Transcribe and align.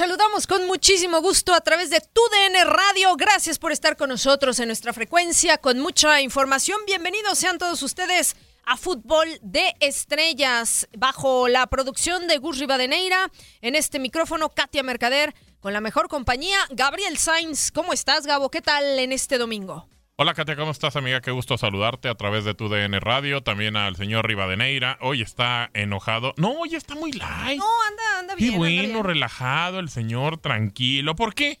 Saludamos 0.00 0.46
con 0.46 0.66
muchísimo 0.66 1.20
gusto 1.20 1.52
a 1.52 1.60
través 1.60 1.90
de 1.90 2.00
TUDN 2.00 2.70
Radio. 2.70 3.14
Gracias 3.16 3.58
por 3.58 3.70
estar 3.70 3.98
con 3.98 4.08
nosotros 4.08 4.58
en 4.58 4.68
nuestra 4.68 4.94
frecuencia 4.94 5.58
con 5.58 5.78
mucha 5.78 6.22
información. 6.22 6.78
Bienvenidos 6.86 7.38
sean 7.38 7.58
todos 7.58 7.82
ustedes 7.82 8.34
a 8.64 8.78
Fútbol 8.78 9.28
de 9.42 9.74
Estrellas 9.80 10.88
bajo 10.96 11.48
la 11.48 11.66
producción 11.66 12.28
de 12.28 12.38
Gus 12.38 12.58
Rivadeneira. 12.58 13.30
En 13.60 13.74
este 13.74 13.98
micrófono, 13.98 14.48
Katia 14.48 14.82
Mercader, 14.82 15.34
con 15.60 15.74
la 15.74 15.82
mejor 15.82 16.08
compañía, 16.08 16.56
Gabriel 16.70 17.18
Sainz. 17.18 17.70
¿Cómo 17.70 17.92
estás, 17.92 18.24
Gabo? 18.24 18.50
¿Qué 18.50 18.62
tal 18.62 18.98
en 18.98 19.12
este 19.12 19.36
domingo? 19.36 19.86
Hola 20.22 20.34
Katia, 20.34 20.54
¿cómo 20.54 20.70
estás 20.70 20.96
amiga? 20.96 21.22
Qué 21.22 21.30
gusto 21.30 21.56
saludarte 21.56 22.10
a 22.10 22.14
través 22.14 22.44
de 22.44 22.52
tu 22.52 22.68
DN 22.68 23.00
Radio, 23.00 23.42
también 23.42 23.74
al 23.74 23.96
señor 23.96 24.28
Rivadeneira. 24.28 24.98
Hoy 25.00 25.22
está 25.22 25.70
enojado. 25.72 26.34
No, 26.36 26.50
hoy 26.60 26.74
está 26.74 26.94
muy 26.94 27.10
light. 27.12 27.58
No, 27.58 27.64
anda, 27.88 28.18
anda 28.18 28.34
bien. 28.34 28.52
Qué 28.52 28.58
bueno, 28.58 29.02
relajado 29.02 29.78
el 29.78 29.88
señor, 29.88 30.36
tranquilo. 30.36 31.16
¿Por 31.16 31.34
qué? 31.34 31.58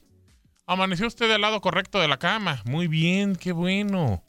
Amaneció 0.66 1.06
usted 1.06 1.26
del 1.26 1.40
lado 1.40 1.62
correcto 1.62 2.00
de 2.00 2.08
la 2.08 2.18
cama. 2.18 2.60
Muy 2.66 2.86
bien, 2.86 3.34
qué 3.34 3.52
bueno. 3.52 4.22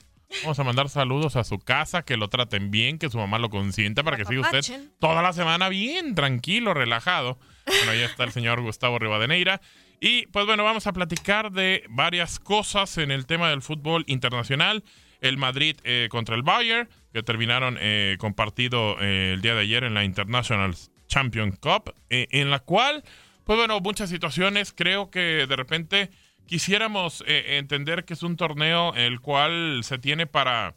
Vamos 0.44 0.58
a 0.58 0.64
mandar 0.64 0.88
saludos 0.88 1.36
a 1.36 1.44
su 1.44 1.58
casa, 1.58 2.00
que 2.00 2.16
lo 2.16 2.28
traten 2.28 2.70
bien, 2.70 2.98
que 2.98 3.10
su 3.10 3.18
mamá 3.18 3.38
lo 3.38 3.50
consienta 3.50 4.02
para 4.02 4.16
que 4.16 4.24
siga 4.24 4.40
usted 4.40 4.62
toda 4.98 5.20
la 5.20 5.34
semana 5.34 5.68
bien, 5.68 6.14
tranquilo, 6.14 6.72
relajado. 6.72 7.38
Bueno, 7.66 7.90
ahí 7.90 8.00
está 8.00 8.24
el 8.24 8.32
señor 8.32 8.62
Gustavo 8.62 8.98
Rivadeneira. 8.98 9.60
Y 10.04 10.26
pues 10.26 10.46
bueno, 10.46 10.64
vamos 10.64 10.88
a 10.88 10.92
platicar 10.92 11.52
de 11.52 11.84
varias 11.88 12.40
cosas 12.40 12.98
en 12.98 13.12
el 13.12 13.24
tema 13.24 13.50
del 13.50 13.62
fútbol 13.62 14.02
internacional. 14.08 14.82
El 15.20 15.36
Madrid 15.36 15.76
eh, 15.84 16.08
contra 16.10 16.34
el 16.34 16.42
Bayern, 16.42 16.88
que 17.12 17.22
terminaron 17.22 17.78
eh, 17.80 18.16
compartido 18.18 18.96
eh, 19.00 19.34
el 19.34 19.42
día 19.42 19.54
de 19.54 19.60
ayer 19.60 19.84
en 19.84 19.94
la 19.94 20.02
International 20.02 20.74
Champions 21.06 21.56
Cup, 21.60 21.94
en 22.10 22.50
la 22.50 22.58
cual, 22.58 23.04
pues 23.44 23.56
bueno, 23.56 23.78
muchas 23.78 24.10
situaciones. 24.10 24.72
Creo 24.72 25.08
que 25.08 25.46
de 25.46 25.54
repente 25.54 26.10
quisiéramos 26.46 27.22
entender 27.28 28.04
que 28.04 28.14
es 28.14 28.24
un 28.24 28.36
torneo 28.36 28.94
el 28.94 29.20
cual 29.20 29.82
se 29.84 29.98
tiene 29.98 30.26
para, 30.26 30.74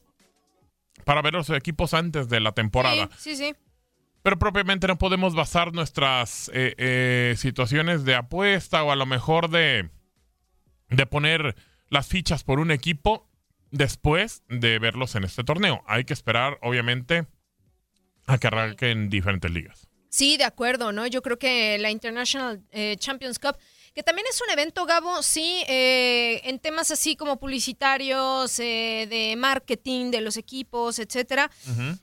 para 1.04 1.24
ver 1.24 1.34
los 1.34 1.50
equipos 1.50 1.96
antes 1.96 2.30
de 2.30 2.42
la 2.42 2.52
temporada. 2.52 3.10
Sí, 3.18 3.36
sí 3.36 3.56
pero 4.26 4.40
propiamente 4.40 4.88
no 4.88 4.98
podemos 4.98 5.36
basar 5.36 5.72
nuestras 5.72 6.50
eh, 6.52 6.74
eh, 6.80 7.36
situaciones 7.38 8.06
de 8.06 8.16
apuesta 8.16 8.84
o 8.84 8.92
a 8.92 8.96
lo 8.96 9.06
mejor 9.06 9.52
de, 9.52 9.92
de 10.90 11.06
poner 11.06 11.56
las 11.90 12.08
fichas 12.08 12.44
por 12.44 12.60
un 12.60 12.72
equipo 12.72 13.30
después 13.70 14.42
de 14.50 14.80
verlos 14.80 15.14
en 15.14 15.26
este 15.26 15.44
torneo. 15.44 15.84
Hay 15.86 16.06
que 16.06 16.14
esperar, 16.14 16.58
obviamente, 16.64 17.28
a 18.26 18.40
que 18.40 18.48
arranquen 18.48 19.12
diferentes 19.12 19.52
ligas. 19.52 19.88
Sí, 20.10 20.38
de 20.38 20.46
acuerdo, 20.46 20.92
¿no? 20.92 21.06
Yo 21.06 21.22
creo 21.22 21.38
que 21.38 21.78
la 21.78 21.92
International 21.92 22.64
eh, 22.72 22.96
Champions 22.98 23.38
Cup 23.38 23.58
que 23.96 24.04
también 24.04 24.28
es 24.30 24.42
un 24.42 24.50
evento, 24.52 24.86
Gabo, 24.86 25.24
sí, 25.24 25.64
eh, 25.70 26.42
en 26.44 26.60
temas 26.60 26.92
así 26.92 27.16
como 27.16 27.40
publicitarios, 27.40 28.60
eh, 28.60 29.08
de 29.10 29.36
marketing 29.38 30.12
de 30.12 30.20
los 30.20 30.36
equipos, 30.36 31.00
etcétera, 31.00 31.50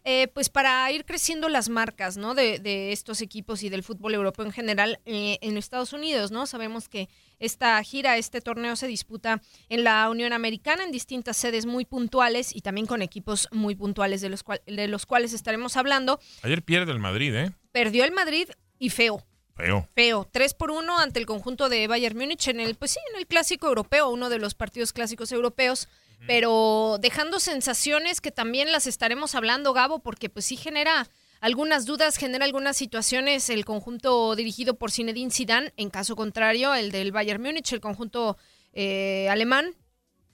eh, 0.03 0.29
pues 0.29 0.49
para 0.49 0.91
ir 0.91 1.05
creciendo 1.05 1.51
las 1.51 1.69
marcas, 1.69 2.17
¿no? 2.17 2.35
De, 2.35 2.59
de, 2.59 2.93
estos 2.93 3.21
equipos 3.21 3.63
y 3.63 3.69
del 3.69 3.83
fútbol 3.83 4.15
europeo 4.15 4.47
en 4.47 4.53
general 4.53 5.01
en 5.05 5.59
Estados 5.59 5.93
Unidos, 5.93 6.31
¿no? 6.31 6.47
Sabemos 6.47 6.89
que 6.89 7.11
esta 7.39 7.83
gira, 7.83 8.17
este 8.17 8.41
torneo 8.41 8.75
se 8.75 8.87
disputa 8.87 9.43
en 9.69 9.85
la 9.85 10.09
Unión 10.09 10.33
Americana 10.33 10.85
en 10.85 10.93
distintas 10.93 11.37
sedes 11.37 11.67
muy 11.67 11.85
puntuales 11.85 12.57
y 12.57 12.63
también 12.63 12.87
con 12.87 13.03
equipos 13.03 13.49
muy 13.53 13.75
puntuales 13.75 14.23
de 14.23 14.31
los, 14.31 14.45
de 14.67 14.89
los 14.89 15.05
cuales 15.05 15.35
estaremos 15.35 15.77
hablando. 15.77 16.19
Ayer 16.43 16.63
pierde 16.63 16.93
el 16.93 17.01
Madrid, 17.01 17.35
¿eh? 17.35 17.53
Perdió 17.71 18.05
el 18.05 18.13
Madrid 18.13 18.49
y 18.79 18.89
feo. 18.89 19.23
Feo. 19.57 19.89
Feo. 19.95 20.29
3 20.31 20.55
por 20.55 20.71
1 20.71 20.99
ante 20.99 21.21
el 21.21 21.27
conjunto 21.27 21.69
de 21.69 21.87
Bayern 21.87 22.17
Múnich 22.17 22.49
en 22.49 22.61
el, 22.61 22.75
pues 22.75 22.93
sí, 22.93 23.01
en 23.13 23.19
el 23.19 23.27
clásico 23.27 23.69
europeo, 23.69 24.09
uno 24.09 24.29
de 24.29 24.39
los 24.39 24.55
partidos 24.55 24.93
clásicos 24.93 25.33
europeos, 25.33 25.89
pero 26.27 26.99
dejando 27.01 27.41
sensaciones 27.41 28.21
que 28.21 28.31
también 28.31 28.71
las 28.71 28.87
estaremos 28.87 29.35
hablando, 29.35 29.73
Gabo, 29.73 29.99
porque 29.99 30.31
pues 30.31 30.45
sí 30.45 30.57
genera 30.57 31.09
algunas 31.41 31.85
dudas, 31.85 32.17
genera 32.17 32.45
algunas 32.45 32.77
situaciones 32.77 33.51
el 33.51 33.65
conjunto 33.65 34.37
dirigido 34.37 34.75
por 34.75 34.93
Zinedine 34.93 35.33
Zidane, 35.33 35.73
en 35.77 35.91
caso 35.91 36.15
contrario, 36.15 36.75
el 36.75 36.93
del 36.93 37.11
Bayern 37.11 37.43
Múnich, 37.43 37.73
el 37.73 37.81
conjunto 37.81 38.37
eh, 38.73 39.29
alemán, 39.29 39.75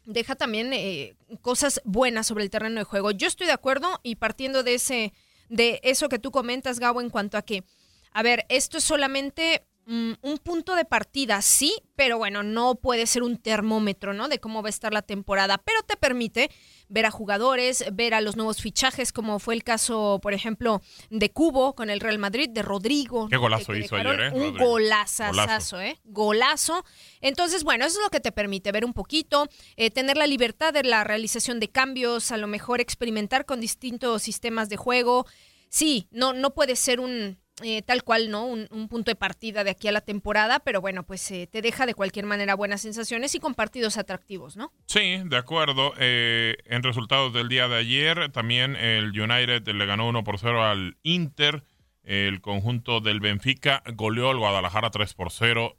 deja 0.05 0.35
también 0.35 0.75
eh, 0.75 1.17
cosas 1.41 1.81
buenas 1.85 2.27
sobre 2.27 2.45
el 2.45 2.51
terreno 2.51 2.81
de 2.81 2.85
juego. 2.85 3.11
Yo 3.11 3.27
estoy 3.27 3.47
de 3.47 3.55
acuerdo 3.55 4.01
y 4.03 4.17
partiendo 4.17 4.63
de 4.63 4.75
ese 4.75 5.15
de 5.49 5.81
eso 5.83 6.11
que 6.11 6.19
tú 6.19 6.31
comentas, 6.31 6.79
Gabo, 6.79 7.01
en 7.01 7.09
cuanto 7.09 7.39
a 7.39 7.43
que 7.43 7.65
a 8.13 8.23
ver, 8.23 8.47
esto 8.49 8.79
es 8.79 8.85
solamente 8.85 9.67
mm, 9.87 10.13
un 10.23 10.39
punto 10.39 10.75
de 10.75 10.85
partida, 10.85 11.43
sí, 11.43 11.75
pero 11.97 12.19
bueno, 12.19 12.43
no 12.43 12.77
puede 12.77 13.07
ser 13.07 13.23
un 13.23 13.37
termómetro, 13.37 14.15
¿no? 14.15 14.29
De 14.29 14.39
cómo 14.39 14.63
va 14.63 14.69
a 14.69 14.71
estar 14.71 14.93
la 14.93 15.03
temporada, 15.03 15.59
pero 15.59 15.83
te 15.83 15.97
permite 15.97 16.51
ver 16.89 17.07
a 17.07 17.11
jugadores, 17.11 17.85
ver 17.93 18.15
a 18.15 18.21
los 18.21 18.37
nuevos 18.37 18.63
fichajes, 18.63 19.13
como 19.13 19.39
fue 19.39 19.55
el 19.55 19.65
caso, 19.65 20.21
por 20.23 20.33
ejemplo, 20.33 20.81
de 21.11 21.31
Cubo 21.31 21.75
con 21.75 21.91
el 21.91 22.01
Real 22.01 22.19
Madrid, 22.19 22.49
de 22.49 22.63
Rodrigo. 22.63 23.29
Qué 23.29 23.37
golazo 23.37 23.75
hizo 23.75 23.97
ayer, 23.97 24.21
¿eh? 24.21 24.31
Un 24.33 24.57
golazazazo, 24.57 25.81
¿eh? 25.81 25.99
Golazo. 26.05 26.85
Entonces, 27.21 27.65
bueno, 27.65 27.85
eso 27.85 27.99
es 27.99 28.05
lo 28.05 28.11
que 28.11 28.21
te 28.21 28.33
permite 28.33 28.73
ver 28.73 28.85
un 28.85 28.95
poquito, 28.95 29.49
eh, 29.77 29.91
tener 29.91 30.17
la 30.17 30.27
libertad 30.27 30.73
de 30.73 30.83
la 30.83 31.05
realización 31.05 31.61
de 31.61 31.69
cambios, 31.69 32.33
a 32.33 32.37
lo 32.37 32.47
mejor 32.47 32.81
experimentar 32.81 33.45
con 33.45 33.61
distintos 33.61 34.23
sistemas 34.23 34.69
de 34.69 34.77
juego. 34.77 35.27
Sí, 35.69 36.09
no, 36.11 36.33
no 36.33 36.55
puede 36.55 36.77
ser 36.77 37.01
un 37.01 37.39
eh, 37.63 37.83
tal 37.83 38.05
cual, 38.05 38.31
¿no? 38.31 38.45
Un, 38.47 38.89
punto 38.89 39.11
de 39.11 39.17
partida 39.17 39.65
de 39.65 39.71
aquí 39.71 39.89
a 39.89 39.93
la 39.93 40.01
temporada, 40.01 40.61
pero 40.61 40.81
bueno, 40.81 41.03
pues 41.05 41.31
eh, 41.31 41.49
te 41.51 41.61
deja 41.61 41.85
de 41.87 41.95
cualquier 41.95 42.25
manera 42.25 42.55
buenas 42.55 42.81
sensaciones 42.81 43.35
y 43.35 43.41
con 43.41 43.55
partidos 43.55 43.99
atractivos, 43.99 44.57
¿no? 44.57 44.73
Sí, 44.87 45.21
de 45.25 45.37
acuerdo. 45.37 45.93
Eh, 45.99 46.57
en 46.65 46.83
resultados 46.83 47.33
del 47.33 47.49
día 47.49 47.69
de 47.69 47.77
ayer, 47.77 48.31
también 48.31 48.77
el 48.77 49.19
United 49.19 49.67
le 49.69 49.87
ganó 49.87 50.09
1 50.09 50.25
por 50.25 50.39
0 50.39 50.65
al 50.65 50.97
Inter. 51.03 51.65
El 52.03 52.41
conjunto 52.41 53.01
del 53.01 53.21
Benfica 53.21 53.83
goleó 53.95 54.31
al 54.31 54.39
Guadalajara 54.39 54.91
3 54.91 55.13
por 55.15 55.31
0. 55.31 55.77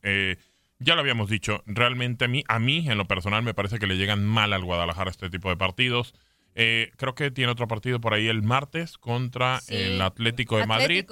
ya 0.79 0.95
lo 0.95 1.01
habíamos 1.01 1.29
dicho, 1.29 1.63
realmente 1.65 2.25
a 2.25 2.27
mí, 2.27 2.43
a 2.47 2.59
mí, 2.59 2.87
en 2.87 2.97
lo 2.97 3.05
personal, 3.05 3.41
me 3.41 3.53
parece 3.53 3.79
que 3.79 3.87
le 3.87 3.97
llegan 3.97 4.25
mal 4.25 4.53
al 4.53 4.63
Guadalajara 4.63 5.09
este 5.09 5.29
tipo 5.29 5.49
de 5.49 5.57
partidos. 5.57 6.13
Eh, 6.61 6.91
creo 6.97 7.15
que 7.15 7.31
tiene 7.31 7.49
otro 7.53 7.69
partido 7.69 8.01
por 8.01 8.13
ahí 8.13 8.27
el 8.27 8.43
martes 8.43 8.97
contra 8.97 9.61
el 9.69 10.01
Atlético 10.01 10.57
de 10.57 10.67
Madrid. 10.67 11.05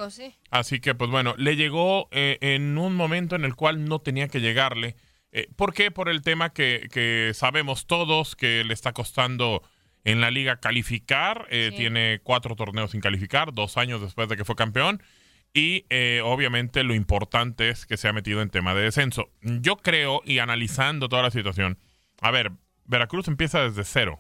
Así 0.52 0.82
que, 0.82 0.94
pues 0.94 1.10
bueno, 1.10 1.36
le 1.38 1.56
llegó 1.56 2.10
eh, 2.12 2.38
en 2.42 2.78
un 2.78 2.94
momento 2.96 3.38
en 3.38 3.46
el 3.46 3.56
cual 3.56 3.86
no 3.86 4.00
tenía 4.00 4.28
que 4.28 4.42
llegarle. 4.42 4.98
Eh, 5.32 5.48
¿Por 5.56 5.74
qué? 5.74 5.90
Por 5.90 6.10
el 6.10 6.22
tema 6.22 6.50
que, 6.50 7.32
sabemos 7.34 7.88
todos 7.88 8.36
que 8.36 8.66
le 8.66 8.74
está 8.74 8.92
costando 8.92 9.64
en 10.04 10.20
la 10.20 10.32
liga 10.32 10.60
calificar. 10.60 11.48
Tiene 11.50 12.20
cuatro 12.24 12.58
torneos 12.58 12.92
sin 12.92 13.00
calificar, 13.00 13.54
dos 13.54 13.78
años 13.78 14.02
después 14.02 14.28
de 14.28 14.36
que 14.36 14.44
fue 14.44 14.58
campeón. 14.58 15.02
Y 15.54 15.86
obviamente 16.26 16.84
lo 16.84 16.94
importante 16.94 17.70
es 17.70 17.86
que 17.86 17.96
se 17.96 18.10
ha 18.10 18.14
metido 18.14 18.42
en 18.42 18.50
tema 18.50 18.74
de 18.74 18.82
descenso. 18.82 19.30
Yo 19.42 19.78
creo, 19.78 20.22
y 20.26 20.40
analizando 20.40 21.08
toda 21.08 21.24
la 21.24 21.32
situación, 21.32 21.80
a 22.20 22.32
ver, 22.32 22.52
Veracruz 22.84 23.30
empieza 23.30 23.62
desde 23.62 23.86
cero 23.86 24.20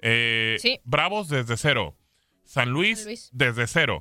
eh, 0.00 0.80
Bravos 0.84 1.28
desde 1.28 1.56
cero. 1.56 1.96
San 2.44 2.70
Luis, 2.70 3.30
desde 3.32 3.66
cero. 3.66 4.00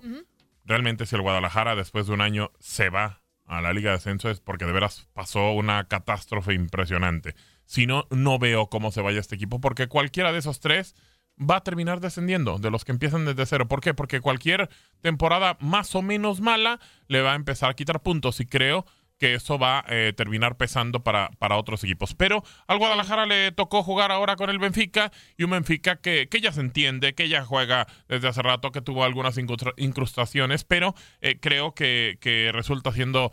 Realmente 0.63 1.05
si 1.05 1.15
el 1.15 1.21
Guadalajara 1.21 1.75
después 1.75 2.07
de 2.07 2.13
un 2.13 2.21
año 2.21 2.51
se 2.59 2.89
va 2.89 3.21
a 3.45 3.61
la 3.61 3.73
Liga 3.73 3.91
de 3.91 3.97
Ascenso 3.97 4.29
es 4.29 4.39
porque 4.39 4.65
de 4.65 4.73
veras 4.73 5.07
pasó 5.13 5.51
una 5.51 5.85
catástrofe 5.87 6.53
impresionante. 6.53 7.35
Si 7.65 7.87
no, 7.87 8.07
no 8.09 8.39
veo 8.39 8.69
cómo 8.69 8.91
se 8.91 9.01
vaya 9.01 9.19
este 9.19 9.35
equipo 9.35 9.59
porque 9.59 9.87
cualquiera 9.87 10.31
de 10.31 10.39
esos 10.39 10.59
tres 10.59 10.95
va 11.39 11.57
a 11.57 11.63
terminar 11.63 11.99
descendiendo 11.99 12.57
de 12.57 12.71
los 12.71 12.83
que 12.83 12.91
empiezan 12.91 13.25
desde 13.25 13.45
cero. 13.45 13.67
¿Por 13.67 13.81
qué? 13.81 13.93
Porque 13.93 14.21
cualquier 14.21 14.69
temporada 15.01 15.57
más 15.59 15.95
o 15.95 16.01
menos 16.01 16.41
mala 16.41 16.79
le 17.07 17.21
va 17.21 17.33
a 17.33 17.35
empezar 17.35 17.69
a 17.69 17.75
quitar 17.75 18.01
puntos 18.01 18.39
y 18.39 18.45
creo 18.45 18.85
que 19.17 19.33
eso 19.33 19.57
va 19.57 19.79
a 19.79 19.85
eh, 19.89 20.13
terminar 20.13 20.57
pesando 20.57 21.03
para, 21.03 21.29
para 21.39 21.57
otros 21.57 21.83
equipos. 21.83 22.13
Pero 22.13 22.43
al 22.67 22.77
Guadalajara 22.77 23.25
le 23.25 23.51
tocó 23.51 23.83
jugar 23.83 24.11
ahora 24.11 24.35
con 24.35 24.49
el 24.49 24.59
Benfica 24.59 25.11
y 25.37 25.43
un 25.43 25.51
Benfica 25.51 25.97
que, 25.97 26.27
que 26.29 26.41
ya 26.41 26.51
se 26.51 26.61
entiende, 26.61 27.15
que 27.15 27.29
ya 27.29 27.43
juega 27.43 27.87
desde 28.07 28.27
hace 28.27 28.41
rato, 28.41 28.71
que 28.71 28.81
tuvo 28.81 29.03
algunas 29.03 29.37
incrustaciones, 29.77 30.63
pero 30.63 30.95
eh, 31.21 31.39
creo 31.39 31.73
que, 31.73 32.17
que 32.21 32.51
resulta 32.53 32.91
siendo 32.91 33.31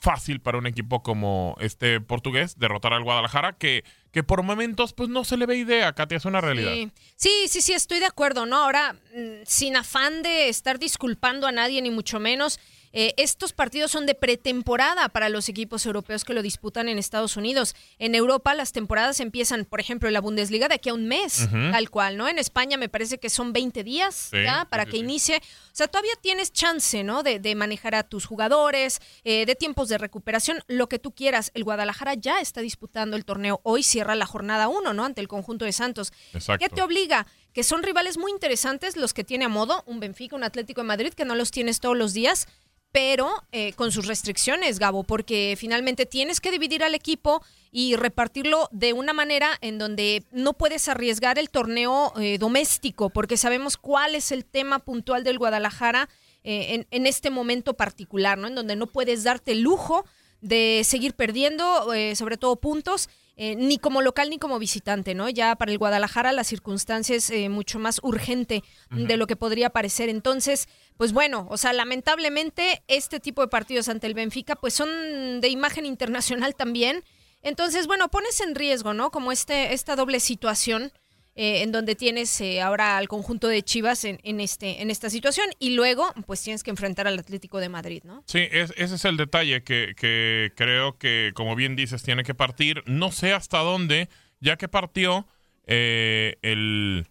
fácil 0.00 0.40
para 0.40 0.58
un 0.58 0.66
equipo 0.66 1.02
como 1.02 1.56
este 1.60 2.00
portugués 2.00 2.58
derrotar 2.58 2.92
al 2.92 3.04
Guadalajara, 3.04 3.54
que, 3.56 3.84
que 4.12 4.22
por 4.22 4.42
momentos 4.42 4.92
pues 4.92 5.08
no 5.08 5.24
se 5.24 5.36
le 5.36 5.46
ve 5.46 5.56
idea, 5.56 5.94
Katia, 5.94 6.18
es 6.18 6.24
una 6.24 6.40
realidad. 6.40 6.72
Sí, 7.16 7.48
sí, 7.48 7.62
sí, 7.62 7.72
estoy 7.72 8.00
de 8.00 8.06
acuerdo, 8.06 8.44
¿no? 8.44 8.56
Ahora, 8.56 8.92
mm, 8.92 9.42
sin 9.46 9.76
afán 9.76 10.22
de 10.22 10.48
estar 10.48 10.78
disculpando 10.78 11.46
a 11.46 11.52
nadie, 11.52 11.80
ni 11.80 11.90
mucho 11.90 12.20
menos, 12.20 12.60
eh, 12.96 13.12
estos 13.16 13.52
partidos 13.52 13.90
son 13.90 14.06
de 14.06 14.14
pretemporada 14.14 15.08
para 15.08 15.28
los 15.28 15.48
equipos 15.48 15.84
europeos 15.84 16.24
que 16.24 16.32
lo 16.32 16.42
disputan 16.42 16.88
en 16.88 16.96
Estados 16.96 17.36
Unidos. 17.36 17.74
En 17.98 18.14
Europa 18.14 18.54
las 18.54 18.70
temporadas 18.70 19.18
empiezan, 19.18 19.64
por 19.64 19.80
ejemplo, 19.80 20.08
en 20.08 20.14
la 20.14 20.20
Bundesliga 20.20 20.68
de 20.68 20.76
aquí 20.76 20.90
a 20.90 20.94
un 20.94 21.08
mes, 21.08 21.48
tal 21.50 21.90
cual, 21.90 22.16
¿no? 22.16 22.28
En 22.28 22.38
España 22.38 22.76
me 22.76 22.88
parece 22.88 23.18
que 23.18 23.30
son 23.30 23.52
20 23.52 23.82
días 23.82 24.30
ya 24.32 24.66
para 24.70 24.86
que 24.86 24.96
inicie. 24.96 25.38
O 25.38 25.76
sea, 25.76 25.88
todavía 25.88 26.12
tienes 26.20 26.52
chance, 26.52 27.02
¿no? 27.02 27.24
De, 27.24 27.54
manejar 27.54 27.96
a 27.96 28.04
tus 28.04 28.26
jugadores, 28.26 29.00
eh, 29.24 29.44
de 29.44 29.54
tiempos 29.56 29.88
de 29.88 29.98
recuperación, 29.98 30.62
lo 30.68 30.88
que 30.88 31.00
tú 31.00 31.12
quieras. 31.12 31.50
El 31.54 31.64
Guadalajara 31.64 32.14
ya 32.14 32.40
está 32.40 32.60
disputando 32.60 33.16
el 33.16 33.24
torneo. 33.24 33.60
Hoy 33.64 33.82
cierra 33.82 34.14
la 34.14 34.26
jornada 34.26 34.68
1, 34.68 34.92
¿no? 34.92 35.04
Ante 35.04 35.20
el 35.20 35.28
conjunto 35.28 35.64
de 35.64 35.72
Santos. 35.72 36.12
¿Qué 36.60 36.68
te 36.68 36.82
obliga? 36.82 37.26
Que 37.52 37.64
son 37.64 37.82
rivales 37.82 38.18
muy 38.18 38.30
interesantes 38.32 38.96
los 38.96 39.14
que 39.14 39.24
tiene 39.24 39.44
a 39.44 39.48
modo 39.48 39.82
un 39.86 40.00
Benfica, 40.00 40.36
un 40.36 40.44
Atlético 40.44 40.80
de 40.80 40.88
Madrid, 40.88 41.12
que 41.12 41.24
no 41.24 41.34
los 41.34 41.50
tienes 41.50 41.80
todos 41.80 41.96
los 41.96 42.12
días 42.12 42.48
pero 42.94 43.42
eh, 43.50 43.72
con 43.72 43.90
sus 43.90 44.06
restricciones, 44.06 44.78
Gabo, 44.78 45.02
porque 45.02 45.56
finalmente 45.58 46.06
tienes 46.06 46.40
que 46.40 46.52
dividir 46.52 46.84
al 46.84 46.94
equipo 46.94 47.42
y 47.72 47.96
repartirlo 47.96 48.68
de 48.70 48.92
una 48.92 49.12
manera 49.12 49.58
en 49.62 49.78
donde 49.78 50.22
no 50.30 50.52
puedes 50.52 50.86
arriesgar 50.86 51.40
el 51.40 51.50
torneo 51.50 52.12
eh, 52.20 52.38
doméstico, 52.38 53.10
porque 53.10 53.36
sabemos 53.36 53.76
cuál 53.76 54.14
es 54.14 54.30
el 54.30 54.44
tema 54.44 54.78
puntual 54.78 55.24
del 55.24 55.38
Guadalajara 55.38 56.08
eh, 56.44 56.66
en, 56.74 56.86
en, 56.92 57.08
este 57.08 57.30
momento 57.30 57.74
particular, 57.74 58.38
¿no? 58.38 58.46
En 58.46 58.54
donde 58.54 58.76
no 58.76 58.86
puedes 58.86 59.24
darte 59.24 59.50
el 59.50 59.62
lujo 59.62 60.04
de 60.40 60.82
seguir 60.84 61.14
perdiendo, 61.14 61.88
sobre 62.14 62.36
todo 62.36 62.54
puntos, 62.56 63.08
eh, 63.36 63.56
ni 63.56 63.78
como 63.78 64.00
local 64.00 64.30
ni 64.30 64.38
como 64.38 64.58
visitante, 64.58 65.14
¿no? 65.14 65.28
Ya 65.28 65.56
para 65.56 65.72
el 65.72 65.78
Guadalajara 65.78 66.32
la 66.32 66.44
circunstancia 66.44 67.16
es 67.16 67.30
eh, 67.30 67.48
mucho 67.48 67.78
más 67.78 67.98
urgente 68.02 68.62
de 68.90 69.16
lo 69.16 69.26
que 69.26 69.34
podría 69.34 69.70
parecer. 69.70 70.08
Entonces, 70.08 70.68
pues 70.96 71.12
bueno, 71.12 71.46
o 71.50 71.56
sea, 71.56 71.72
lamentablemente 71.72 72.82
este 72.86 73.18
tipo 73.18 73.42
de 73.42 73.48
partidos 73.48 73.88
ante 73.88 74.06
el 74.06 74.14
Benfica 74.14 74.54
pues 74.54 74.74
son 74.74 75.40
de 75.40 75.48
imagen 75.48 75.84
internacional 75.84 76.54
también. 76.54 77.02
Entonces, 77.42 77.86
bueno, 77.86 78.08
pones 78.08 78.40
en 78.40 78.54
riesgo, 78.54 78.94
¿no? 78.94 79.10
Como 79.10 79.32
este, 79.32 79.74
esta 79.74 79.96
doble 79.96 80.20
situación 80.20 80.92
eh, 81.36 81.62
en 81.62 81.72
donde 81.72 81.96
tienes 81.96 82.40
eh, 82.40 82.60
ahora 82.60 82.96
al 82.96 83.08
conjunto 83.08 83.48
de 83.48 83.62
Chivas 83.62 84.04
en, 84.04 84.40
este, 84.40 84.82
en 84.82 84.90
esta 84.90 85.10
situación 85.10 85.46
y 85.58 85.70
luego 85.70 86.12
pues 86.26 86.40
tienes 86.42 86.62
que 86.62 86.70
enfrentar 86.70 87.08
al 87.08 87.18
Atlético 87.18 87.58
de 87.58 87.68
Madrid, 87.68 88.02
¿no? 88.04 88.22
Sí, 88.26 88.46
ese 88.52 88.72
es 88.76 89.04
el 89.04 89.16
detalle 89.16 89.64
que, 89.64 89.94
que, 89.96 90.52
creo 90.54 90.96
que, 90.96 91.32
como 91.34 91.56
bien 91.56 91.74
dices, 91.74 92.04
tiene 92.04 92.22
que 92.22 92.34
partir. 92.34 92.84
No 92.86 93.10
sé 93.10 93.32
hasta 93.32 93.58
dónde, 93.58 94.08
ya 94.40 94.56
que 94.56 94.68
partió 94.68 95.26
eh, 95.66 96.36
el, 96.42 97.08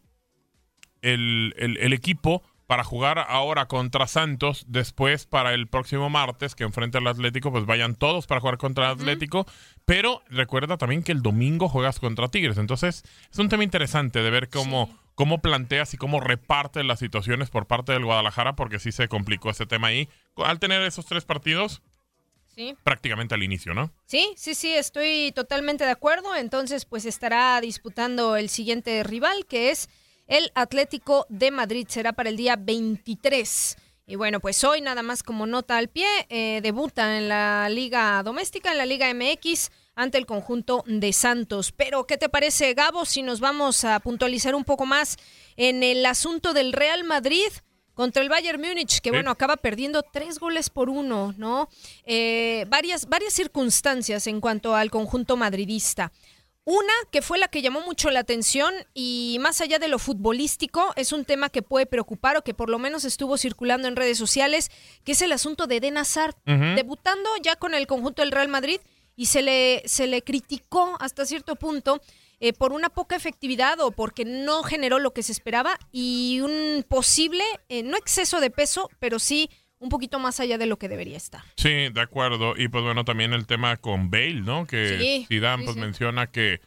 el, 1.02 1.54
el 1.58 1.92
equipo 1.92 2.44
para 2.66 2.84
jugar 2.84 3.20
ahora 3.28 3.68
contra 3.68 4.08
Santos, 4.08 4.66
después 4.68 5.25
para 5.25 5.54
el 5.54 5.68
próximo 5.68 6.10
martes 6.10 6.56
que 6.56 6.64
enfrente 6.64 6.98
al 6.98 7.08
Atlético, 7.08 7.52
pues 7.52 7.66
vayan 7.66 7.96
todos 7.96 8.25
para 8.25 8.42
jugar 8.42 8.58
contra 8.58 8.86
el 8.86 8.92
Atlético, 8.94 9.46
pero 9.85 10.21
recuerda 10.30 10.77
también 10.77 11.03
que 11.03 11.12
el 11.12 11.21
domingo 11.21 11.69
juegas 11.69 12.00
contra 12.00 12.30
Tigres, 12.30 12.57
entonces 12.57 13.03
es 13.31 13.39
un 13.39 13.50
tema 13.50 13.63
interesante 13.63 14.21
de 14.21 14.30
ver 14.30 14.50
cómo, 14.50 14.89
cómo 15.15 15.41
planteas 15.41 15.94
y 15.94 15.97
cómo 15.97 16.19
reparte 16.19 16.83
las 16.83 17.00
situaciones 17.00 17.50
por 17.50 17.68
parte 17.68 17.91
del 17.91 18.06
Guadalajara, 18.06 18.56
porque 18.56 18.80
sí 18.80 18.91
se 18.91 19.07
complicó 19.07 19.50
ese 19.50 19.65
tema 19.65 19.88
ahí, 19.88 20.09
al 20.38 20.59
tener 20.59 20.81
esos 20.83 21.06
tres 21.06 21.25
partidos. 21.25 21.81
Sí. 22.56 22.75
Prácticamente 22.83 23.33
al 23.33 23.41
inicio, 23.41 23.74
¿no? 23.74 23.91
Sí, 24.06 24.31
sí, 24.38 24.53
sí, 24.53 24.71
estoy 24.75 25.31
totalmente 25.33 25.86
de 25.86 25.89
acuerdo. 25.89 26.36
Entonces, 26.36 26.86
pues 26.86 27.06
estará 27.06 27.59
disputando 27.59 28.36
el 28.38 28.47
siguiente 28.47 29.01
rival, 29.01 29.47
que 29.47 29.71
es 29.71 29.89
el 30.27 30.51
Atlético 30.56 31.25
de 31.29 31.51
Madrid 31.51 31.88
será 31.89 32.13
para 32.13 32.29
el 32.29 32.38
día 32.38 32.56
23. 32.56 33.77
Y 34.05 34.15
bueno, 34.15 34.41
pues 34.41 34.63
hoy 34.65 34.81
nada 34.81 35.01
más 35.01 35.23
como 35.23 35.45
nota 35.45 35.77
al 35.77 35.88
pie, 35.88 36.07
eh, 36.29 36.59
debuta 36.61 37.17
en 37.17 37.29
la 37.29 37.69
Liga 37.69 38.21
Doméstica, 38.23 38.71
en 38.71 38.77
la 38.77 38.85
Liga 38.85 39.13
MX, 39.13 39.71
ante 39.95 40.17
el 40.17 40.25
conjunto 40.25 40.83
de 40.88 41.13
Santos. 41.13 41.71
Pero, 41.71 42.05
¿qué 42.05 42.17
te 42.17 42.27
parece, 42.27 42.73
Gabo, 42.73 43.05
si 43.05 43.21
nos 43.21 43.39
vamos 43.39 43.85
a 43.85 44.00
puntualizar 44.01 44.55
un 44.55 44.65
poco 44.65 44.85
más 44.85 45.15
en 45.55 45.83
el 45.83 46.05
asunto 46.05 46.53
del 46.53 46.73
Real 46.73 47.03
Madrid? 47.03 47.50
contra 47.94 48.23
el 48.23 48.29
Bayern 48.29 48.59
Múnich, 48.59 49.01
que 49.01 49.11
bueno, 49.11 49.29
acaba 49.29 49.55
perdiendo 49.55 50.01
tres 50.01 50.39
goles 50.39 50.71
por 50.71 50.89
uno, 50.89 51.33
¿no? 51.38 51.69
Eh, 52.05 52.65
varias, 52.67 53.07
varias 53.07 53.33
circunstancias 53.33 54.25
en 54.25 54.41
cuanto 54.41 54.75
al 54.75 54.89
conjunto 54.89 55.38
madridista. 55.38 56.11
Una 56.65 56.94
que 57.12 57.21
fue 57.21 57.38
la 57.38 57.50
que 57.50 57.62
llamó 57.62 57.81
mucho 57.81 58.10
la 58.10 58.21
atención 58.21 58.74
y 58.94 59.38
más 59.42 59.60
allá 59.60 59.80
de 59.80 59.89
lo 59.89 60.00
futbolístico, 60.00 60.94
es 60.95 61.12
un 61.12 61.25
tema 61.25 61.50
que 61.50 61.62
puede 61.62 61.86
preocupar 61.86 62.38
o 62.38 62.44
que 62.44 62.54
por 62.54 62.69
lo 62.69 62.80
menos 62.80 63.04
estuvo 63.04 63.38
circulando 63.38 63.89
en 63.89 63.98
redes 63.98 64.18
sociales, 64.18 64.71
que 65.04 65.12
es 65.12 65.21
el 65.21 65.33
asunto 65.33 65.68
de 65.68 65.77
Eden 65.77 65.98
Hazard, 65.98 66.36
debutando 66.45 67.30
ya 67.42 67.57
con 67.57 67.74
el 67.74 67.86
conjunto 67.86 68.21
del 68.21 68.31
Real 68.31 68.48
Madrid 68.48 68.80
y 69.18 69.25
se 69.25 69.42
le, 69.42 69.83
se 69.86 70.07
le 70.07 70.21
criticó 70.21 70.95
hasta 71.01 71.25
cierto 71.25 71.57
punto 71.57 72.01
eh, 72.39 72.54
por 72.54 72.71
una 72.71 72.89
poca 72.89 73.15
efectividad 73.15 73.80
o 73.81 73.92
porque 73.92 74.24
no 74.24 74.63
generó 74.63 75.00
lo 75.00 75.12
que 75.12 75.24
se 75.24 75.33
esperaba 75.33 75.77
y 75.92 76.39
un 76.42 76.86
posible, 76.88 77.44
eh, 77.68 77.83
no 77.83 77.98
exceso 77.98 78.39
de 78.39 78.50
peso, 78.50 78.89
pero 79.00 79.19
sí 79.19 79.50
un 79.83 79.89
poquito 79.89 80.18
más 80.18 80.39
allá 80.39 80.57
de 80.57 80.65
lo 80.65 80.77
que 80.77 80.88
debería 80.88 81.18
estar. 81.18 81.44
Sí, 81.57 81.89
de 81.89 82.01
acuerdo. 82.01 82.53
Y 82.57 82.69
pues 82.69 82.83
bueno, 82.83 83.03
también 83.03 83.33
el 83.33 83.45
tema 83.45 83.75
con 83.75 84.09
Bale, 84.09 84.41
¿no? 84.41 84.65
Que 84.65 85.25
Zidane 85.27 85.65
pues 85.65 85.75
menciona 85.75 86.27
que, 86.27 86.62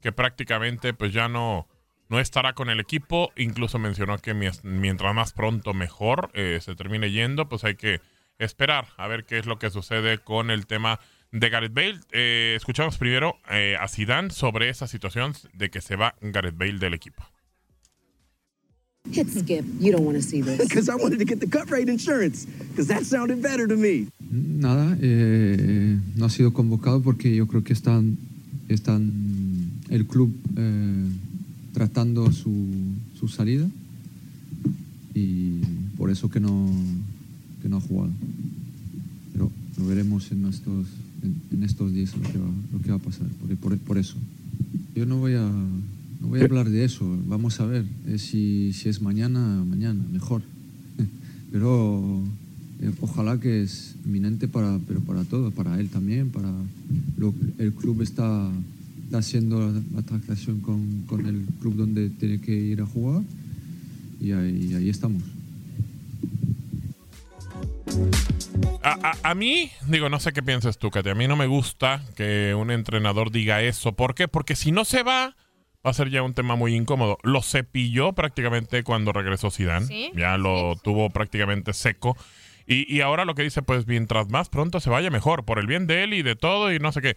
que 0.00 0.12
prácticamente 0.12 0.94
pues 0.94 1.12
ya 1.12 1.28
no, 1.28 1.68
no 2.08 2.20
estará 2.20 2.54
con 2.54 2.70
el 2.70 2.80
equipo. 2.80 3.32
Incluso 3.36 3.78
mencionó 3.78 4.18
que 4.18 4.32
mientras 4.32 5.14
más 5.14 5.34
pronto 5.34 5.74
mejor 5.74 6.30
eh, 6.32 6.58
se 6.62 6.74
termine 6.74 7.10
yendo, 7.10 7.50
pues 7.50 7.64
hay 7.64 7.76
que 7.76 8.00
esperar 8.38 8.86
a 8.96 9.06
ver 9.08 9.26
qué 9.26 9.38
es 9.38 9.46
lo 9.46 9.58
que 9.58 9.68
sucede 9.70 10.18
con 10.18 10.50
el 10.50 10.66
tema 10.66 11.00
de 11.32 11.50
Gareth 11.50 11.74
Bale. 11.74 12.00
Eh, 12.12 12.54
escuchamos 12.56 12.96
primero 12.96 13.38
eh, 13.50 13.76
a 13.78 13.88
Zidane 13.88 14.30
sobre 14.30 14.70
esa 14.70 14.86
situación 14.86 15.34
de 15.52 15.68
que 15.68 15.82
se 15.82 15.96
va 15.96 16.14
Gareth 16.22 16.56
Bale 16.56 16.78
del 16.78 16.94
equipo. 16.94 17.28
Hit 19.10 19.28
skip. 19.28 19.64
You 19.78 19.92
don't 19.92 20.04
want 20.04 20.16
to 20.16 20.22
see 20.22 20.40
this. 20.40 20.58
Because 20.68 20.88
I 20.88 20.96
wanted 20.96 21.18
to 21.18 21.24
get 21.24 21.38
the 21.38 21.46
cut 21.46 21.70
rate 21.70 21.88
insurance. 21.88 22.46
Because 22.46 22.88
that 22.88 23.04
sounded 23.04 23.42
better 23.42 23.66
to 23.66 23.76
me. 23.76 24.08
Nada, 24.30 24.96
eh, 25.00 25.98
no 26.16 26.24
ha 26.24 26.30
sido 26.30 26.52
convocado 26.52 27.02
porque 27.02 27.34
yo 27.34 27.46
creo 27.46 27.62
que 27.62 27.74
están, 27.74 28.16
están 28.68 29.12
el 29.90 30.06
club 30.06 30.32
eh, 30.56 31.06
tratando 31.72 32.32
su, 32.32 32.50
su 33.18 33.28
salida 33.28 33.68
y 35.14 35.60
por 35.96 36.10
eso 36.10 36.28
que 36.30 36.40
no, 36.40 36.68
que 37.62 37.68
no 37.68 37.76
ha 37.76 37.80
jugado. 37.80 38.10
Pero 39.32 39.52
lo 39.78 39.86
veremos 39.86 40.32
en 40.32 40.46
estos, 40.46 40.86
en, 41.52 41.62
estos 41.62 41.92
días 41.92 42.16
lo 42.16 42.22
que, 42.32 42.38
va, 42.38 42.50
lo 42.72 42.80
que 42.80 42.90
va 42.90 42.96
a 42.96 43.00
pasar, 43.00 43.28
por, 43.28 43.56
por, 43.58 43.78
por 43.78 43.98
eso. 43.98 44.16
Yo 44.96 45.06
no 45.06 45.18
voy 45.18 45.34
a 45.34 45.48
no 46.24 46.30
voy 46.30 46.40
a 46.40 46.44
hablar 46.44 46.70
de 46.70 46.84
eso, 46.84 47.04
vamos 47.26 47.60
a 47.60 47.66
ver. 47.66 47.84
Eh, 48.06 48.18
si, 48.18 48.72
si 48.72 48.88
es 48.88 49.02
mañana, 49.02 49.62
mañana, 49.62 50.02
mejor. 50.10 50.40
Pero 51.52 52.22
eh, 52.80 52.90
ojalá 53.02 53.38
que 53.38 53.62
es 53.62 53.94
inminente 54.06 54.48
para, 54.48 54.78
pero 54.88 55.00
para 55.00 55.24
todo, 55.24 55.50
para 55.50 55.78
él 55.78 55.90
también, 55.90 56.30
para 56.30 56.50
lo, 57.18 57.34
el 57.58 57.72
club 57.74 58.00
está, 58.00 58.50
haciendo 59.12 59.72
la, 59.94 60.02
transacción 60.02 60.60
con, 60.60 61.02
con, 61.06 61.26
el 61.26 61.44
club 61.60 61.76
donde 61.76 62.08
tiene 62.08 62.40
que 62.40 62.52
ir 62.52 62.80
a 62.80 62.86
jugar 62.86 63.22
y 64.20 64.32
ahí, 64.32 64.74
ahí 64.74 64.88
estamos. 64.88 65.22
A, 68.82 69.16
a, 69.22 69.34
mí, 69.34 69.70
digo, 69.88 70.08
no 70.08 70.18
sé 70.20 70.32
qué 70.32 70.42
piensas 70.42 70.78
tú, 70.78 70.90
Katy. 70.90 71.10
A 71.10 71.14
mí 71.14 71.28
no 71.28 71.36
me 71.36 71.46
gusta 71.46 72.02
que 72.16 72.54
un 72.58 72.70
entrenador 72.70 73.30
diga 73.30 73.62
eso. 73.62 73.92
¿Por 73.92 74.14
qué? 74.14 74.26
Porque 74.26 74.56
si 74.56 74.72
no 74.72 74.84
se 74.84 75.02
va, 75.02 75.36
va 75.84 75.90
a 75.90 75.94
ser 75.94 76.10
ya 76.10 76.22
un 76.22 76.34
tema 76.34 76.56
muy 76.56 76.74
incómodo. 76.74 77.18
Lo 77.22 77.42
cepilló 77.42 78.12
prácticamente 78.12 78.82
cuando 78.82 79.12
regresó 79.12 79.50
Zidane. 79.50 80.12
Ya 80.14 80.38
lo 80.38 80.76
tuvo 80.76 81.10
prácticamente 81.10 81.72
seco. 81.72 82.16
Y, 82.66 82.92
y, 82.92 83.02
ahora 83.02 83.26
lo 83.26 83.34
que 83.34 83.42
dice, 83.42 83.60
pues 83.60 83.86
mientras 83.86 84.30
más 84.30 84.48
pronto 84.48 84.80
se 84.80 84.88
vaya, 84.88 85.10
mejor. 85.10 85.44
Por 85.44 85.58
el 85.58 85.66
bien 85.66 85.86
de 85.86 86.04
él 86.04 86.14
y 86.14 86.22
de 86.22 86.34
todo 86.34 86.72
y 86.72 86.78
no 86.78 86.92
sé 86.92 87.02
qué. 87.02 87.14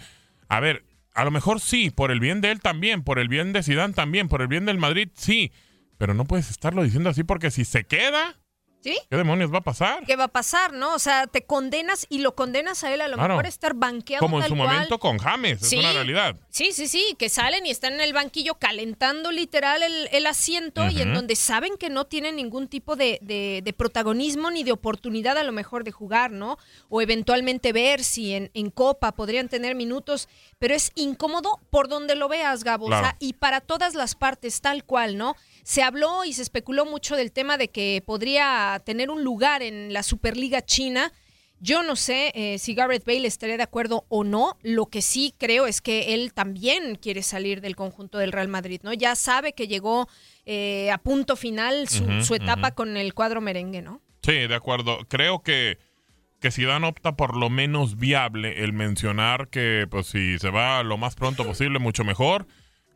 A 0.50 0.60
ver, 0.60 0.84
a 1.18 1.24
lo 1.24 1.32
mejor 1.32 1.60
sí, 1.60 1.90
por 1.90 2.12
el 2.12 2.20
bien 2.20 2.42
de 2.42 2.52
él 2.52 2.60
también, 2.60 3.04
por 3.04 3.18
el 3.18 3.28
bien 3.28 3.52
de 3.52 3.64
Zidane 3.64 3.94
también, 3.94 4.28
por 4.28 4.42
el 4.42 4.48
bien 4.48 4.66
del 4.66 4.78
Madrid 4.78 5.10
sí. 5.16 5.52
Pero 5.98 6.14
no 6.14 6.26
puedes 6.26 6.52
estarlo 6.52 6.84
diciendo 6.84 7.10
así 7.10 7.24
porque 7.24 7.50
si 7.50 7.66
se 7.66 7.86
queda, 7.86 8.36
¿Qué 8.84 9.18
demonios 9.18 9.54
va 9.54 9.60
a 9.60 9.62
pasar? 9.62 10.06
¿Qué 10.06 10.16
va 10.16 10.26
a 10.26 10.28
pasar, 10.30 10.74
no? 10.74 10.94
O 10.94 11.00
sea, 11.00 11.28
te 11.28 11.44
condenas 11.44 12.06
y 12.10 12.20
lo 12.20 12.36
condenas 12.36 12.84
a 12.84 12.94
él 12.94 13.02
a 13.02 13.08
lo 13.08 13.18
mejor 13.18 13.46
estar 13.46 13.74
banqueado. 13.74 14.22
Como 14.22 14.42
en 14.42 14.48
su 14.48 14.56
momento 14.56 15.00
con 15.00 15.18
James, 15.18 15.62
es 15.62 15.74
una 15.74 15.94
realidad. 15.94 16.36
Sí, 16.50 16.72
sí, 16.72 16.88
sí, 16.88 17.16
que 17.18 17.30
salen 17.30 17.66
y 17.66 17.72
están 17.72 17.94
en 17.94 18.02
el 18.02 18.14
banquillo 18.14 18.56
calentando 18.56 19.32
literal 19.32 19.82
el, 19.84 20.28
asiento 20.28 20.90
y 20.90 21.02
en 21.02 21.14
donde 21.14 21.36
saben 21.36 21.78
que 21.78 21.90
no 21.90 22.06
tienen 22.06 22.36
ningún 22.36 22.68
tipo 22.68 22.96
de, 22.96 23.20
de, 23.22 23.74
protagonismo 23.74 24.52
ni 24.52 24.64
de 24.64 24.72
oportunidad 24.72 25.38
a 25.38 25.44
lo 25.44 25.52
mejor 25.52 25.84
de 25.84 25.92
jugar, 25.92 26.32
¿no? 26.32 26.58
O 26.90 27.02
eventualmente 27.02 27.72
ver 27.72 28.04
si 28.04 28.34
en, 28.34 28.52
en 28.54 28.72
Copa 28.72 29.14
podrían 29.14 29.48
tener 29.48 29.76
minutos, 29.76 30.28
pero 30.60 30.74
es 30.74 30.92
incómodo 30.96 31.60
por 31.70 31.88
donde 31.88 32.16
lo 32.16 32.28
veas, 32.28 32.64
Gabo. 32.64 32.88
O 32.88 32.90
sea, 32.90 33.16
y 33.20 33.34
para 33.34 33.62
todas 33.62 33.96
las 33.96 34.16
partes, 34.16 34.62
tal 34.62 34.84
cual, 34.84 35.18
¿no? 35.18 35.36
Se 35.68 35.84
habló 35.84 36.24
y 36.24 36.32
se 36.32 36.44
especuló 36.44 36.86
mucho 36.86 37.18
del 37.18 37.34
tema 37.34 37.58
de 37.58 37.68
que 37.68 38.02
podría 38.06 38.82
tener 38.86 39.10
un 39.10 39.26
lugar 39.26 39.62
en 39.62 39.92
la 39.92 40.02
Superliga 40.02 40.62
China. 40.62 41.12
Yo 41.60 41.84
no 41.84 41.98
sé 41.98 42.32
eh, 42.36 42.58
si 42.58 42.74
Garrett 42.74 43.04
Bale 43.04 43.28
estaría 43.28 43.58
de 43.58 43.64
acuerdo 43.64 44.06
o 44.08 44.24
no. 44.24 44.58
Lo 44.62 44.86
que 44.86 45.02
sí 45.02 45.36
creo 45.38 45.68
es 45.68 45.82
que 45.82 46.14
él 46.14 46.32
también 46.34 46.96
quiere 46.96 47.22
salir 47.22 47.60
del 47.60 47.76
conjunto 47.76 48.18
del 48.18 48.32
Real 48.32 48.48
Madrid, 48.48 48.80
¿no? 48.82 48.94
Ya 48.94 49.14
sabe 49.16 49.52
que 49.52 49.68
llegó 49.68 50.08
eh, 50.46 50.90
a 50.90 51.00
punto 51.00 51.36
final 51.36 51.90
su, 51.90 52.34
etapa 52.34 52.72
con 52.72 52.96
el 52.96 53.14
cuadro 53.14 53.42
merengue, 53.42 53.82
¿no? 53.82 54.00
Sí, 54.22 54.48
de 54.48 54.56
acuerdo. 54.56 55.00
Creo 55.10 55.44
que 55.44 55.80
que 56.40 56.66
Dan 56.66 56.86
opta 56.86 57.18
por 57.18 57.36
lo 57.36 57.50
menos 57.50 57.98
viable 57.98 58.64
el 58.64 58.72
mencionar 58.72 59.50
que 59.50 59.86
pues 59.90 60.08
si 60.08 60.40
se 60.40 60.50
va 60.50 60.82
lo 60.84 60.96
más 60.96 61.16
pronto 61.16 61.44
posible 61.44 61.80
mucho 61.80 62.06
mejor 62.06 62.48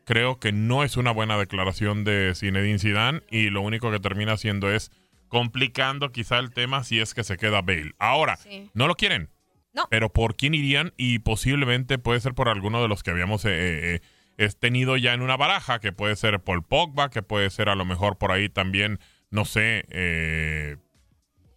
creo 0.05 0.39
que 0.39 0.51
no 0.51 0.83
es 0.83 0.97
una 0.97 1.11
buena 1.11 1.37
declaración 1.37 2.03
de 2.03 2.33
Zinedine 2.35 2.79
Zidane 2.79 3.21
y 3.29 3.49
lo 3.49 3.61
único 3.61 3.91
que 3.91 3.99
termina 3.99 4.33
haciendo 4.33 4.71
es 4.71 4.91
complicando 5.27 6.11
quizá 6.11 6.39
el 6.39 6.51
tema 6.51 6.83
si 6.83 6.99
es 6.99 7.13
que 7.13 7.23
se 7.23 7.37
queda 7.37 7.61
Bale. 7.61 7.93
Ahora, 7.99 8.37
no 8.73 8.87
lo 8.87 8.95
quieren. 8.95 9.29
No. 9.73 9.87
Pero 9.89 10.09
¿por 10.09 10.35
quién 10.35 10.53
irían? 10.53 10.93
Y 10.97 11.19
posiblemente 11.19 11.97
puede 11.97 12.19
ser 12.19 12.33
por 12.33 12.49
alguno 12.49 12.81
de 12.81 12.89
los 12.89 13.03
que 13.03 13.11
habíamos 13.11 13.45
eh, 13.45 14.01
eh, 14.37 14.49
tenido 14.59 14.97
ya 14.97 15.13
en 15.13 15.21
una 15.21 15.37
baraja, 15.37 15.79
que 15.79 15.93
puede 15.93 16.17
ser 16.17 16.41
Paul 16.41 16.63
Pogba, 16.63 17.09
que 17.09 17.23
puede 17.23 17.49
ser 17.49 17.69
a 17.69 17.75
lo 17.75 17.85
mejor 17.85 18.17
por 18.17 18.33
ahí 18.33 18.49
también, 18.49 18.99
no 19.29 19.45
sé, 19.45 19.85
eh, 19.89 20.75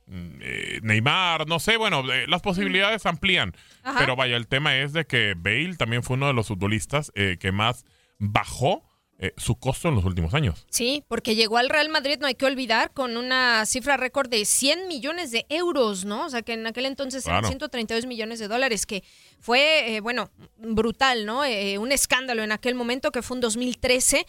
Neymar, 0.07 1.49
no 1.49 1.59
sé, 1.59 1.77
bueno, 1.77 2.05
las 2.05 2.43
posibilidades 2.43 3.07
amplían. 3.07 3.57
Pero 3.99 4.15
vaya, 4.15 4.37
el 4.37 4.47
tema 4.47 4.77
es 4.77 4.93
de 4.93 5.07
que 5.07 5.35
Bale 5.37 5.75
también 5.77 6.05
fue 6.05 6.15
uno 6.15 6.29
de 6.29 6.35
los 6.35 6.47
futbolistas 6.47 7.11
que 7.15 7.53
más 7.53 7.85
bajó 8.19 8.83
eh, 9.17 9.33
su 9.37 9.55
costo 9.55 9.89
en 9.89 9.95
los 9.95 10.05
últimos 10.05 10.35
años. 10.35 10.67
Sí, 10.71 11.05
porque 11.07 11.37
llegó 11.37 11.57
al 11.57 11.69
Real 11.69 11.89
Madrid, 11.89 12.19
no 12.21 12.27
hay 12.27 12.35
que 12.35 12.47
olvidar, 12.47 12.93
con 12.93 13.17
una 13.17 13.65
cifra 13.65 13.97
récord 13.97 14.29
de 14.29 14.45
100 14.45 14.89
millones 14.89 15.31
de 15.31 15.47
euros, 15.49 16.05
¿no? 16.05 16.27
O 16.27 16.29
sea, 16.29 16.43
que 16.43 16.55
en 16.55 16.67
aquel 16.67 16.85
entonces 16.85 17.25
eran 17.27 17.45
132 17.45 18.07
millones 18.07 18.41
de 18.41 18.49
dólares, 18.49 18.87
que 18.87 19.05
fue, 19.39 19.95
eh, 19.95 20.01
bueno, 20.01 20.31
brutal, 20.59 21.27
¿no? 21.27 21.45
Eh, 21.45 21.79
un 21.79 21.93
escándalo 21.93 22.43
en 22.43 22.51
aquel 22.51 22.75
momento, 22.75 23.13
que 23.13 23.23
fue 23.23 23.37
en 23.37 23.43
2013 23.43 24.27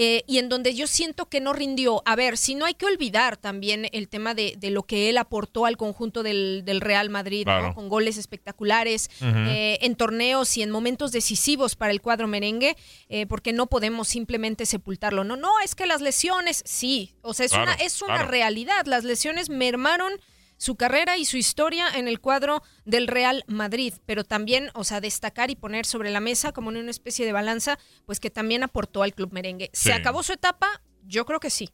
eh, 0.00 0.22
y 0.28 0.38
en 0.38 0.48
donde 0.48 0.76
yo 0.76 0.86
siento 0.86 1.28
que 1.28 1.40
no 1.40 1.52
rindió. 1.52 2.02
A 2.04 2.14
ver, 2.14 2.38
si 2.38 2.54
no 2.54 2.66
hay 2.66 2.74
que 2.74 2.86
olvidar 2.86 3.36
también 3.36 3.88
el 3.90 4.08
tema 4.08 4.32
de, 4.32 4.56
lo 4.70 4.84
que 4.84 5.10
él 5.10 5.18
aportó 5.18 5.66
al 5.66 5.76
conjunto 5.76 6.22
del, 6.22 6.62
Real 6.80 7.10
Madrid, 7.10 7.48
con 7.74 7.88
goles 7.88 8.16
espectaculares, 8.16 9.10
eh, 9.20 9.78
en 9.82 9.96
torneos 9.96 10.56
y 10.56 10.62
en 10.62 10.70
momentos 10.70 11.10
decisivos 11.10 11.74
para 11.74 11.90
el 11.90 12.00
cuadro 12.00 12.28
merengue, 12.28 12.76
eh, 13.08 13.26
porque 13.26 13.52
no 13.52 13.66
podemos 13.66 14.06
simplemente 14.06 14.66
sepultarlo. 14.66 15.24
No, 15.24 15.34
no, 15.34 15.58
es 15.64 15.74
que 15.74 15.86
las 15.86 16.00
lesiones, 16.00 16.62
sí, 16.64 17.16
o 17.22 17.34
sea, 17.34 17.46
es 17.46 17.52
una, 17.52 17.74
es 17.74 18.00
una 18.00 18.22
realidad. 18.22 18.86
Las 18.86 19.02
lesiones 19.02 19.50
mermaron 19.50 20.12
su 20.58 20.76
carrera 20.76 21.16
y 21.16 21.24
su 21.24 21.38
historia 21.38 21.88
en 21.94 22.08
el 22.08 22.20
cuadro 22.20 22.62
del 22.84 23.06
Real 23.06 23.44
Madrid, 23.46 23.94
pero 24.04 24.24
también, 24.24 24.70
o 24.74 24.84
sea, 24.84 25.00
destacar 25.00 25.50
y 25.50 25.56
poner 25.56 25.86
sobre 25.86 26.10
la 26.10 26.20
mesa 26.20 26.52
como 26.52 26.70
en 26.70 26.76
una 26.76 26.90
especie 26.90 27.24
de 27.24 27.32
balanza, 27.32 27.78
pues 28.04 28.20
que 28.20 28.30
también 28.30 28.62
aportó 28.62 29.02
al 29.02 29.14
club 29.14 29.32
merengue. 29.32 29.70
¿Se 29.72 29.92
acabó 29.92 30.22
su 30.22 30.34
etapa? 30.34 30.68
Yo 31.04 31.24
creo 31.24 31.40
que 31.40 31.48
sí. 31.48 31.70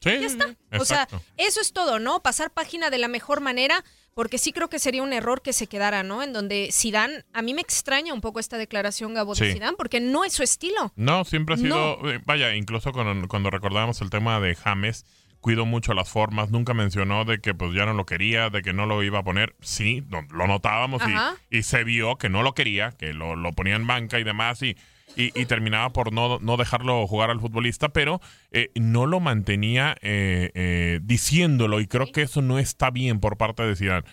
Sí, 0.00 0.10
ya 0.20 0.26
está. 0.26 0.54
O 0.78 0.84
sea, 0.84 1.08
eso 1.38 1.62
es 1.62 1.72
todo, 1.72 1.98
¿no? 1.98 2.20
Pasar 2.20 2.50
página 2.50 2.90
de 2.90 2.98
la 2.98 3.08
mejor 3.08 3.40
manera, 3.40 3.82
porque 4.12 4.36
sí 4.36 4.52
creo 4.52 4.68
que 4.68 4.78
sería 4.78 5.02
un 5.02 5.14
error 5.14 5.40
que 5.40 5.54
se 5.54 5.66
quedara, 5.66 6.02
¿no? 6.02 6.22
En 6.22 6.34
donde 6.34 6.68
Zidane, 6.72 7.24
a 7.32 7.40
mí 7.40 7.54
me 7.54 7.62
extraña 7.62 8.12
un 8.12 8.20
poco 8.20 8.38
esta 8.38 8.58
declaración, 8.58 9.14
Gabo, 9.14 9.34
de 9.34 9.54
Zidane, 9.54 9.78
porque 9.78 10.00
no 10.00 10.24
es 10.24 10.34
su 10.34 10.42
estilo. 10.42 10.92
No, 10.96 11.24
siempre 11.24 11.54
ha 11.54 11.58
sido, 11.58 12.10
eh, 12.10 12.20
vaya, 12.26 12.54
incluso 12.54 12.92
cuando, 12.92 13.28
cuando 13.28 13.48
recordábamos 13.48 14.02
el 14.02 14.10
tema 14.10 14.40
de 14.40 14.54
James, 14.54 15.06
cuidó 15.44 15.66
mucho 15.66 15.92
las 15.92 16.08
formas, 16.08 16.50
nunca 16.50 16.72
mencionó 16.72 17.26
de 17.26 17.38
que 17.38 17.52
pues 17.52 17.74
ya 17.74 17.84
no 17.84 17.92
lo 17.92 18.06
quería, 18.06 18.48
de 18.48 18.62
que 18.62 18.72
no 18.72 18.86
lo 18.86 19.02
iba 19.02 19.18
a 19.18 19.24
poner. 19.24 19.54
Sí, 19.60 20.02
lo 20.08 20.46
notábamos 20.46 21.02
y, 21.50 21.62
se 21.62 21.84
vio 21.84 22.16
que 22.16 22.30
no 22.30 22.42
lo 22.42 22.54
quería, 22.54 22.92
que 22.92 23.12
lo, 23.12 23.36
lo 23.36 23.52
ponía 23.52 23.76
en 23.76 23.86
banca 23.86 24.18
y 24.18 24.24
demás 24.24 24.62
y, 24.62 24.74
y, 25.16 25.44
terminaba 25.44 25.92
por 25.92 26.14
no, 26.14 26.38
no, 26.38 26.56
dejarlo 26.56 27.06
jugar 27.06 27.30
al 27.30 27.40
futbolista, 27.40 27.90
pero 27.90 28.22
eh, 28.52 28.70
no 28.74 29.04
lo 29.04 29.20
mantenía 29.20 29.96
eh, 30.00 30.50
eh, 30.54 31.00
diciéndolo 31.02 31.78
y 31.80 31.88
creo 31.88 32.10
que 32.10 32.22
eso 32.22 32.40
no 32.40 32.58
está 32.58 32.90
bien 32.90 33.20
por 33.20 33.36
parte 33.36 33.64
de 33.64 33.76
Zidane. 33.76 34.06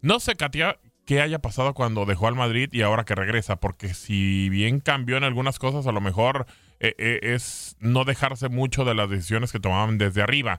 No 0.00 0.18
sé, 0.18 0.34
Katia, 0.34 0.80
qué 1.06 1.20
haya 1.20 1.38
pasado 1.38 1.74
cuando 1.74 2.06
dejó 2.06 2.26
al 2.26 2.34
Madrid 2.34 2.68
y 2.72 2.82
ahora 2.82 3.04
que 3.04 3.14
regresa, 3.14 3.54
porque 3.54 3.94
si 3.94 4.48
bien 4.48 4.80
cambió 4.80 5.16
en 5.16 5.22
algunas 5.22 5.60
cosas, 5.60 5.86
a 5.86 5.92
lo 5.92 6.00
mejor 6.00 6.44
eh, 6.82 6.96
eh, 6.98 7.20
es 7.22 7.76
no 7.78 8.04
dejarse 8.04 8.48
mucho 8.48 8.84
de 8.84 8.94
las 8.94 9.08
decisiones 9.08 9.52
que 9.52 9.60
tomaban 9.60 9.98
desde 9.98 10.20
arriba. 10.20 10.58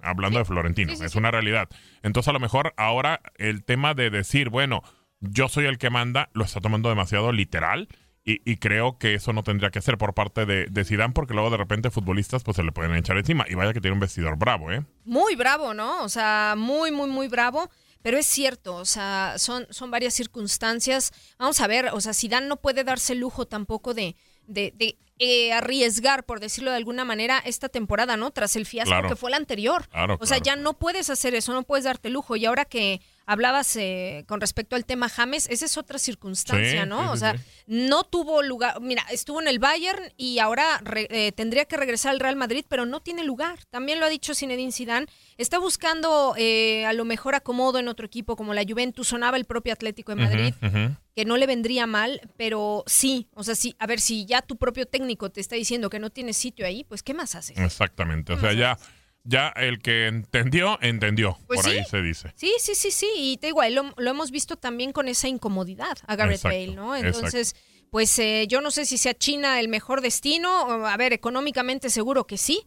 Hablando 0.00 0.38
de 0.38 0.46
Florentino, 0.46 0.92
es 0.92 1.14
una 1.14 1.30
realidad. 1.30 1.68
Entonces, 2.02 2.28
a 2.28 2.32
lo 2.32 2.40
mejor 2.40 2.72
ahora 2.78 3.20
el 3.36 3.64
tema 3.64 3.92
de 3.92 4.08
decir, 4.10 4.48
bueno, 4.48 4.82
yo 5.20 5.48
soy 5.48 5.66
el 5.66 5.76
que 5.76 5.90
manda, 5.90 6.30
lo 6.32 6.44
está 6.44 6.60
tomando 6.60 6.88
demasiado 6.88 7.32
literal. 7.32 7.88
Y, 8.30 8.58
creo 8.58 8.98
que 8.98 9.14
eso 9.14 9.32
no 9.32 9.42
tendría 9.42 9.70
que 9.70 9.80
ser 9.80 9.96
por 9.96 10.12
parte 10.12 10.44
de, 10.44 10.66
de 10.66 10.84
Zidane 10.84 11.14
porque 11.14 11.32
luego 11.32 11.48
de 11.48 11.56
repente 11.56 11.90
futbolistas 11.90 12.44
pues 12.44 12.58
se 12.58 12.62
le 12.62 12.72
pueden 12.72 12.94
echar 12.94 13.16
encima 13.16 13.46
y 13.48 13.54
vaya 13.54 13.72
que 13.72 13.80
tiene 13.80 13.94
un 13.94 14.00
vestidor 14.00 14.36
bravo, 14.36 14.70
¿eh? 14.70 14.84
Muy 15.06 15.34
bravo, 15.34 15.72
¿no? 15.72 16.02
O 16.04 16.10
sea, 16.10 16.52
muy, 16.54 16.90
muy, 16.92 17.08
muy 17.08 17.28
bravo. 17.28 17.70
Pero 18.02 18.18
es 18.18 18.26
cierto, 18.26 18.76
o 18.76 18.84
sea, 18.84 19.34
son, 19.38 19.66
son 19.70 19.90
varias 19.90 20.12
circunstancias. 20.12 21.10
Vamos 21.38 21.60
a 21.62 21.66
ver, 21.66 21.88
o 21.94 22.00
sea, 22.02 22.12
Zidane 22.12 22.46
no 22.46 22.56
puede 22.56 22.84
darse 22.84 23.14
el 23.14 23.20
lujo 23.20 23.46
tampoco 23.46 23.94
de, 23.94 24.14
de, 24.48 24.72
de 24.76 24.96
eh, 25.20 25.52
arriesgar, 25.52 26.24
por 26.24 26.38
decirlo 26.38 26.70
de 26.70 26.76
alguna 26.76 27.04
manera, 27.04 27.42
esta 27.44 27.68
temporada, 27.68 28.16
¿no? 28.16 28.30
Tras 28.30 28.54
el 28.54 28.66
fiasco 28.66 29.08
que 29.08 29.16
fue 29.16 29.30
la 29.30 29.36
anterior. 29.36 29.88
o 30.20 30.26
sea, 30.26 30.38
ya 30.38 30.56
no 30.56 30.74
puedes 30.74 31.10
hacer 31.10 31.34
eso, 31.34 31.52
no 31.52 31.62
puedes 31.62 31.84
darte 31.84 32.08
lujo. 32.08 32.36
Y 32.36 32.46
ahora 32.46 32.64
que 32.64 33.00
hablabas 33.28 33.76
eh, 33.76 34.24
con 34.26 34.40
respecto 34.40 34.74
al 34.74 34.86
tema 34.86 35.10
James, 35.10 35.48
esa 35.50 35.66
es 35.66 35.76
otra 35.76 35.98
circunstancia, 35.98 36.86
¿no? 36.86 37.12
o 37.12 37.16
sea, 37.16 37.36
no 37.66 38.02
tuvo 38.04 38.42
lugar, 38.42 38.80
mira, 38.80 39.04
estuvo 39.12 39.38
en 39.42 39.48
el 39.48 39.58
Bayern 39.58 40.02
y 40.16 40.38
ahora 40.38 40.80
eh, 40.94 41.32
tendría 41.32 41.66
que 41.66 41.76
regresar 41.76 42.12
al 42.12 42.20
Real 42.20 42.36
Madrid, 42.36 42.64
pero 42.66 42.86
no 42.86 43.00
tiene 43.00 43.24
lugar. 43.24 43.58
También 43.68 44.00
lo 44.00 44.06
ha 44.06 44.08
dicho 44.08 44.34
Zinedine 44.34 44.72
Zidane, 44.72 45.06
está 45.36 45.58
buscando 45.58 46.34
eh, 46.38 46.86
a 46.86 46.94
lo 46.94 47.04
mejor 47.04 47.34
acomodo 47.34 47.78
en 47.78 47.88
otro 47.88 48.06
equipo 48.06 48.34
como 48.34 48.54
la 48.54 48.64
Juventus, 48.66 49.08
sonaba 49.08 49.36
el 49.36 49.44
propio 49.44 49.74
Atlético 49.74 50.14
de 50.14 50.22
Madrid, 50.22 50.54
que 51.14 51.26
no 51.26 51.36
le 51.36 51.46
vendría 51.46 51.86
mal, 51.86 52.22
pero 52.38 52.82
sí, 52.86 53.28
o 53.34 53.44
sea, 53.44 53.54
sí, 53.54 53.76
a 53.78 53.86
ver, 53.86 54.00
si 54.00 54.24
ya 54.24 54.40
tu 54.40 54.56
propio 54.56 54.86
técnico 54.86 55.30
te 55.30 55.42
está 55.42 55.54
diciendo 55.54 55.90
que 55.90 55.98
no 55.98 56.08
tiene 56.08 56.32
sitio 56.32 56.64
ahí, 56.64 56.82
pues 56.84 57.02
¿qué 57.02 57.12
más 57.12 57.34
haces? 57.34 57.58
Exactamente, 57.58 58.32
o 58.32 58.40
sea, 58.40 58.54
ya 58.54 58.78
ya 59.28 59.48
el 59.48 59.80
que 59.80 60.06
entendió, 60.06 60.78
entendió. 60.80 61.38
Pues 61.46 61.60
por 61.60 61.70
ahí 61.70 61.84
se 61.84 62.00
dice. 62.00 62.32
Sí, 62.34 62.50
sí, 62.58 62.74
sí, 62.74 62.90
sí. 62.90 63.08
Y 63.14 63.36
te 63.36 63.48
igual, 63.48 63.74
lo, 63.74 63.92
lo, 63.96 64.10
hemos 64.10 64.30
visto 64.30 64.56
también 64.56 64.92
con 64.92 65.06
esa 65.06 65.28
incomodidad 65.28 65.98
a 66.06 66.16
Gareth 66.16 66.42
Bale, 66.42 66.68
¿no? 66.68 66.96
Entonces, 66.96 67.54
pues 67.90 68.18
eh, 68.18 68.46
yo 68.48 68.62
no 68.62 68.70
sé 68.70 68.86
si 68.86 68.96
sea 68.96 69.12
China 69.12 69.60
el 69.60 69.68
mejor 69.68 70.00
destino. 70.00 70.86
A 70.86 70.96
ver, 70.96 71.12
económicamente 71.12 71.90
seguro 71.90 72.26
que 72.26 72.38
sí. 72.38 72.64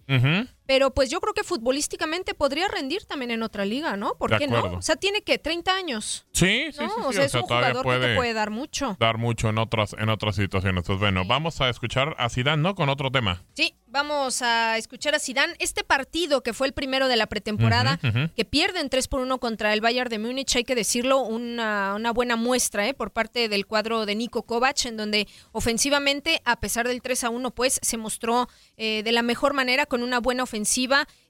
Pero 0.66 0.94
pues 0.94 1.10
yo 1.10 1.20
creo 1.20 1.34
que 1.34 1.44
futbolísticamente 1.44 2.34
podría 2.34 2.68
rendir 2.68 3.06
también 3.06 3.32
en 3.32 3.44
otra 3.44 3.66
liga, 3.66 3.98
¿no? 3.98 4.16
¿Por 4.16 4.38
qué 4.38 4.48
no? 4.48 4.78
O 4.78 4.82
sea, 4.82 4.96
tiene 4.96 5.22
que 5.22 5.38
30 5.38 5.76
años. 5.76 6.26
Sí, 6.32 6.68
sí, 6.72 6.80
sí, 6.80 7.02
O 7.06 7.12
sea, 7.12 7.26
es 7.26 7.34
un 7.34 7.42
jugador 7.42 7.84
que 7.86 8.08
te 8.08 8.16
puede 8.16 8.34
dar 8.34 8.50
mucho. 8.50 8.96
Dar 9.00 9.18
mucho 9.18 9.50
en 9.50 9.58
otras, 9.58 9.94
en 9.98 10.10
otras 10.10 10.36
situaciones. 10.36 10.84
Pues 10.86 11.00
bueno, 11.00 11.26
vamos 11.26 11.62
a 11.62 11.70
escuchar 11.70 12.16
a 12.18 12.30
Zidane, 12.30 12.62
¿no? 12.62 12.76
Con 12.76 12.90
otro 12.90 13.12
tema. 13.12 13.44
Sí, 13.54 13.74
vamos 13.88 14.42
a 14.42 14.78
escuchar 14.78 15.16
a 15.16 15.20
Zidane. 15.20 15.54
Este 15.60 15.84
partido 15.84 16.42
que 16.42 16.54
fue 16.54 16.68
el 16.68 16.74
primero 16.74 17.08
de 17.08 17.16
la 17.18 17.28
pretemporada, 17.28 18.00
que 18.36 18.46
pierden 18.46 18.90
3 18.90 19.08
por 19.08 19.22
1 19.22 19.40
contra 19.40 19.74
el 19.74 19.82
Bayern 19.82 20.10
de 20.10 20.20
Múnich, 20.20 20.56
hay 20.56 20.64
que 20.64 20.76
decirlo, 20.76 21.20
una, 21.20 21.94
una 21.96 22.12
buena 22.12 22.36
muestra 22.36 22.88
¿eh? 22.88 22.94
por 22.94 23.12
parte 23.12 23.50
del 23.50 23.66
cuadro 23.66 24.06
de 24.06 24.16
Nico 24.16 24.44
Kovac, 24.44 24.86
en 24.86 24.98
donde 24.98 25.28
ofensivamente, 25.52 26.42
a 26.46 26.60
pesar 26.60 26.88
del 26.88 27.02
3 27.02 27.26
a 27.26 27.30
1, 27.30 27.52
pues 27.52 27.80
se 27.82 27.98
mostró 27.98 28.48
eh, 28.78 29.04
de 29.04 29.12
la 29.12 29.22
mejor 29.22 29.54
manera 29.54 29.86
con 29.86 30.04
una 30.04 30.20
buena 30.20 30.44
ofensiva, 30.44 30.51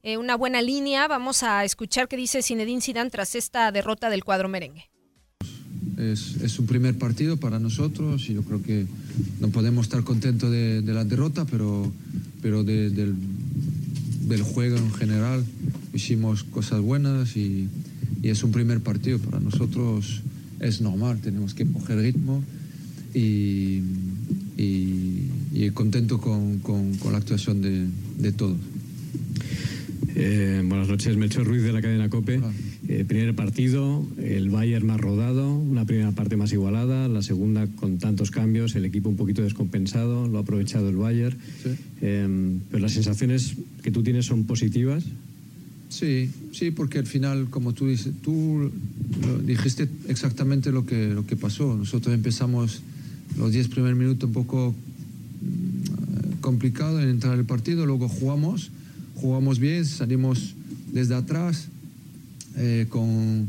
eh, 0.03 0.17
una 0.17 0.35
buena 0.35 0.61
línea. 0.61 1.07
Vamos 1.07 1.43
a 1.43 1.63
escuchar 1.63 2.07
qué 2.07 2.17
dice 2.17 2.41
Zinedine 2.41 2.81
Zidane 2.81 3.09
tras 3.09 3.35
esta 3.35 3.71
derrota 3.71 4.09
del 4.09 4.23
cuadro 4.23 4.49
merengue. 4.49 4.89
Es, 5.97 6.37
es 6.41 6.57
un 6.57 6.65
primer 6.65 6.97
partido 6.97 7.37
para 7.37 7.59
nosotros 7.59 8.27
y 8.29 8.33
yo 8.33 8.41
creo 8.43 8.63
que 8.63 8.87
no 9.39 9.49
podemos 9.49 9.85
estar 9.85 10.03
contentos 10.03 10.49
de, 10.49 10.81
la 10.81 11.03
derrota, 11.03 11.45
pero, 11.45 11.91
pero 12.41 12.63
del, 12.63 12.95
del 12.95 14.41
juego 14.41 14.77
en 14.77 14.91
general. 14.93 15.45
Hicimos 15.93 16.43
cosas 16.43 16.81
buenas 16.81 17.35
y, 17.37 17.67
es 18.23 18.43
un 18.43 18.51
primer 18.51 18.81
partido. 18.81 19.19
Para 19.19 19.39
nosotros 19.39 20.21
es 20.59 20.81
normal, 20.81 21.19
tenemos 21.21 21.53
que 21.53 21.65
coger 21.65 21.99
ritmo 21.99 22.43
y, 23.13 23.81
contento 25.73 26.19
con, 26.19 26.61
la 27.11 27.17
actuación 27.17 27.61
de 27.61 28.31
todos. 28.31 28.57
Eh, 30.15 30.61
buenas 30.65 30.89
noches, 30.89 31.15
Melchor 31.15 31.45
Ruiz 31.45 31.63
de 31.63 31.71
la 31.71 31.81
cadena 31.81 32.09
COPE. 32.09 32.41
Eh, 32.87 33.05
primer 33.07 33.33
partido, 33.35 34.05
el 34.17 34.49
Bayern 34.49 34.85
más 34.85 34.99
rodado, 34.99 35.53
una 35.55 35.85
primera 35.85 36.11
parte 36.11 36.35
más 36.35 36.51
igualada, 36.51 37.07
la 37.07 37.21
segunda 37.21 37.67
con 37.67 37.97
tantos 37.97 38.31
cambios, 38.31 38.75
el 38.75 38.85
equipo 38.85 39.09
un 39.09 39.15
poquito 39.15 39.41
descompensado, 39.41 40.27
lo 40.27 40.37
ha 40.37 40.41
aprovechado 40.41 40.89
el 40.89 40.97
Bayern. 40.97 41.37
Eh, 42.01 42.57
pero 42.69 42.81
las 42.81 42.93
sensaciones 42.93 43.55
que 43.83 43.91
tú 43.91 44.03
tienes 44.03 44.25
son 44.25 44.43
positivas. 44.43 45.05
Sí, 45.89 46.29
sí, 46.51 46.71
porque 46.71 46.99
al 46.99 47.07
final, 47.07 47.49
como 47.49 47.73
tú 47.73 47.87
dices, 47.87 48.13
tú 48.21 48.71
dijiste 49.45 49.87
exactamente 50.07 50.71
lo 50.71 50.85
que, 50.85 51.07
lo 51.07 51.25
que 51.25 51.35
pasó. 51.35 51.75
Nosotros 51.75 52.13
empezamos 52.13 52.81
los 53.37 53.51
10 53.51 53.67
primeros 53.69 53.97
minutos 53.97 54.27
un 54.27 54.33
poco 54.33 54.73
mm, 55.41 56.39
complicado 56.39 57.01
en 57.01 57.09
entrar 57.09 57.33
al 57.33 57.45
partido, 57.45 57.85
luego 57.85 58.07
jugamos 58.07 58.71
jugamos 59.21 59.59
bien, 59.59 59.85
salimos 59.85 60.55
desde 60.91 61.13
atrás 61.13 61.67
eh, 62.57 62.87
con, 62.89 63.47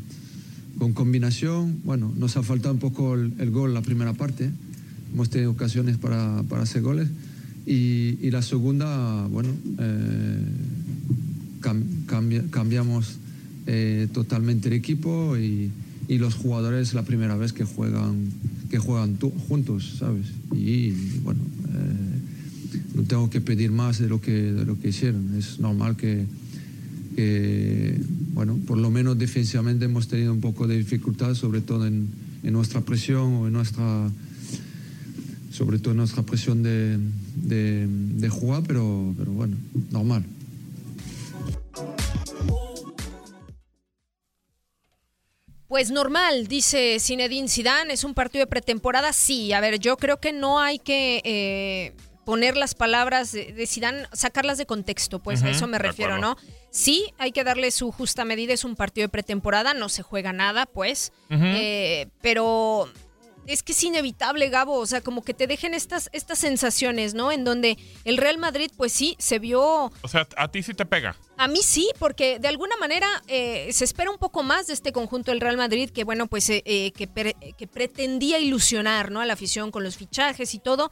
con, 0.79 0.93
combinación. 0.93 1.81
Bueno, 1.85 2.13
nos 2.17 2.37
ha 2.37 2.43
faltado 2.43 2.75
un 2.75 2.81
poco 2.81 3.15
el, 3.15 3.51
gol 3.51 3.73
la 3.73 3.81
primera 3.81 4.13
parte. 4.13 4.51
Hemos 5.13 5.31
tenido 5.31 5.51
ocasiones 5.51 5.97
para, 5.97 6.43
para 6.49 6.63
hacer 6.63 6.83
goles. 6.83 7.09
Y, 7.65 8.19
y, 8.21 8.31
la 8.31 8.43
segunda, 8.43 9.27
bueno, 9.29 9.49
eh, 9.79 10.45
cambiamos 12.51 13.17
eh, 13.67 14.09
totalmente 14.13 14.69
el 14.69 14.75
equipo 14.75 15.39
y, 15.39 15.71
y, 16.09 16.19
los 16.19 16.35
jugadores 16.35 16.93
la 16.93 17.05
primera 17.05 17.37
vez 17.37 17.53
que 17.53 17.65
juegan, 17.65 18.29
que 18.69 18.79
juegan 18.79 19.17
juntos, 19.49 19.97
¿sabes? 19.99 20.27
Y, 20.53 20.91
bueno, 21.23 21.41
no 22.95 23.03
tengo 23.05 23.31
que 23.31 23.41
pedir 23.41 23.71
más 23.71 23.99
de 23.99 24.09
lo 24.09 24.21
que, 24.21 24.33
de 24.33 24.65
lo 24.65 24.79
que 24.79 24.89
hicieron. 24.89 25.37
Es 25.39 25.59
normal 25.59 25.97
que, 25.97 26.27
bueno, 28.35 28.59
por 28.67 28.79
lo 28.79 28.91
menos 28.91 29.19
defensivamente 29.19 29.85
hemos 29.85 30.09
tenido 30.09 30.33
un 30.33 30.41
poco 30.41 30.67
de 30.67 30.79
dificultad, 30.79 31.35
sobre 31.35 31.61
todo 31.61 31.87
en, 31.87 32.09
en 32.43 32.53
nuestra 32.53 32.81
presión 32.81 33.35
o 33.35 33.47
en 33.47 33.53
nuestra, 33.53 34.11
sobre 35.51 35.79
todo 35.79 35.93
en 35.93 35.99
nuestra 35.99 36.23
presión 36.23 36.63
de, 36.63 36.99
de, 37.37 38.29
jugar, 38.29 38.63
pero, 38.67 39.15
pero 39.17 39.33
bueno, 39.33 39.57
normal. 39.91 40.25
Pues 45.69 45.91
normal, 45.91 46.49
dice 46.49 46.99
Zinedine 47.01 47.49
Zidane, 47.49 47.95
es 47.95 48.05
un 48.05 48.13
partido 48.13 48.45
de 48.45 48.47
pretemporada, 48.47 49.13
sí. 49.15 49.55
A 49.55 49.61
ver, 49.61 49.79
yo 49.79 49.97
creo 49.97 50.21
que 50.21 50.33
no 50.33 50.61
hay 50.61 50.79
que 50.79 51.23
eh, 51.25 51.95
poner 52.25 52.57
las 52.57 52.75
palabras 52.75 53.33
de, 53.33 53.67
Zidane, 53.67 54.07
sacarlas 54.13 54.59
de 54.59 54.67
contexto, 54.67 55.19
pues 55.19 55.43
a 55.43 55.51
eso 55.51 55.67
me 55.67 55.79
refiero, 55.79 56.19
¿no? 56.19 56.37
Sí, 56.71 57.13
hay 57.19 57.33
que 57.33 57.45
darle 57.45 57.71
su 57.71 57.93
justa 57.93 58.25
medida, 58.25 58.53
es 58.53 58.65
un 58.65 58.77
partido 58.77 59.07
de 59.07 59.11
pretemporada, 59.11 59.75
no 59.75 59.89
se 59.89 60.03
juega 60.03 60.33
nada, 60.33 60.67
pues, 60.67 61.13
eh, 61.31 62.09
pero 62.21 62.89
es 63.47 63.63
que 63.63 63.73
es 63.73 63.83
inevitable, 63.83 64.49
Gabo, 64.49 64.79
o 64.79 64.87
sea, 64.87 65.01
como 65.01 65.23
que 65.23 65.35
te 65.35 65.47
dejen 65.47 65.75
estas, 65.75 66.09
estas 66.13 66.39
sensaciones, 66.39 67.15
¿no? 67.15 67.33
En 67.33 67.45
donde 67.45 67.77
el 68.05 68.17
Real 68.17 68.39
Madrid, 68.39 68.71
pues 68.77 68.93
sí, 68.93 69.17
se 69.19 69.39
vio... 69.39 69.93
O 70.03 70.09
sea, 70.09 70.27
a 70.37 70.49
ti 70.49 70.63
sí 70.63 70.75
te 70.75 70.87
pega. 70.87 71.17
A 71.37 71.49
mí 71.49 71.61
sí, 71.63 71.91
porque 71.99 72.39
de 72.39 72.49
alguna 72.49 72.77
manera 72.77 73.09
eh, 73.27 73.69
se 73.73 73.85
espera 73.85 74.11
un 74.11 74.19
poco 74.19 74.43
más 74.43 74.69
de 74.69 74.75
este 74.75 74.93
conjunto 74.93 75.33
del 75.33 75.41
Real 75.41 75.57
Madrid, 75.57 75.91
que 75.91 76.05
bueno, 76.05 76.29
pues 76.29 76.49
eh, 76.51 76.63
que, 76.65 77.35
que 77.59 77.67
pretendía 77.67 78.39
ilusionar, 78.39 79.11
¿no? 79.11 79.21
A 79.21 79.27
la 79.27 79.33
afición 79.33 79.73
con 79.73 79.83
los 79.83 79.97
fichajes 79.97 80.55
y 80.55 80.59
todo 80.61 80.91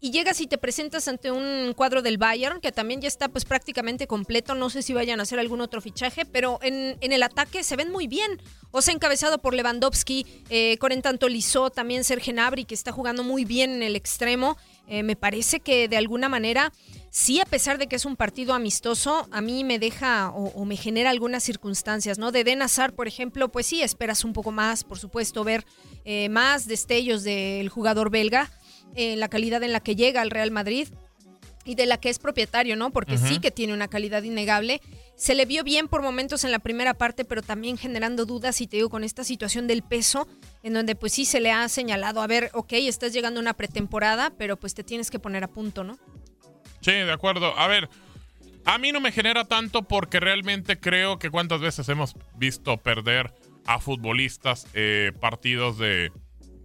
y 0.00 0.10
llegas 0.10 0.40
y 0.40 0.46
te 0.46 0.58
presentas 0.58 1.08
ante 1.08 1.30
un 1.30 1.72
cuadro 1.74 2.02
del 2.02 2.18
Bayern 2.18 2.60
que 2.60 2.72
también 2.72 3.00
ya 3.00 3.08
está 3.08 3.28
pues 3.28 3.44
prácticamente 3.44 4.06
completo, 4.06 4.54
no 4.54 4.70
sé 4.70 4.82
si 4.82 4.92
vayan 4.92 5.20
a 5.20 5.24
hacer 5.24 5.38
algún 5.38 5.60
otro 5.60 5.80
fichaje, 5.80 6.24
pero 6.24 6.58
en, 6.62 6.96
el 7.00 7.22
ataque 7.22 7.64
se 7.64 7.76
ven 7.76 7.90
muy 7.90 8.06
bien, 8.06 8.40
o 8.70 8.82
sea, 8.82 8.94
encabezado 8.94 9.38
por 9.38 9.54
Lewandowski, 9.54 10.26
eh, 10.50 10.76
con 10.78 10.92
en 10.92 11.02
tanto 11.02 11.28
Lizó, 11.28 11.70
también 11.70 12.04
Serge 12.04 12.32
Gnabry 12.32 12.64
que 12.64 12.74
está 12.74 12.92
jugando 12.92 13.22
muy 13.22 13.44
bien 13.44 13.70
en 13.70 13.82
el 13.82 13.96
extremo, 13.96 14.56
eh, 14.88 15.02
me 15.02 15.16
parece 15.16 15.60
que 15.60 15.88
de 15.88 15.96
alguna 15.96 16.28
manera 16.28 16.72
sí, 17.16 17.40
a 17.40 17.46
pesar 17.46 17.78
de 17.78 17.86
que 17.86 17.96
es 17.96 18.04
un 18.04 18.14
partido 18.14 18.52
amistoso, 18.52 19.26
a 19.30 19.40
mí 19.40 19.64
me 19.64 19.78
deja 19.78 20.30
o, 20.34 20.64
me 20.66 20.76
genera 20.76 21.08
algunas 21.08 21.42
circunstancias, 21.42 22.18
¿no? 22.18 22.30
De 22.30 22.44
Den 22.44 22.60
Hazard, 22.60 22.92
por 22.92 23.08
ejemplo, 23.08 23.48
pues 23.48 23.64
sí, 23.64 23.80
esperas 23.80 24.22
un 24.22 24.34
poco 24.34 24.52
más, 24.52 24.84
por 24.84 24.98
supuesto, 24.98 25.42
ver 25.42 25.64
eh, 26.04 26.28
más 26.28 26.66
destellos 26.66 27.24
del 27.24 27.70
jugador 27.70 28.10
belga, 28.10 28.50
en 28.94 29.20
la 29.20 29.28
calidad 29.28 29.62
en 29.62 29.72
la 29.72 29.80
que 29.80 29.96
llega 29.96 30.20
al 30.20 30.30
Real 30.30 30.50
Madrid 30.50 30.88
y 31.66 31.74
de 31.74 31.86
la 31.86 31.98
que 31.98 32.08
es 32.08 32.18
propietario, 32.18 32.76
¿no? 32.76 32.90
Porque 32.90 33.18
sí 33.18 33.40
que 33.40 33.50
tiene 33.50 33.74
una 33.74 33.88
calidad 33.88 34.22
innegable. 34.22 34.80
Se 35.16 35.34
le 35.34 35.46
vio 35.46 35.64
bien 35.64 35.88
por 35.88 36.00
momentos 36.00 36.44
en 36.44 36.52
la 36.52 36.60
primera 36.60 36.94
parte, 36.94 37.24
pero 37.24 37.42
también 37.42 37.76
generando 37.76 38.24
dudas, 38.24 38.60
y 38.60 38.68
te 38.68 38.76
digo, 38.76 38.88
con 38.88 39.02
esta 39.02 39.24
situación 39.24 39.66
del 39.66 39.82
peso, 39.82 40.28
en 40.62 40.74
donde 40.74 40.94
pues 40.94 41.12
sí 41.12 41.24
se 41.24 41.40
le 41.40 41.50
ha 41.50 41.68
señalado, 41.68 42.22
a 42.22 42.26
ver, 42.28 42.50
ok, 42.54 42.74
estás 42.74 43.12
llegando 43.12 43.40
a 43.40 43.42
una 43.42 43.54
pretemporada, 43.54 44.32
pero 44.38 44.56
pues 44.56 44.74
te 44.74 44.84
tienes 44.84 45.10
que 45.10 45.18
poner 45.18 45.42
a 45.42 45.48
punto, 45.48 45.82
¿no? 45.82 45.98
Sí, 46.80 46.92
de 46.92 47.12
acuerdo. 47.12 47.58
A 47.58 47.66
ver, 47.66 47.88
a 48.64 48.78
mí 48.78 48.92
no 48.92 49.00
me 49.00 49.10
genera 49.10 49.44
tanto 49.44 49.82
porque 49.82 50.20
realmente 50.20 50.78
creo 50.78 51.18
que 51.18 51.30
cuántas 51.30 51.60
veces 51.60 51.88
hemos 51.88 52.14
visto 52.36 52.76
perder 52.76 53.34
a 53.64 53.80
futbolistas 53.80 54.68
eh, 54.74 55.10
partidos 55.20 55.78
de 55.78 56.12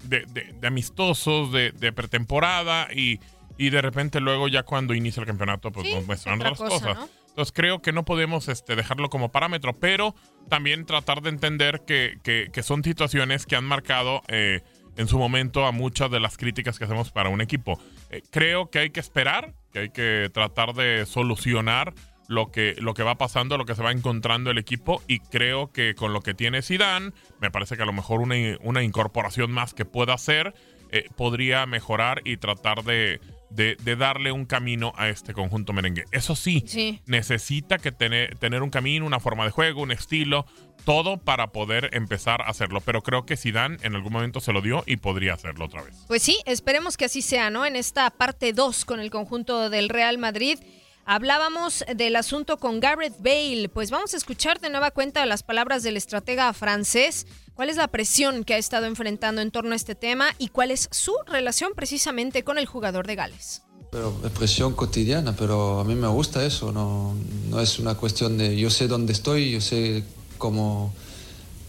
de, 0.03 0.55
amistosos, 0.63 1.51
de, 1.51 1.93
pretemporada 1.93 2.87
y, 2.93 3.19
y, 3.57 3.69
de 3.69 3.81
repente 3.81 4.19
luego 4.19 4.47
ya 4.47 4.63
cuando 4.63 4.93
inicia 4.93 5.21
el 5.21 5.27
campeonato 5.27 5.71
pues 5.71 5.93
nos 5.93 6.05
muestran 6.05 6.39
otras 6.39 6.57
cosas. 6.57 7.09
Entonces 7.29 7.53
creo 7.53 7.81
que 7.81 7.93
no 7.93 8.03
podemos 8.03 8.49
este, 8.49 8.75
dejarlo 8.75 9.09
como 9.09 9.31
parámetro, 9.31 9.73
pero 9.79 10.15
también 10.49 10.85
tratar 10.85 11.21
de 11.21 11.29
entender 11.29 11.83
que, 11.87 12.19
que, 12.23 12.63
son 12.63 12.83
situaciones 12.83 13.45
que 13.45 13.55
han 13.55 13.63
marcado 13.63 14.21
eh, 14.27 14.61
en 14.97 15.07
su 15.07 15.17
momento 15.17 15.65
a 15.65 15.71
muchas 15.71 16.11
de 16.11 16.19
las 16.19 16.35
críticas 16.35 16.77
que 16.77 16.83
hacemos 16.85 17.11
para 17.11 17.29
un 17.29 17.39
equipo. 17.39 17.79
Eh, 18.09 18.21
creo 18.31 18.69
que 18.69 18.79
hay 18.79 18.89
que 18.89 18.99
esperar, 18.99 19.53
que 19.71 19.79
hay 19.79 19.89
que 19.91 20.29
tratar 20.33 20.73
de 20.73 21.05
solucionar 21.05 21.93
lo 22.32 22.50
que, 22.50 22.76
lo 22.80 22.94
que 22.94 23.04
va 23.04 23.15
pasando, 23.15 23.58
lo 23.58 23.65
que 23.65 23.76
se 23.76 23.84
va 23.84 23.91
encontrando 23.91 24.52
el 24.52 24.58
equipo 24.58 25.04
y 25.06 25.20
creo 25.20 25.72
que 25.72 25.96
con 25.96 26.13
lo 26.13 26.22
que 26.22 26.34
tiene 26.34 26.62
Zidane, 26.62 27.12
me 27.41 27.52
parece 27.52 27.76
que 27.76 27.84
a 27.84 27.86
lo 27.86 27.91
mejor 27.91 28.22
una, 28.22 28.36
una 28.62 28.84
incorporación 28.84 29.52
más 29.52 29.74
que 29.74 29.84
pueda 29.84 30.13
hacer 30.13 30.54
eh, 30.94 31.10
podría 31.15 31.65
mejorar 31.65 32.22
y 32.24 32.38
tratar 32.38 32.84
de, 32.84 33.20
de, 33.50 33.96
darle 33.96 34.32
un 34.32 34.46
camino 34.46 34.94
a 34.98 35.10
este 35.10 35.34
conjunto 35.34 35.74
merengue. 35.74 36.06
Eso 36.12 36.36
sí, 36.36 37.00
necesita 37.06 37.78
que 37.78 37.91
tener, 37.91 38.38
tener 38.38 38.62
un 38.62 38.70
camino, 38.70 39.06
una 39.06 39.20
forma 39.20 39.46
de 39.46 39.52
juego, 39.52 39.82
un 39.82 39.91
estilo, 39.91 40.46
todo 40.86 41.17
para 41.17 41.48
poder 41.48 41.89
empezar 41.94 42.41
a 42.41 42.46
hacerlo. 42.46 42.82
Pero 42.82 43.04
creo 43.04 43.26
que 43.26 43.38
Zidane 43.38 43.78
en 43.84 43.96
algún 43.96 44.12
momento 44.12 44.41
se 44.41 44.52
lo 44.52 44.62
dio 44.62 44.84
y 44.86 44.98
podría 44.98 45.34
hacerlo 45.34 45.65
otra 45.65 45.82
vez. 45.82 45.96
Pues 46.08 46.24
sí, 46.24 46.39
esperemos 46.46 46.98
que 46.98 47.06
así 47.06 47.22
sea, 47.22 47.50
¿no? 47.50 47.65
En 47.65 47.76
esta 47.76 48.10
parte 48.10 48.52
2 48.52 48.86
con 48.86 49.00
el 49.00 49.12
conjunto 49.12 49.70
del 49.70 49.89
Real 49.89 50.17
Madrid. 50.17 50.60
Hablábamos 51.05 51.83
del 51.95 52.15
asunto 52.15 52.57
con 52.57 52.79
Gareth 52.79 53.15
Bale, 53.19 53.69
pues 53.69 53.89
vamos 53.89 54.13
a 54.13 54.17
escuchar 54.17 54.59
de 54.61 54.69
nueva 54.69 54.91
cuenta 54.91 55.25
las 55.25 55.41
palabras 55.41 55.81
del 55.81 55.97
estratega 55.97 56.53
francés. 56.53 57.25
¿Cuál 57.55 57.69
es 57.69 57.77
la 57.77 57.87
presión 57.87 58.43
que 58.43 58.53
ha 58.53 58.57
estado 58.57 58.85
enfrentando 58.85 59.41
en 59.41 59.51
torno 59.51 59.73
a 59.73 59.75
este 59.75 59.95
tema 59.95 60.27
y 60.37 60.49
cuál 60.49 60.69
es 60.69 60.87
su 60.91 61.13
relación 61.25 61.71
precisamente 61.75 62.43
con 62.43 62.57
el 62.57 62.67
jugador 62.67 63.07
de 63.07 63.15
Gales? 63.15 63.63
Pero 63.91 64.15
es 64.23 64.31
presión 64.31 64.73
cotidiana, 64.73 65.35
pero 65.35 65.79
a 65.79 65.83
mí 65.83 65.95
me 65.95 66.07
gusta 66.07 66.45
eso, 66.45 66.71
no, 66.71 67.15
no 67.49 67.59
es 67.59 67.77
una 67.79 67.95
cuestión 67.95 68.37
de 68.37 68.55
yo 68.55 68.69
sé 68.69 68.87
dónde 68.87 69.11
estoy, 69.11 69.51
yo 69.51 69.59
sé 69.59 70.03
cómo, 70.37 70.93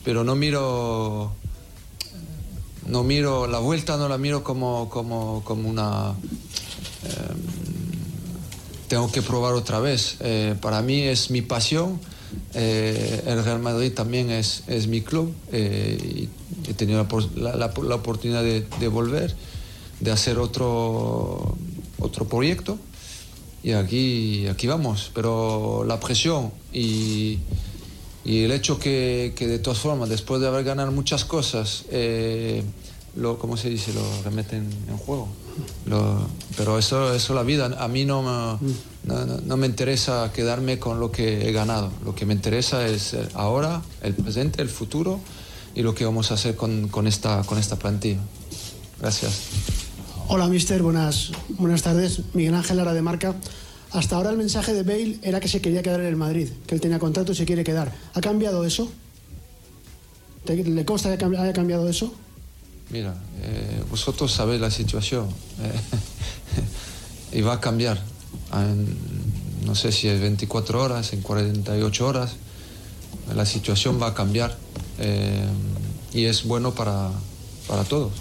pero 0.04 0.22
no 0.22 0.36
miro, 0.36 1.32
no 2.86 3.02
miro 3.02 3.46
la 3.48 3.58
vuelta, 3.58 3.96
no 3.96 4.08
la 4.08 4.18
miro 4.18 4.44
como, 4.44 4.88
como, 4.90 5.42
como 5.42 5.68
una... 5.68 6.14
Em, 7.04 7.91
tengo 8.92 9.10
que 9.10 9.22
probar 9.22 9.54
otra 9.54 9.80
vez. 9.80 10.18
Eh, 10.20 10.54
para 10.60 10.82
mí 10.82 11.00
es 11.00 11.30
mi 11.30 11.40
pasión. 11.40 11.98
Eh, 12.52 13.22
el 13.26 13.42
Real 13.42 13.58
Madrid 13.58 13.90
también 13.90 14.30
es, 14.30 14.64
es 14.66 14.86
mi 14.86 15.00
club. 15.00 15.32
Eh, 15.50 16.28
he 16.68 16.74
tenido 16.74 17.06
la, 17.36 17.56
la, 17.56 17.94
oportunidad 17.94 18.42
de, 18.42 18.66
de, 18.80 18.88
volver, 18.88 19.34
de 20.00 20.10
hacer 20.10 20.38
otro, 20.38 21.56
otro 22.00 22.28
proyecto. 22.28 22.78
Y 23.62 23.72
aquí, 23.72 24.46
aquí 24.48 24.66
vamos. 24.66 25.10
Pero 25.14 25.84
la 25.86 25.98
presión 25.98 26.52
y, 26.70 27.38
y 28.26 28.42
el 28.44 28.52
hecho 28.52 28.78
que, 28.78 29.32
que, 29.34 29.46
de 29.46 29.58
todas 29.58 29.78
formas, 29.78 30.10
después 30.10 30.42
de 30.42 30.48
haber 30.48 30.64
ganado 30.64 30.92
muchas 30.92 31.24
cosas, 31.24 31.86
lo, 33.16 33.38
¿cómo 33.38 33.56
se 33.56 33.68
dice? 33.68 33.92
Lo 33.92 34.02
remeten 34.24 34.68
en 34.88 34.96
juego. 34.96 35.28
pero 36.56 36.78
eso, 36.78 37.14
es 37.14 37.28
la 37.30 37.42
vida. 37.42 37.66
A 37.78 37.88
mí 37.88 38.04
no 38.04 38.22
me, 38.22 38.58
no, 39.46 39.56
me 39.56 39.66
interesa 39.66 40.30
quedarme 40.32 40.78
con 40.78 41.00
lo 41.00 41.10
que 41.10 41.48
he 41.48 41.52
ganado. 41.52 41.90
Lo 42.04 42.14
que 42.14 42.26
me 42.26 42.34
interesa 42.34 42.86
es 42.86 43.16
ahora, 43.34 43.82
el 44.02 44.14
presente, 44.14 44.62
el 44.62 44.68
futuro 44.68 45.20
y 45.74 45.82
lo 45.82 45.94
que 45.94 46.04
vamos 46.04 46.30
a 46.30 46.34
hacer 46.34 46.56
con, 46.56 46.88
con 46.88 47.06
esta, 47.06 47.42
con 47.44 47.58
esta 47.58 47.76
plantilla. 47.76 48.20
Gracias. 49.00 49.42
Hola, 50.28 50.48
mister. 50.48 50.82
Buenas, 50.82 51.32
buenas 51.50 51.82
tardes. 51.82 52.22
Miguel 52.32 52.54
Ángel 52.54 52.78
Lara 52.78 52.94
de 52.94 53.02
Marca. 53.02 53.34
Hasta 53.90 54.16
ahora 54.16 54.30
el 54.30 54.38
mensaje 54.38 54.72
de 54.72 54.84
Bale 54.84 55.18
era 55.22 55.38
que 55.38 55.48
se 55.48 55.60
quería 55.60 55.82
quedar 55.82 56.00
en 56.00 56.06
el 56.06 56.16
Madrid, 56.16 56.48
que 56.66 56.74
él 56.74 56.80
tenía 56.80 56.98
contrato 56.98 57.32
y 57.32 57.34
se 57.34 57.44
quiere 57.44 57.62
quedar. 57.62 57.92
¿Ha 58.14 58.20
cambiado 58.22 58.64
eso? 58.64 58.90
¿Le 60.46 60.84
consta 60.86 61.16
que 61.16 61.24
haya 61.24 61.52
cambiado 61.52 61.88
eso? 61.88 62.14
Mira, 62.92 63.14
eh, 63.42 63.82
vosotros 63.90 64.30
sabéis 64.30 64.60
la 64.60 64.70
situación 64.70 65.26
eh, 67.32 67.38
y 67.38 67.40
va 67.40 67.54
a 67.54 67.60
cambiar. 67.60 67.98
no 69.64 69.74
sé 69.74 69.92
si 69.92 70.08
es 70.08 70.20
24 70.20 70.82
horas, 70.82 71.14
en 71.14 71.22
48 71.22 72.06
horas, 72.06 72.36
la 73.34 73.46
situación 73.46 73.98
va 74.00 74.08
a 74.08 74.14
cambiar 74.14 74.54
eh, 74.98 75.46
y 76.12 76.26
es 76.26 76.44
bueno 76.44 76.74
para, 76.74 77.08
para 77.66 77.84
todos. 77.84 78.12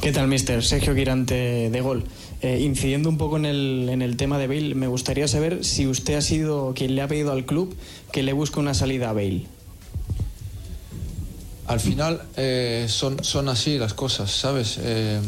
¿Qué 0.00 0.10
tal, 0.10 0.26
mister? 0.26 0.64
Sergio 0.64 0.92
Quirante 0.96 1.70
de 1.70 1.80
Gol. 1.82 2.04
incidiendo 2.42 3.08
un 3.08 3.16
poco 3.16 3.36
en 3.36 3.44
el, 3.44 3.88
en 3.92 4.02
el 4.02 4.16
tema 4.16 4.38
de 4.38 4.48
Bale, 4.48 4.74
me 4.74 4.88
gustaría 4.88 5.28
saber 5.28 5.64
si 5.64 5.86
usted 5.86 6.14
ha 6.14 6.22
sido 6.22 6.72
quien 6.74 6.96
le 6.96 7.02
ha 7.02 7.06
pedido 7.06 7.30
al 7.30 7.46
club 7.46 7.76
que 8.10 8.24
le 8.24 8.32
busque 8.32 8.58
una 8.58 8.74
salida 8.74 9.10
a 9.10 9.12
Bale 9.12 9.59
al 11.70 11.78
final 11.78 12.20
eh, 12.36 12.86
son, 12.88 13.22
son 13.22 13.48
así 13.48 13.78
las 13.78 13.94
cosas, 13.94 14.32
¿sabes? 14.32 14.76
Eh, 14.80 15.20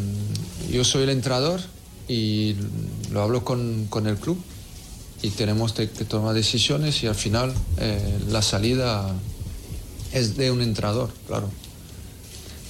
yo 0.73 0.83
soy 0.83 1.05
el 1.05 1.11
entrenador 1.11 1.61
y 2.09 2.57
lo 3.13 3.23
hablo 3.23 3.45
con, 3.45 3.89
el 4.05 4.17
club 4.17 4.43
y 5.23 5.31
tenemos 5.31 5.73
que, 5.73 5.87
tomar 5.87 6.35
decisiones 6.35 7.01
y 7.05 7.07
al 7.07 7.15
final 7.15 7.55
eh, 7.79 8.19
la 8.29 8.43
salida 8.43 9.15
es 10.13 10.37
de 10.37 10.51
un 10.51 10.63
entrenador, 10.63 11.13
claro. 11.29 11.49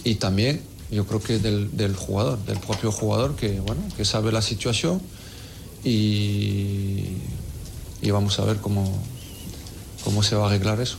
Y 0.04 0.16
también 0.16 0.60
yo 0.90 1.06
creo 1.06 1.22
que 1.22 1.38
del, 1.38 1.74
del 1.74 1.96
jugador, 1.96 2.44
del 2.44 2.58
propio 2.58 2.92
jugador 2.92 3.36
que, 3.36 3.58
bueno, 3.60 3.80
que 3.96 4.04
sabe 4.04 4.32
la 4.32 4.42
situación 4.42 5.00
y, 5.82 7.04
y 8.02 8.10
vamos 8.10 8.38
a 8.38 8.44
ver 8.44 8.58
cómo, 8.58 9.02
cómo 10.04 10.22
se 10.22 10.36
va 10.36 10.44
a 10.44 10.46
arreglar 10.48 10.78
eso. 10.82 10.98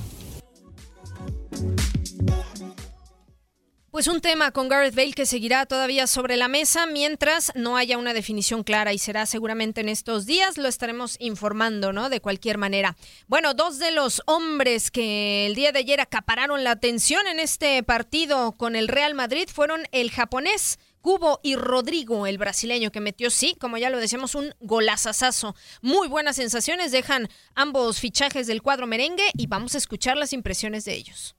Pues 3.93 4.08
un 4.08 4.21
tema 4.21 4.49
con 4.49 4.69
Gareth 4.69 4.95
Bale 4.95 5.13
que 5.13 5.27
seguirá 5.27 5.67
todavía 5.67 6.08
sobre 6.08 6.36
la 6.36 6.47
mesa 6.47 6.88
mientras 6.88 7.51
no 7.53 7.77
haya 7.77 7.99
una 7.99 8.15
definición 8.15 8.63
clara 8.63 8.91
y 8.91 8.97
será 8.97 9.27
seguramente 9.27 9.82
en 9.82 9.88
estos 9.88 10.25
días, 10.25 10.58
lo 10.58 10.67
estaremos 10.67 11.15
informando, 11.19 11.93
¿no? 11.93 12.10
De 12.10 12.19
cualquier 12.19 12.58
manera. 12.58 12.97
Bueno, 13.27 13.53
dos 13.53 13.77
de 13.77 13.91
los 13.91 14.23
hombres 14.25 14.89
que 14.89 15.45
el 15.45 15.53
día 15.53 15.71
de 15.71 15.77
ayer 15.77 16.01
acapararon 16.01 16.63
la 16.63 16.71
atención 16.71 17.27
en 17.27 17.39
este 17.39 17.84
partido 17.84 18.53
con 18.53 18.75
el 18.75 18.88
Real 18.88 19.13
Madrid 19.13 19.47
fueron 19.47 19.84
el 19.91 20.10
japonés 20.10 20.79
Cubo 21.01 21.39
y 21.43 21.56
Rodrigo, 21.56 22.25
el 22.25 22.39
brasileño, 22.39 22.91
que 22.91 22.99
metió, 22.99 23.29
sí, 23.29 23.56
como 23.60 23.77
ya 23.77 23.91
lo 23.91 23.99
decíamos, 23.99 24.34
un 24.34 24.56
golazazazo. 24.60 25.56
Muy 25.84 26.08
buenas 26.08 26.38
sensaciones 26.38 26.91
dejan 26.91 27.29
ambos 27.53 27.99
fichajes 27.99 28.47
del 28.47 28.63
cuadro 28.63 28.88
merengue 28.88 29.29
y 29.36 29.45
vamos 29.45 29.75
a 29.75 29.77
escuchar 29.77 30.17
las 30.17 30.34
impresiones 30.34 30.84
de 30.84 30.95
ellos. 30.95 31.36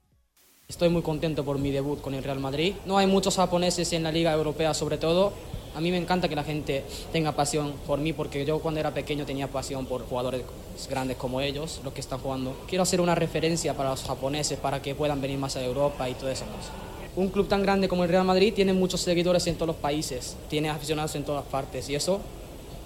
Estoy 0.66 0.88
muy 0.88 1.02
contento 1.02 1.44
por 1.44 1.58
mi 1.58 1.70
debut 1.70 2.00
con 2.00 2.14
el 2.14 2.24
Real 2.24 2.40
Madrid. 2.40 2.72
No 2.86 2.96
hay 2.96 3.06
muchos 3.06 3.36
japoneses 3.36 3.92
en 3.92 4.02
la 4.02 4.10
Liga 4.10 4.32
Europea 4.32 4.72
sobre 4.72 4.96
todo. 4.96 5.34
A 5.76 5.80
mí 5.82 5.90
me 5.90 5.98
encanta 5.98 6.26
que 6.26 6.34
la 6.34 6.42
gente 6.42 6.86
tenga 7.12 7.32
pasión 7.32 7.74
por 7.86 7.98
mí 7.98 8.14
porque 8.14 8.46
yo 8.46 8.60
cuando 8.60 8.80
era 8.80 8.94
pequeño 8.94 9.26
tenía 9.26 9.46
pasión 9.46 9.84
por 9.84 10.06
jugadores 10.06 10.42
grandes 10.88 11.18
como 11.18 11.42
ellos, 11.42 11.82
los 11.84 11.92
que 11.92 12.00
están 12.00 12.18
jugando. 12.18 12.56
Quiero 12.66 12.82
hacer 12.82 13.02
una 13.02 13.14
referencia 13.14 13.74
para 13.76 13.90
los 13.90 14.04
japoneses 14.04 14.58
para 14.58 14.80
que 14.80 14.94
puedan 14.94 15.20
venir 15.20 15.36
más 15.38 15.54
a 15.56 15.62
Europa 15.62 16.08
y 16.08 16.14
todas 16.14 16.38
esas 16.38 16.48
cosas. 16.48 16.72
Un 17.14 17.28
club 17.28 17.46
tan 17.46 17.62
grande 17.62 17.86
como 17.86 18.04
el 18.04 18.08
Real 18.08 18.24
Madrid 18.24 18.54
tiene 18.54 18.72
muchos 18.72 19.02
seguidores 19.02 19.46
en 19.46 19.56
todos 19.56 19.66
los 19.66 19.76
países, 19.76 20.34
tiene 20.48 20.70
aficionados 20.70 21.14
en 21.14 21.24
todas 21.24 21.44
partes 21.44 21.90
y 21.90 21.94
eso 21.94 22.20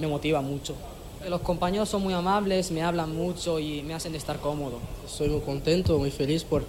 me 0.01 0.09
motiva 0.09 0.41
mucho. 0.41 0.75
Los 1.29 1.43
compañeros 1.43 1.89
son 1.89 2.03
muy 2.03 2.13
amables, 2.13 2.73
me 2.73 2.83
hablan 2.83 3.15
mucho 3.15 3.61
y 3.61 3.83
me 3.83 3.95
hacen 3.95 4.17
estar 4.17 4.41
cómodo. 4.41 4.81
Estoy 5.07 5.29
muy 5.29 5.41
contento, 5.41 5.97
muy 5.97 6.11
feliz 6.11 6.43
por 6.43 6.65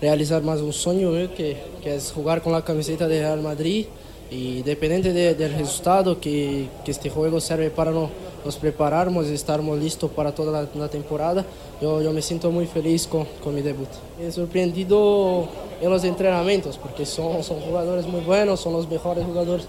realizar 0.00 0.42
más 0.42 0.60
un 0.60 0.72
sueño 0.72 1.12
que, 1.36 1.56
que, 1.82 1.94
es 1.94 2.12
jugar 2.12 2.42
con 2.42 2.52
la 2.52 2.62
camiseta 2.62 3.08
de 3.08 3.20
Real 3.20 3.42
Madrid 3.42 3.86
y 4.30 4.62
dependiente 4.62 5.12
del 5.12 5.54
resultado 5.54 6.20
que, 6.20 6.68
que, 6.84 6.90
este 6.90 7.10
juego 7.10 7.40
sirve 7.40 7.70
para 7.70 7.90
no, 7.90 8.10
nos 8.44 8.56
prepararnos 8.56 9.26
y 9.28 9.34
estarmos 9.34 9.78
listos 9.78 10.10
para 10.10 10.32
toda 10.32 10.68
la, 10.74 10.88
temporada, 10.88 11.44
yo, 11.80 12.02
yo, 12.02 12.12
me 12.12 12.22
siento 12.22 12.50
muy 12.50 12.66
feliz 12.66 13.06
con, 13.06 13.26
con, 13.42 13.54
mi 13.54 13.62
debut. 13.62 13.88
He 14.20 14.30
sorprendido 14.30 15.48
en 15.80 15.90
los 15.90 16.04
entrenamientos 16.04 16.76
porque 16.78 17.06
son, 17.06 17.42
son 17.42 17.60
jugadores 17.60 18.06
muy 18.06 18.20
buenos, 18.20 18.60
son 18.60 18.74
los 18.74 18.88
mejores 18.88 19.24
jugadores 19.24 19.66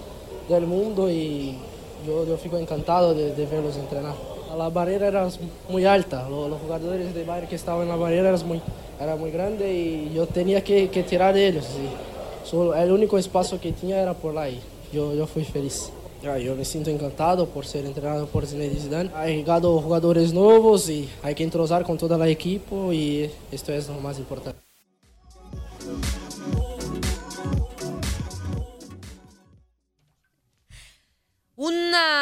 del 0.48 0.66
mundo 0.66 1.10
y 1.10 1.56
yo, 2.06 2.26
yo 2.26 2.36
fico 2.36 2.58
encantado 2.58 3.14
de 3.14 3.46
verlos 3.46 3.76
entrenar. 3.76 4.39
La 4.56 4.68
barrera 4.68 5.08
era 5.08 5.28
muy 5.68 5.84
alta, 5.84 6.28
los, 6.28 6.50
los 6.50 6.60
jugadores 6.60 7.14
de 7.14 7.24
Bayern 7.24 7.48
que 7.48 7.54
estaban 7.54 7.82
en 7.82 7.88
la 7.88 7.96
barrera 7.96 8.30
eran 8.30 8.46
muy 8.46 8.60
era 9.00 9.16
muy 9.16 9.30
grande 9.30 9.72
y 9.72 10.12
yo 10.14 10.26
tenía 10.26 10.62
que, 10.62 10.90
que 10.90 11.02
tirar 11.02 11.32
de 11.32 11.48
ellos. 11.48 11.66
Solo, 12.44 12.74
el 12.74 12.92
único 12.92 13.16
espacio 13.16 13.58
que 13.58 13.72
tenía 13.72 14.02
era 14.02 14.12
por 14.12 14.36
ahí. 14.36 14.60
Yo, 14.92 15.14
yo 15.14 15.26
fui 15.26 15.44
feliz. 15.44 15.90
Yo 16.22 16.54
me 16.54 16.66
siento 16.66 16.90
encantado 16.90 17.46
por 17.46 17.64
ser 17.64 17.86
entrenado 17.86 18.26
por 18.26 18.46
Zinedine 18.46 18.78
Zidane. 18.78 19.10
Ha 19.14 19.26
llegado 19.26 19.80
jugadores 19.80 20.34
nuevos 20.34 20.90
y 20.90 21.08
hay 21.22 21.34
que 21.34 21.44
entrosar 21.44 21.82
con 21.82 21.96
toda 21.96 22.18
la 22.18 22.28
equipo 22.28 22.92
y 22.92 23.30
esto 23.50 23.72
es 23.72 23.88
lo 23.88 23.94
más 23.94 24.18
importante. 24.18 24.69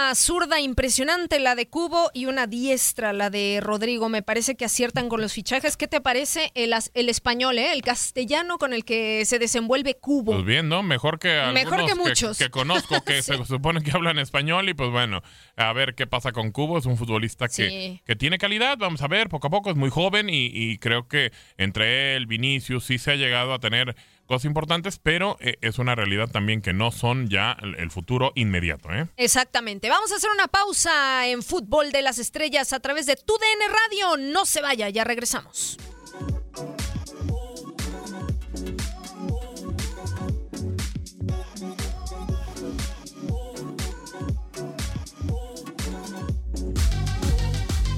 Una 0.08 0.14
zurda 0.14 0.58
impresionante 0.58 1.38
la 1.38 1.54
de 1.54 1.68
Cubo 1.68 2.10
y 2.14 2.24
una 2.24 2.46
diestra 2.46 3.12
la 3.12 3.28
de 3.28 3.60
Rodrigo. 3.62 4.08
Me 4.08 4.22
parece 4.22 4.54
que 4.54 4.64
aciertan 4.64 5.10
con 5.10 5.20
los 5.20 5.34
fichajes. 5.34 5.76
¿Qué 5.76 5.86
te 5.86 6.00
parece 6.00 6.50
el, 6.54 6.72
el 6.94 7.08
español, 7.10 7.58
eh? 7.58 7.74
el 7.74 7.82
castellano 7.82 8.56
con 8.56 8.72
el 8.72 8.86
que 8.86 9.26
se 9.26 9.38
desenvuelve 9.38 9.96
Cubo? 9.96 10.32
Pues 10.32 10.46
bien, 10.46 10.70
¿no? 10.70 10.82
Mejor 10.82 11.18
que 11.18 11.42
Mejor 11.52 11.84
que 11.84 11.94
muchos. 11.94 12.38
Que, 12.38 12.48
conozco, 12.48 13.04
que 13.04 13.20
se 13.22 13.44
supone 13.44 13.82
que 13.82 13.90
hablan 13.90 14.18
español 14.18 14.70
y 14.70 14.72
pues 14.72 14.90
bueno, 14.90 15.20
a 15.56 15.70
ver 15.74 15.94
qué 15.94 16.06
pasa 16.06 16.32
con 16.32 16.52
Cubo. 16.52 16.78
Es 16.78 16.86
un 16.86 16.96
futbolista 16.96 17.46
que, 17.46 18.00
que 18.06 18.16
tiene 18.16 18.38
calidad. 18.38 18.78
Vamos 18.78 19.02
a 19.02 19.08
ver, 19.08 19.28
poco 19.28 19.48
a 19.48 19.50
poco 19.50 19.68
es 19.68 19.76
muy 19.76 19.90
joven 19.90 20.30
y, 20.30 20.46
y 20.46 20.78
creo 20.78 21.06
que 21.06 21.32
entre 21.58 22.16
él, 22.16 22.24
Vinicius, 22.24 22.82
sí 22.82 22.96
se 22.96 23.10
ha 23.10 23.16
llegado 23.16 23.52
a 23.52 23.58
tener 23.58 23.94
cosas 24.28 24.44
importantes, 24.44 25.00
pero 25.02 25.36
eh, 25.40 25.56
es 25.62 25.78
una 25.78 25.94
realidad 25.94 26.28
también 26.28 26.60
que 26.60 26.72
no 26.72 26.92
son 26.92 27.28
ya 27.28 27.56
el, 27.60 27.90
futuro 27.90 28.32
inmediato. 28.34 28.92
¿eh? 28.92 29.08
Exactamente. 29.16 29.88
Vamos 29.88 30.12
a 30.12 30.16
hacer 30.16 30.30
una 30.30 30.46
pausa 30.46 31.26
en 31.26 31.42
Fútbol 31.42 31.90
de 31.90 32.02
las 32.02 32.18
Estrellas 32.18 32.72
a 32.72 32.80
través 32.80 33.06
de 33.06 33.16
TUDN 33.16 33.72
Radio. 33.72 34.16
No 34.18 34.44
se 34.44 34.60
vaya, 34.60 34.88
ya 34.90 35.02
regresamos. 35.02 35.78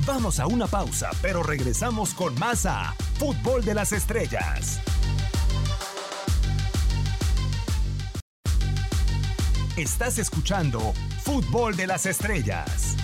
Vamos 0.07 0.40
a 0.40 0.47
una 0.47 0.66
pausa, 0.66 1.11
pero 1.23 1.43
regresamos 1.43 2.14
con 2.14 2.38
más 2.38 2.66
a 2.66 2.95
Fútbol 3.19 3.64
de 3.64 3.75
las 3.75 3.93
Estrellas. 3.93 4.81
Estás 9.81 10.19
escuchando 10.19 10.93
Fútbol 11.23 11.75
de 11.75 11.87
las 11.87 12.05
Estrellas. 12.05 12.97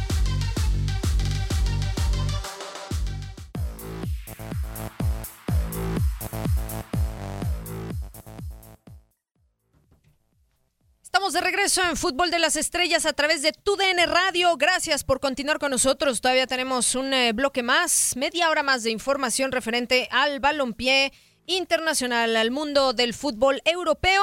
Estamos 11.03 11.33
de 11.33 11.41
regreso 11.41 11.83
en 11.83 11.97
Fútbol 11.97 12.31
de 12.31 12.39
las 12.39 12.57
Estrellas 12.57 13.07
a 13.07 13.15
través 13.15 13.41
de 13.41 13.53
TUDN 13.53 14.07
Radio. 14.07 14.55
Gracias 14.59 15.03
por 15.03 15.19
continuar 15.19 15.59
con 15.59 15.71
nosotros. 15.71 16.21
Todavía 16.21 16.47
tenemos 16.47 16.95
un 16.95 17.15
eh, 17.15 17.33
bloque 17.33 17.63
más, 17.63 18.13
media 18.17 18.51
hora 18.51 18.63
más 18.63 18.83
de 18.83 18.91
información 18.91 19.51
referente 19.51 20.11
al 20.11 20.41
balompié 20.41 21.15
internacional, 21.47 22.37
al 22.37 22.51
mundo 22.51 22.93
del 22.93 23.15
fútbol 23.15 23.63
europeo. 23.65 24.23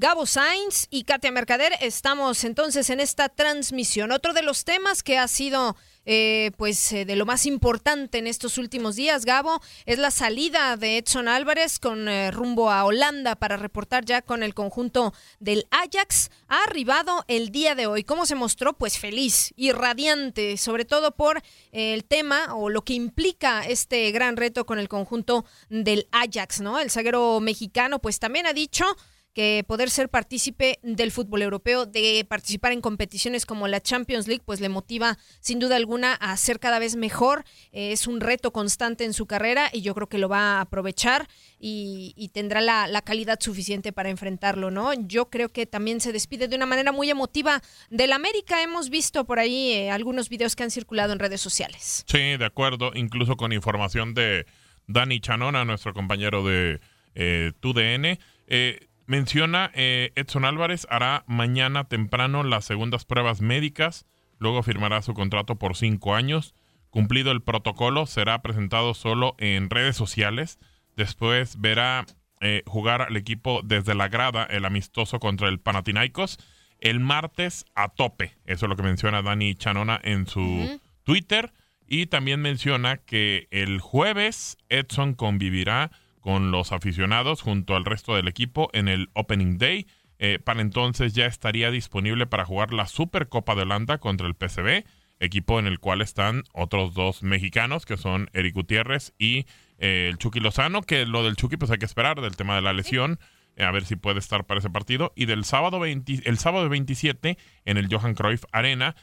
Gabo 0.00 0.24
Sainz 0.24 0.86
y 0.88 1.04
Katia 1.04 1.30
Mercader 1.30 1.74
estamos 1.82 2.44
entonces 2.44 2.88
en 2.88 3.00
esta 3.00 3.28
transmisión. 3.28 4.12
Otro 4.12 4.32
de 4.32 4.42
los 4.42 4.64
temas 4.64 5.02
que 5.02 5.18
ha 5.18 5.28
sido 5.28 5.76
eh, 6.06 6.52
pues 6.56 6.90
eh, 6.92 7.04
de 7.04 7.16
lo 7.16 7.26
más 7.26 7.44
importante 7.44 8.16
en 8.16 8.26
estos 8.26 8.56
últimos 8.56 8.96
días, 8.96 9.26
Gabo, 9.26 9.60
es 9.84 9.98
la 9.98 10.10
salida 10.10 10.78
de 10.78 10.96
Edson 10.96 11.28
Álvarez 11.28 11.78
con 11.78 12.08
eh, 12.08 12.30
rumbo 12.30 12.70
a 12.70 12.86
Holanda 12.86 13.36
para 13.36 13.58
reportar 13.58 14.06
ya 14.06 14.22
con 14.22 14.42
el 14.42 14.54
conjunto 14.54 15.12
del 15.38 15.66
Ajax. 15.70 16.30
Ha 16.48 16.62
arribado 16.62 17.22
el 17.28 17.50
día 17.50 17.74
de 17.74 17.86
hoy. 17.86 18.02
¿Cómo 18.02 18.24
se 18.24 18.34
mostró? 18.34 18.72
Pues 18.72 18.98
feliz 18.98 19.52
y 19.54 19.72
radiante, 19.72 20.56
sobre 20.56 20.86
todo 20.86 21.14
por 21.14 21.42
el 21.72 22.04
tema 22.04 22.54
o 22.54 22.70
lo 22.70 22.82
que 22.82 22.94
implica 22.94 23.66
este 23.66 24.10
gran 24.12 24.38
reto 24.38 24.64
con 24.64 24.78
el 24.78 24.88
conjunto 24.88 25.44
del 25.68 26.08
Ajax, 26.10 26.62
¿no? 26.62 26.78
El 26.80 26.90
zaguero 26.90 27.38
mexicano 27.40 27.98
pues 27.98 28.18
también 28.18 28.46
ha 28.46 28.54
dicho 28.54 28.86
que 29.34 29.64
poder 29.66 29.90
ser 29.90 30.08
partícipe 30.08 30.78
del 30.82 31.12
fútbol 31.12 31.42
europeo, 31.42 31.86
de 31.86 32.26
participar 32.28 32.72
en 32.72 32.80
competiciones 32.80 33.46
como 33.46 33.68
la 33.68 33.80
Champions 33.80 34.26
League, 34.26 34.42
pues 34.44 34.60
le 34.60 34.68
motiva 34.68 35.18
sin 35.40 35.58
duda 35.58 35.76
alguna 35.76 36.14
a 36.14 36.36
ser 36.36 36.58
cada 36.58 36.78
vez 36.78 36.96
mejor. 36.96 37.44
Eh, 37.72 37.92
es 37.92 38.06
un 38.06 38.20
reto 38.20 38.52
constante 38.52 39.04
en 39.04 39.12
su 39.12 39.26
carrera 39.26 39.70
y 39.72 39.82
yo 39.82 39.94
creo 39.94 40.08
que 40.08 40.18
lo 40.18 40.28
va 40.28 40.58
a 40.58 40.60
aprovechar 40.62 41.28
y, 41.58 42.30
tendrá 42.32 42.60
la, 42.60 43.02
calidad 43.02 43.38
suficiente 43.40 43.92
para 43.92 44.10
enfrentarlo, 44.10 44.70
¿no? 44.70 44.92
Yo 44.92 45.30
creo 45.30 45.48
que 45.48 45.66
también 45.66 46.00
se 46.00 46.12
despide 46.12 46.48
de 46.48 46.56
una 46.56 46.66
manera 46.66 46.92
muy 46.92 47.10
emotiva 47.10 47.62
del 47.88 48.12
América. 48.12 48.62
Hemos 48.62 48.90
visto 48.90 49.24
por 49.24 49.38
ahí 49.38 49.72
eh, 49.72 49.90
algunos 49.90 50.28
videos 50.28 50.54
que 50.54 50.62
han 50.62 50.70
circulado 50.70 51.12
en 51.12 51.18
redes 51.18 51.40
sociales. 51.40 52.04
Sí, 52.06 52.36
de 52.36 52.44
acuerdo, 52.44 52.92
incluso 52.94 53.36
con 53.36 53.52
información 53.52 54.14
de 54.14 54.46
Dani 54.86 55.20
Chanona, 55.20 55.64
nuestro 55.64 55.92
compañero 55.92 56.44
de 56.44 56.80
eh, 57.14 57.52
TUDN. 57.60 58.18
Eh, 58.46 58.88
Menciona 59.10 59.72
eh, 59.74 60.12
Edson 60.14 60.44
Álvarez 60.44 60.86
hará 60.88 61.24
mañana 61.26 61.88
temprano 61.88 62.44
las 62.44 62.64
segundas 62.64 63.04
pruebas 63.04 63.40
médicas, 63.40 64.06
luego 64.38 64.62
firmará 64.62 65.02
su 65.02 65.14
contrato 65.14 65.56
por 65.56 65.76
cinco 65.76 66.14
años. 66.14 66.54
Cumplido 66.90 67.32
el 67.32 67.42
protocolo, 67.42 68.06
será 68.06 68.40
presentado 68.40 68.94
solo 68.94 69.34
en 69.38 69.68
redes 69.68 69.96
sociales. 69.96 70.60
Después 70.96 71.60
verá 71.60 72.06
eh, 72.40 72.62
jugar 72.66 73.02
al 73.02 73.16
equipo 73.16 73.62
desde 73.64 73.96
la 73.96 74.06
grada 74.06 74.44
el 74.44 74.64
amistoso 74.64 75.18
contra 75.18 75.48
el 75.48 75.58
Panathinaikos 75.58 76.38
el 76.78 77.00
martes 77.00 77.64
a 77.74 77.88
tope. 77.88 78.36
Eso 78.44 78.66
es 78.66 78.70
lo 78.70 78.76
que 78.76 78.84
menciona 78.84 79.22
Dani 79.22 79.56
Chanona 79.56 80.00
en 80.04 80.28
su 80.28 80.80
Twitter. 81.02 81.52
Y 81.88 82.06
también 82.06 82.40
menciona 82.42 82.98
que 82.98 83.48
el 83.50 83.80
jueves 83.80 84.56
Edson 84.68 85.14
convivirá 85.14 85.90
con 86.20 86.50
los 86.50 86.72
aficionados 86.72 87.42
junto 87.42 87.76
al 87.76 87.84
resto 87.84 88.14
del 88.14 88.28
equipo 88.28 88.70
en 88.72 88.88
el 88.88 89.08
Opening 89.14 89.58
Day. 89.58 89.86
Eh, 90.18 90.38
para 90.38 90.60
entonces 90.60 91.14
ya 91.14 91.26
estaría 91.26 91.70
disponible 91.70 92.26
para 92.26 92.44
jugar 92.44 92.72
la 92.72 92.86
Supercopa 92.86 93.54
de 93.54 93.62
Holanda 93.62 93.98
contra 93.98 94.26
el 94.26 94.34
PCB, 94.34 94.84
equipo 95.18 95.58
en 95.58 95.66
el 95.66 95.80
cual 95.80 96.02
están 96.02 96.44
otros 96.52 96.92
dos 96.92 97.22
mexicanos 97.22 97.86
que 97.86 97.96
son 97.96 98.28
Eric 98.34 98.54
Gutiérrez 98.54 99.14
y 99.18 99.46
eh, 99.78 100.08
el 100.10 100.18
Chucky 100.18 100.40
Lozano, 100.40 100.82
que 100.82 101.06
lo 101.06 101.24
del 101.24 101.36
Chucky 101.36 101.56
pues 101.56 101.70
hay 101.70 101.78
que 101.78 101.86
esperar 101.86 102.20
del 102.20 102.36
tema 102.36 102.54
de 102.54 102.60
la 102.60 102.74
lesión, 102.74 103.18
eh, 103.56 103.64
a 103.64 103.70
ver 103.70 103.86
si 103.86 103.96
puede 103.96 104.18
estar 104.18 104.44
para 104.44 104.60
ese 104.60 104.68
partido. 104.68 105.12
Y 105.16 105.24
del 105.24 105.44
sábado 105.44 105.86
el 105.86 106.38
sábado 106.38 106.68
27 106.68 107.38
en 107.64 107.76
el 107.78 107.88
Johan 107.90 108.14
Cruyff 108.14 108.44
Arena, 108.52 108.94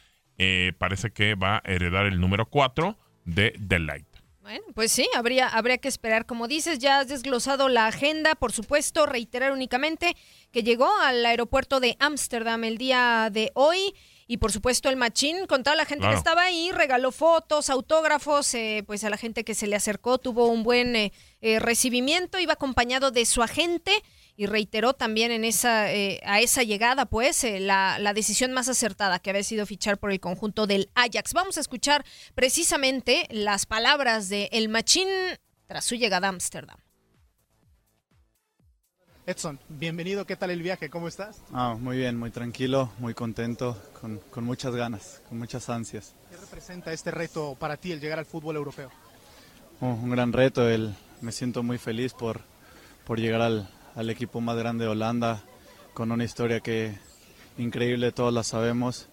parece 0.78 1.10
que 1.10 1.34
va 1.34 1.58
a 1.58 1.62
heredar 1.66 2.06
el 2.06 2.22
número 2.22 2.46
4 2.46 2.96
de 3.26 3.60
The 3.68 3.80
Light. 3.80 4.07
Bueno, 4.48 4.64
pues 4.74 4.94
sí, 4.94 5.10
habría, 5.14 5.50
habría 5.50 5.78
que 5.78 5.90
esperar. 5.90 6.26
Como 6.26 6.48
dices, 6.48 6.80
ya 6.80 7.00
has 7.00 7.10
desglosado 7.10 7.68
la 7.68 7.86
agenda, 7.86 8.34
por 8.34 8.54
supuesto, 8.54 9.06
reiterar 9.06 9.52
únicamente 9.52 10.16
que 10.54 10.64
llegó 10.64 10.90
al 11.02 11.26
aeropuerto 11.26 11.82
de 11.82 11.98
Ámsterdam 12.00 12.64
el 12.64 12.78
día 12.78 13.28
de 13.30 13.52
hoy. 13.56 13.94
Y 14.26 14.38
por 14.38 14.54
supuesto 14.54 14.88
el 14.88 14.96
machín, 14.96 15.48
con 15.48 15.64
toda 15.64 15.76
la 15.76 15.84
gente 15.84 16.08
que 16.08 16.14
estaba 16.14 16.44
ahí, 16.44 16.72
regaló 16.72 17.12
fotos, 17.12 17.70
autógrafos, 17.70 18.54
eh, 18.54 18.86
pues 18.88 19.04
a 19.04 19.10
la 19.10 19.18
gente 19.18 19.44
que 19.44 19.54
se 19.54 19.68
le 19.68 19.76
acercó 19.76 20.18
tuvo 20.18 20.48
un 20.48 20.64
buen 20.64 20.96
eh, 20.96 21.12
eh, 21.42 21.60
recibimiento, 21.60 22.40
iba 22.40 22.54
acompañado 22.54 23.12
de 23.12 23.26
su 23.26 23.44
agente 23.44 23.92
y 24.38 24.46
reiteró 24.46 24.94
también 24.94 25.32
en 25.32 25.44
esa, 25.44 25.92
eh, 25.92 26.22
a 26.24 26.40
esa 26.40 26.62
llegada, 26.62 27.08
pues, 27.08 27.44
eh, 27.44 27.60
la, 27.60 27.98
decisión 28.14 28.54
más 28.54 28.70
acertada 28.70 29.20
que 29.20 29.32
había 29.32 29.44
sido 29.44 29.66
fichar 29.66 29.98
por 29.98 30.12
el 30.12 30.20
conjunto 30.20 30.68
del 30.68 30.90
Ajax. 30.94 31.34
Vamos 31.34 31.58
a 31.58 31.60
escuchar 31.60 32.06
precisamente 32.36 33.28
las 33.32 33.66
palabras 33.66 34.30
de 34.30 34.50
El 34.52 34.70
Machín 34.70 35.08
tras 35.66 35.86
su 35.86 35.96
llegada 35.96 36.28
a 36.28 36.30
Ámsterdam. 36.30 36.78
Edson, 39.26 39.60
bienvenido, 39.68 40.26
¿qué 40.26 40.36
tal 40.36 40.52
el 40.52 40.62
viaje? 40.62 40.90
¿Cómo 40.90 41.08
estás? 41.08 41.42
Ah, 41.52 41.76
muy 41.78 41.98
bien, 41.98 42.18
muy 42.18 42.32
tranquilo, 42.32 42.92
muy 43.00 43.14
contento, 43.14 43.78
con, 44.00 44.20
con 44.32 44.46
muchas 44.46 44.74
ganas, 44.74 45.22
con 45.28 45.38
muchas 45.38 45.68
ansias. 45.70 46.14
¿Qué 46.30 46.38
representa 46.38 46.94
este 46.94 47.12
reto 47.12 47.58
para 47.60 47.76
ti, 47.76 47.92
el 47.92 48.00
llegar 48.00 48.20
al 48.20 48.26
fútbol 48.26 48.56
europeo? 48.56 48.90
Oh, 49.82 49.88
un 49.88 50.12
gran 50.12 50.32
reto, 50.32 50.70
el, 50.70 50.96
me 51.22 51.32
siento 51.32 51.62
muy 51.62 51.78
feliz 51.78 52.14
por, 52.14 52.40
por 53.06 53.20
llegar 53.20 53.42
al, 53.42 53.70
al 53.98 54.12
equipo 54.12 54.40
más 54.42 54.56
grande 54.56 54.86
de 54.86 54.92
Holanda, 54.92 55.42
con 55.96 56.12
una 56.12 56.24
historia 56.24 56.60
que 56.60 56.96
increíble, 57.58 58.12
todos 58.12 58.32
la 58.32 58.44
sabemos. 58.44 59.08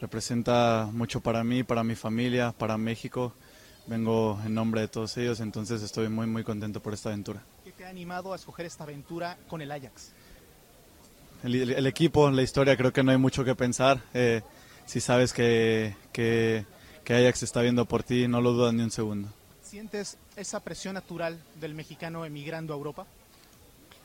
Representa 0.00 0.88
mucho 0.90 1.20
para 1.20 1.44
mí, 1.44 1.62
para 1.62 1.84
mi 1.84 1.94
familia, 1.94 2.52
para 2.52 2.78
México. 2.78 3.34
Vengo 3.86 4.40
en 4.44 4.54
nombre 4.54 4.80
de 4.80 4.88
todos 4.88 5.16
ellos, 5.18 5.40
entonces 5.40 5.82
estoy 5.82 6.08
muy, 6.08 6.26
muy 6.26 6.44
contento 6.44 6.80
por 6.80 6.94
esta 6.94 7.10
aventura. 7.10 7.42
¿Qué 7.62 7.72
te 7.72 7.84
ha 7.84 7.90
animado 7.90 8.32
a 8.32 8.36
escoger 8.36 8.64
esta 8.64 8.84
aventura 8.84 9.36
con 9.48 9.60
el 9.60 9.70
Ajax? 9.70 10.12
El, 11.44 11.86
equipo, 11.86 12.30
la 12.30 12.42
historia, 12.42 12.74
creo 12.76 12.92
que 12.92 13.02
no 13.02 13.10
hay 13.10 13.18
mucho 13.18 13.44
que 13.44 13.54
pensar. 13.54 14.00
Eh, 14.14 14.40
si 14.86 15.00
sabes 15.00 15.34
que, 15.34 15.94
que, 16.10 16.64
que 17.04 17.14
Ajax 17.14 17.42
está 17.42 17.60
viendo 17.60 17.84
por 17.84 18.02
ti, 18.02 18.28
no 18.28 18.40
lo 18.40 18.52
dudas 18.52 18.72
ni 18.72 18.82
un 18.82 18.90
segundo. 18.90 19.28
¿Sientes 19.62 20.16
esa 20.36 20.60
presión 20.60 20.94
natural 20.94 21.38
del 21.60 21.74
mexicano 21.74 22.24
emigrando 22.24 22.72
a 22.72 22.76
Europa? 22.76 23.06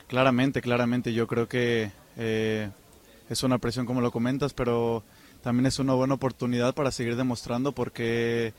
Claramente, 0.08 0.62
claramente. 0.62 1.14
Yo 1.14 1.28
creo 1.28 1.48
que 1.48 1.92
eh, 2.18 2.70
es 3.30 3.44
una 3.44 3.58
presión 3.58 3.86
como 3.86 4.02
lo 4.02 4.12
comentas, 4.12 4.54
pero 4.54 5.04
también 5.44 5.66
es 5.66 5.80
una 5.80 5.94
buena 5.94 6.16
oportunidad 6.16 6.74
para 6.74 6.92
seguir 6.92 7.16
demostrando 7.16 7.72
porque 7.74 8.54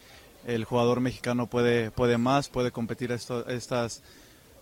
el 0.46 0.64
jugador 0.64 1.00
mexicano 1.00 1.46
puede, 1.46 1.90
puede 1.90 2.18
más, 2.18 2.48
puede 2.48 2.70
competir 2.70 3.12
a, 3.12 3.16
estas, 3.16 4.02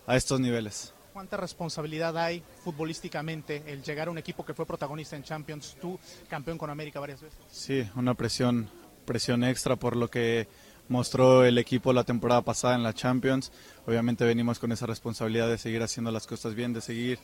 a 0.06 0.16
estos 0.16 0.40
niveles. 0.40 0.92
¿Cuánta 1.12 1.36
responsabilidad 1.36 2.16
hay 2.18 2.42
futbolísticamente 2.62 3.62
el 3.66 3.82
llegar 3.82 4.08
a 4.08 4.10
un 4.10 4.18
equipo 4.18 4.44
que 4.44 4.52
fue 4.54 4.66
protagonista 4.66 5.16
en 5.16 5.22
Champions, 5.22 5.76
tú 5.80 5.98
campeón 6.28 6.58
con 6.58 6.68
América 6.68 7.00
varias 7.00 7.22
veces? 7.22 7.38
Sí, 7.50 7.88
una 7.94 8.14
presión, 8.14 8.68
presión 9.06 9.42
extra 9.42 9.76
por 9.76 9.96
lo 9.96 10.08
que 10.08 10.46
mostró 10.88 11.44
el 11.44 11.58
equipo 11.58 11.92
la 11.92 12.04
temporada 12.04 12.42
pasada 12.42 12.74
en 12.74 12.82
la 12.82 12.92
Champions. 12.92 13.52
Obviamente 13.86 14.24
venimos 14.24 14.58
con 14.58 14.72
esa 14.72 14.86
responsabilidad 14.86 15.48
de 15.48 15.58
seguir 15.58 15.82
haciendo 15.82 16.10
las 16.10 16.26
cosas 16.26 16.54
bien, 16.54 16.72
de 16.72 16.80
seguir 16.80 17.18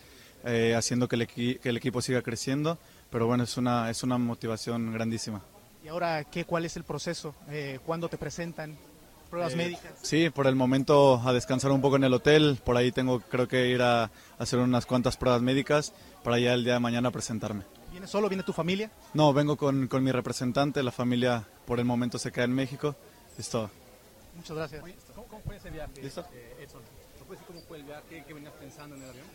eh, 0.45 0.75
haciendo 0.77 1.09
que 1.09 1.17
el, 1.17 1.27
que 1.27 1.61
el, 1.63 1.77
equipo 1.77 2.03
siga 2.03 2.23
creciendo, 2.23 2.79
pero 3.11 3.27
bueno, 3.27 3.45
es 3.45 3.57
una, 3.57 3.91
es 3.91 4.03
una 4.03 4.19
motivación 4.19 4.93
grandísima. 4.93 5.43
¿Y 5.85 5.89
ahora 5.89 6.25
qué, 6.25 6.45
cuál 6.45 6.65
es 6.65 6.77
el 6.77 6.85
proceso? 6.85 7.35
Eh, 7.49 7.79
¿Cuándo 7.85 8.09
te 8.09 8.19
presentan? 8.19 8.77
¿Pruebas 9.31 9.53
eh, 9.55 9.57
médicas? 9.57 9.93
Sí, 10.03 10.31
por 10.31 10.47
el 10.47 10.57
momento 10.57 11.21
a 11.25 11.33
descansar 11.33 11.71
un 11.71 11.81
poco 11.81 11.97
en 11.97 12.05
el 12.05 12.13
hotel, 12.13 12.59
por 12.65 12.77
ahí 12.77 12.93
tengo 12.93 13.21
creo 13.21 13.49
que 13.49 13.69
ir 13.69 13.83
a 13.83 14.11
hacer 14.39 14.59
unas 14.59 14.85
cuantas 14.85 15.17
pruebas 15.17 15.43
médicas 15.43 15.93
para 16.23 16.39
ya 16.39 16.55
el 16.55 16.65
día 16.65 16.75
de 16.75 16.81
mañana 16.81 17.11
presentarme. 17.11 17.63
¿Vienes 17.93 18.11
solo? 18.11 18.29
¿Viene 18.29 18.43
tu 18.43 18.53
familia? 18.53 18.91
No, 19.15 19.33
vengo 19.33 19.57
con, 19.57 19.87
con 19.87 20.03
mi 20.03 20.13
representante, 20.13 20.83
la 20.83 20.93
familia 20.93 21.45
por 21.67 21.79
el 21.79 21.85
momento 21.85 22.19
se 22.19 22.33
queda 22.33 22.45
en 22.45 22.53
México 22.53 22.97
Listo. 23.43 23.69
Muchas 24.37 24.57
gracias. 24.57 24.85
¿Cómo, 25.17 25.41
fue 25.45 25.57
ese 25.57 25.69
viaje, 25.71 26.01
¿Listo? 26.01 26.25
Eh, 26.33 26.63
Edson? 26.63 26.81
¿No 27.19 27.25
puedes 27.27 27.41
decir 27.41 27.47
cómo 27.49 27.61
fue 27.67 27.79
el 27.79 27.83
viaje? 27.83 28.23
¿Qué 28.25 28.35
venías 28.35 28.53
pensando 28.53 28.95
en 28.95 29.03
el 29.03 29.11
avión? 29.11 29.27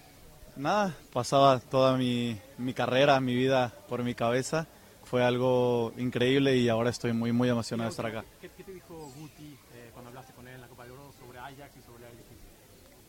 Nada, 0.55 0.95
pasaba 1.11 1.59
toda 1.59 1.97
mi, 1.97 2.39
mi 2.57 2.73
carrera, 2.73 3.19
mi 3.19 3.35
vida 3.35 3.73
por 3.89 4.03
mi 4.03 4.15
cabeza. 4.15 4.65
Fue 5.03 5.25
algo 5.25 5.91
increíble 5.97 6.55
y 6.55 6.69
ahora 6.69 6.89
estoy 6.89 7.11
muy, 7.11 7.33
muy 7.33 7.49
emocionado 7.49 7.89
de 7.89 7.91
estar 7.91 8.05
acá. 8.05 8.23
¿Qué, 8.39 8.47
te 8.47 8.71
dijo 8.71 9.11
Guti 9.19 9.57
eh, 9.75 9.89
cuando 9.91 10.07
hablaste 10.07 10.31
con 10.31 10.47
él 10.47 10.55
en 10.55 10.61
la 10.61 10.67
Copa 10.69 10.85
de 10.85 10.91
Oro 10.91 11.11
sobre 11.19 11.39
Ajax 11.39 11.75
y 11.75 11.81
sobre 11.81 12.05
el 12.05 12.13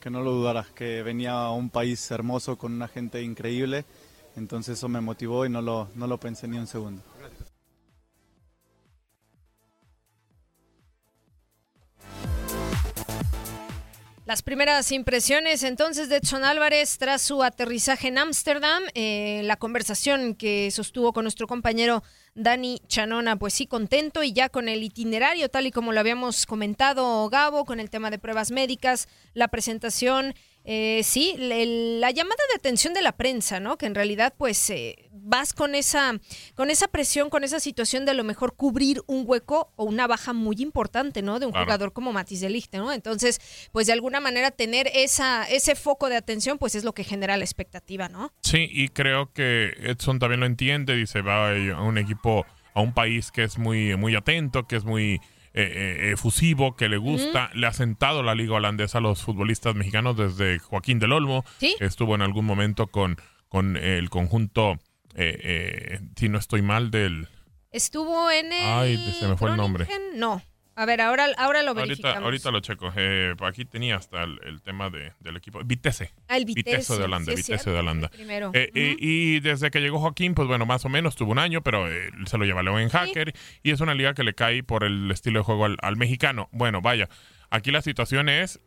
Que 0.00 0.10
no 0.10 0.24
lo 0.24 0.32
dudara, 0.32 0.66
que 0.74 1.04
venía 1.04 1.34
a 1.34 1.52
un 1.52 1.70
país 1.70 2.10
hermoso 2.10 2.58
con 2.58 2.72
una 2.72 2.88
gente 2.88 3.22
increíble. 3.22 3.84
Entonces 4.34 4.78
eso 4.78 4.88
me 4.88 5.00
motivó 5.00 5.46
y 5.46 5.48
no 5.48 5.62
lo, 5.62 5.90
no 5.94 6.08
lo 6.08 6.18
pensé 6.18 6.48
ni 6.48 6.58
un 6.58 6.66
segundo. 6.66 7.02
Las 14.28 14.42
primeras 14.42 14.92
impresiones. 14.92 15.62
Entonces 15.62 16.10
de 16.10 16.16
Edson 16.16 16.44
Álvarez 16.44 16.98
tras 16.98 17.22
su 17.22 17.42
aterrizaje 17.42 18.08
en 18.08 18.18
Ámsterdam, 18.18 18.82
eh, 18.92 19.40
la 19.44 19.56
conversación 19.56 20.34
que 20.34 20.70
sostuvo 20.70 21.14
con 21.14 21.24
nuestro 21.24 21.46
compañero 21.46 22.02
Dani 22.34 22.82
Chanona, 22.88 23.36
pues 23.36 23.54
sí, 23.54 23.66
contento 23.66 24.22
y 24.22 24.34
ya 24.34 24.50
con 24.50 24.68
el 24.68 24.82
itinerario, 24.82 25.48
tal 25.48 25.66
y 25.66 25.70
como 25.70 25.94
lo 25.94 26.00
habíamos 26.00 26.44
comentado, 26.44 27.26
Gabo, 27.30 27.64
con 27.64 27.80
el 27.80 27.88
tema 27.88 28.10
de 28.10 28.18
pruebas 28.18 28.50
médicas, 28.50 29.08
la 29.32 29.48
presentación 29.48 30.34
Eh, 30.64 31.02
sí, 31.02 31.34
la 31.38 32.10
llamada 32.10 32.42
de 32.50 32.56
atención 32.56 32.92
de 32.92 33.00
la 33.00 33.12
prensa, 33.12 33.58
¿no? 33.58 33.78
Que 33.78 33.86
en 33.86 33.94
realidad, 33.94 34.34
pues, 34.36 34.68
eh, 34.68 35.08
vas 35.10 35.52
con 35.52 35.74
esa, 35.74 36.18
con 36.54 36.70
esa 36.70 36.88
presión, 36.88 37.30
con 37.30 37.44
esa 37.44 37.60
situación 37.60 38.04
de 38.04 38.10
a 38.10 38.14
lo 38.14 38.24
mejor 38.24 38.54
cubrir 38.54 39.02
un 39.06 39.24
hueco 39.26 39.72
o 39.76 39.84
una 39.84 40.06
baja 40.06 40.32
muy 40.32 40.56
importante, 40.58 41.22
¿no? 41.22 41.38
De 41.38 41.46
un 41.46 41.52
jugador 41.52 41.92
como 41.92 42.12
Matis 42.12 42.40
de 42.40 42.48
¿no? 42.72 42.92
Entonces, 42.92 43.40
pues 43.72 43.86
de 43.86 43.92
alguna 43.92 44.20
manera 44.20 44.50
tener 44.50 44.90
esa, 44.94 45.44
ese 45.44 45.74
foco 45.74 46.08
de 46.08 46.16
atención, 46.16 46.58
pues 46.58 46.74
es 46.74 46.84
lo 46.84 46.92
que 46.92 47.04
genera 47.04 47.36
la 47.36 47.44
expectativa, 47.44 48.08
¿no? 48.08 48.32
Sí, 48.42 48.68
y 48.70 48.88
creo 48.88 49.32
que 49.32 49.72
Edson 49.82 50.18
también 50.18 50.40
lo 50.40 50.46
entiende, 50.46 50.96
dice, 50.96 51.20
va 51.20 51.50
a 51.50 51.82
un 51.82 51.98
equipo, 51.98 52.46
a 52.74 52.80
un 52.80 52.92
país 52.92 53.30
que 53.30 53.44
es 53.44 53.58
muy, 53.58 53.96
muy 53.96 54.14
atento, 54.16 54.66
que 54.66 54.76
es 54.76 54.84
muy 54.84 55.20
eh, 55.54 55.62
eh, 55.62 56.12
efusivo, 56.12 56.76
que 56.76 56.88
le 56.88 56.96
gusta. 56.96 57.50
Le 57.54 57.66
ha 57.66 57.72
sentado 57.72 58.22
la 58.22 58.34
liga 58.34 58.54
holandesa 58.54 58.98
a 58.98 59.00
los 59.00 59.22
futbolistas 59.22 59.74
mexicanos 59.74 60.16
desde 60.16 60.58
Joaquín 60.58 60.98
del 60.98 61.12
Olmo. 61.12 61.44
Estuvo 61.80 62.14
en 62.14 62.22
algún 62.22 62.44
momento 62.44 62.88
con, 62.88 63.16
con 63.48 63.76
el 63.76 64.10
conjunto, 64.10 64.78
eh, 65.14 66.00
si 66.16 66.28
no 66.28 66.38
estoy 66.38 66.62
mal, 66.62 66.90
del... 66.90 67.28
Estuvo 67.70 68.30
en 68.30 68.52
el... 68.52 68.64
Ay, 68.64 69.16
se 69.18 69.28
me 69.28 69.36
fue 69.36 69.50
el 69.50 69.56
nombre. 69.56 69.86
No. 70.14 70.42
A 70.78 70.86
ver, 70.86 71.00
ahora, 71.00 71.26
ahora 71.38 71.64
lo 71.64 71.74
verificamos. 71.74 72.22
Ahorita, 72.22 72.52
lo 72.52 72.60
checo. 72.60 72.92
Eh, 72.94 73.34
aquí 73.40 73.64
tenía 73.64 73.96
hasta 73.96 74.22
el, 74.22 74.62
tema 74.62 74.88
del 74.90 75.36
equipo. 75.36 75.58
Vitesse. 75.64 76.12
Ah, 76.28 76.36
el 76.36 76.44
Vitesse. 76.44 76.96
de 76.96 77.02
Holanda. 77.02 77.34
Vitesse 77.34 77.68
de 77.68 77.76
Holanda. 77.76 78.12
Eh, 78.54 78.96
y, 78.96 79.40
desde 79.40 79.72
que 79.72 79.80
llegó 79.80 79.98
Joaquín, 79.98 80.34
pues 80.34 80.46
bueno, 80.46 80.66
más 80.66 80.84
o 80.84 80.88
menos 80.88 81.16
tuvo 81.16 81.32
un 81.32 81.40
año, 81.40 81.62
pero 81.62 81.90
eh, 81.90 82.12
se 82.26 82.38
lo 82.38 82.44
lleva 82.44 82.62
León 82.62 82.78
en 82.80 82.90
Hacker. 82.90 83.34
Y 83.64 83.72
es 83.72 83.80
una 83.80 83.92
liga 83.92 84.14
que 84.14 84.22
le 84.22 84.34
cae 84.34 84.62
por 84.62 84.84
el 84.84 85.10
estilo 85.10 85.40
de 85.40 85.44
juego 85.44 85.64
al, 85.64 85.96
mexicano. 85.96 86.48
Bueno, 86.52 86.80
vaya. 86.80 87.08
Aquí 87.50 87.72
la 87.72 87.82
situación 87.82 88.28
es 88.28 88.60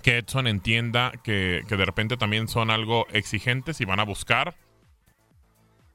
que 0.00 0.16
Edson 0.16 0.46
entienda 0.46 1.12
que, 1.22 1.64
de 1.68 1.84
repente 1.84 2.16
también 2.16 2.48
son 2.48 2.70
algo 2.70 3.06
exigentes 3.12 3.78
y 3.82 3.84
van 3.84 4.00
a 4.00 4.04
buscar 4.04 4.56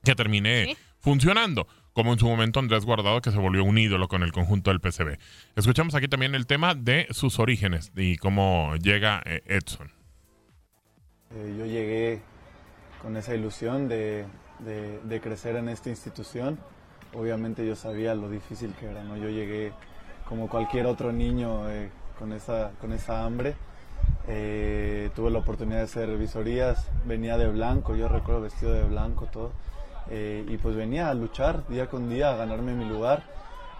que 0.03 0.13
termine 0.13 0.77
funcionando 0.99 1.67
como 1.99 2.13
en 2.13 2.19
su 2.19 2.29
momento 2.29 2.61
Andrés 2.61 2.85
Guardado, 2.85 3.19
que 3.19 3.29
se 3.29 3.37
volvió 3.37 3.61
un 3.65 3.77
ídolo 3.77 4.07
con 4.07 4.23
el 4.23 4.31
conjunto 4.31 4.71
del 4.71 4.79
PCB. 4.79 5.17
Escuchamos 5.57 5.95
aquí 5.95 6.07
también 6.07 6.33
el 6.33 6.47
tema 6.47 6.73
de 6.73 7.07
sus 7.11 7.39
orígenes 7.39 7.91
y 7.93 8.15
cómo 8.15 8.73
llega 8.77 9.21
eh, 9.25 9.43
Edson. 9.47 9.91
Eh, 11.35 11.55
yo 11.59 11.65
llegué 11.65 12.21
con 13.01 13.17
esa 13.17 13.35
ilusión 13.35 13.89
de, 13.89 14.25
crecer 15.21 15.57
en 15.57 15.67
esta 15.67 15.89
institución. 15.89 16.57
Obviamente 17.13 17.67
yo 17.67 17.75
sabía 17.75 18.15
lo 18.15 18.29
difícil 18.29 18.73
que 18.79 18.85
era, 18.85 19.03
¿no? 19.03 19.17
Yo 19.17 19.27
llegué 19.27 19.73
como 20.23 20.47
cualquier 20.47 20.85
otro 20.85 21.11
niño 21.11 21.69
eh, 21.69 21.89
con, 22.17 22.31
esa, 22.31 22.71
con 22.79 22.93
esa 22.93 23.25
hambre. 23.25 23.55
tuve 24.25 25.31
la 25.31 25.39
oportunidad 25.39 25.79
de 25.79 25.83
hacer 25.83 26.17
visorías, 26.17 26.89
venía 27.03 27.37
de 27.37 27.49
blanco, 27.49 27.93
yo 27.97 28.07
recuerdo 28.07 28.39
vestido 28.39 28.71
de 28.71 28.83
blanco, 28.83 29.25
todo 29.25 29.51
eh, 30.09 30.43
y 30.47 30.57
pues 30.57 30.75
venía 30.75 31.09
a 31.09 31.13
luchar 31.13 31.67
día 31.67 31.87
con 31.87 32.09
día, 32.09 32.31
a 32.31 32.35
ganarme 32.35 32.73
mi 32.73 32.85
lugar 32.85 33.23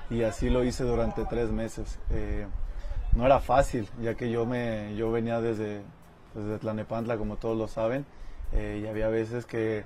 y 0.10 0.24
así 0.24 0.50
lo 0.50 0.63
hice 0.63 0.84
durante 0.84 1.26
tres 1.26 1.50
meses. 1.50 2.00
Eh, 2.12 2.46
no 3.15 3.26
era 3.26 3.39
fácil, 3.39 3.88
ya 4.02 4.15
que 4.15 4.30
yo, 4.30 4.46
me, 4.46 4.96
yo 4.96 5.12
venía 5.12 5.42
desde, 5.42 5.82
desde 6.36 6.60
Tlanepantla, 6.60 7.18
como 7.18 7.38
todos 7.38 7.58
lo 7.58 7.68
saben, 7.68 8.06
eh, 8.54 8.82
y 8.84 8.88
había 8.88 9.08
veces 9.08 9.46
que, 9.46 9.86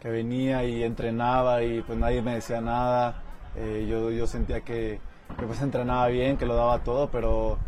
que, 0.00 0.08
venía 0.08 0.64
y 0.64 0.82
entrenaba 0.82 1.62
y 1.62 1.82
pues 1.82 1.98
nadie 1.98 2.22
me 2.22 2.34
decía 2.34 2.60
nada. 2.62 3.22
yo, 3.56 4.10
yo 4.10 4.26
sentía 4.26 4.62
que, 4.62 5.00
que, 5.38 5.46
pues 5.46 5.60
entrenaba 5.60 6.08
bien, 6.08 6.36
que 6.38 6.46
lo 6.46 6.54
daba 6.56 6.78
todo, 6.80 7.10
pero 7.10 7.58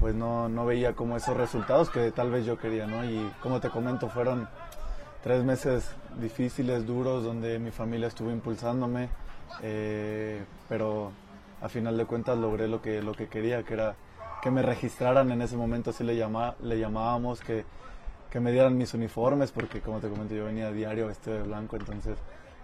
pues 0.00 0.16
no, 0.16 0.48
no 0.48 0.66
veía 0.66 0.94
como 0.94 1.16
esos 1.16 1.36
resultados 1.36 1.88
que 1.90 2.10
tal 2.10 2.30
vez 2.30 2.44
yo 2.44 2.58
quería, 2.58 2.88
¿no? 2.88 3.04
Y 3.04 3.30
como 3.40 3.60
te 3.60 3.70
comento, 3.70 4.08
fueron 4.08 4.48
tres 5.22 5.44
meses 5.44 5.90
difíciles, 6.20 6.86
duros, 6.86 7.24
donde 7.24 7.58
mi 7.58 7.70
familia 7.70 8.08
estuvo 8.08 8.30
impulsándome, 8.30 9.08
eh, 9.62 10.42
pero 10.68 11.12
a 11.60 11.68
final 11.68 11.96
de 11.96 12.04
cuentas 12.06 12.36
logré 12.36 12.68
lo 12.68 12.82
que, 12.82 13.02
lo 13.02 13.14
que 13.14 13.28
quería, 13.28 13.62
que 13.62 13.74
era 13.74 13.94
que 14.42 14.50
me 14.50 14.62
registraran 14.62 15.30
en 15.30 15.40
ese 15.40 15.56
momento, 15.56 15.90
así 15.90 16.02
le, 16.02 16.16
llama, 16.16 16.56
le 16.62 16.78
llamábamos, 16.78 17.40
que, 17.40 17.64
que 18.28 18.40
me 18.40 18.50
dieran 18.50 18.76
mis 18.76 18.92
uniformes, 18.92 19.52
porque 19.52 19.80
como 19.80 20.00
te 20.00 20.08
comenté 20.08 20.36
yo 20.36 20.46
venía 20.46 20.66
a 20.66 20.72
diario 20.72 21.06
vestido 21.06 21.36
de 21.36 21.42
blanco, 21.44 21.76
entonces 21.76 22.18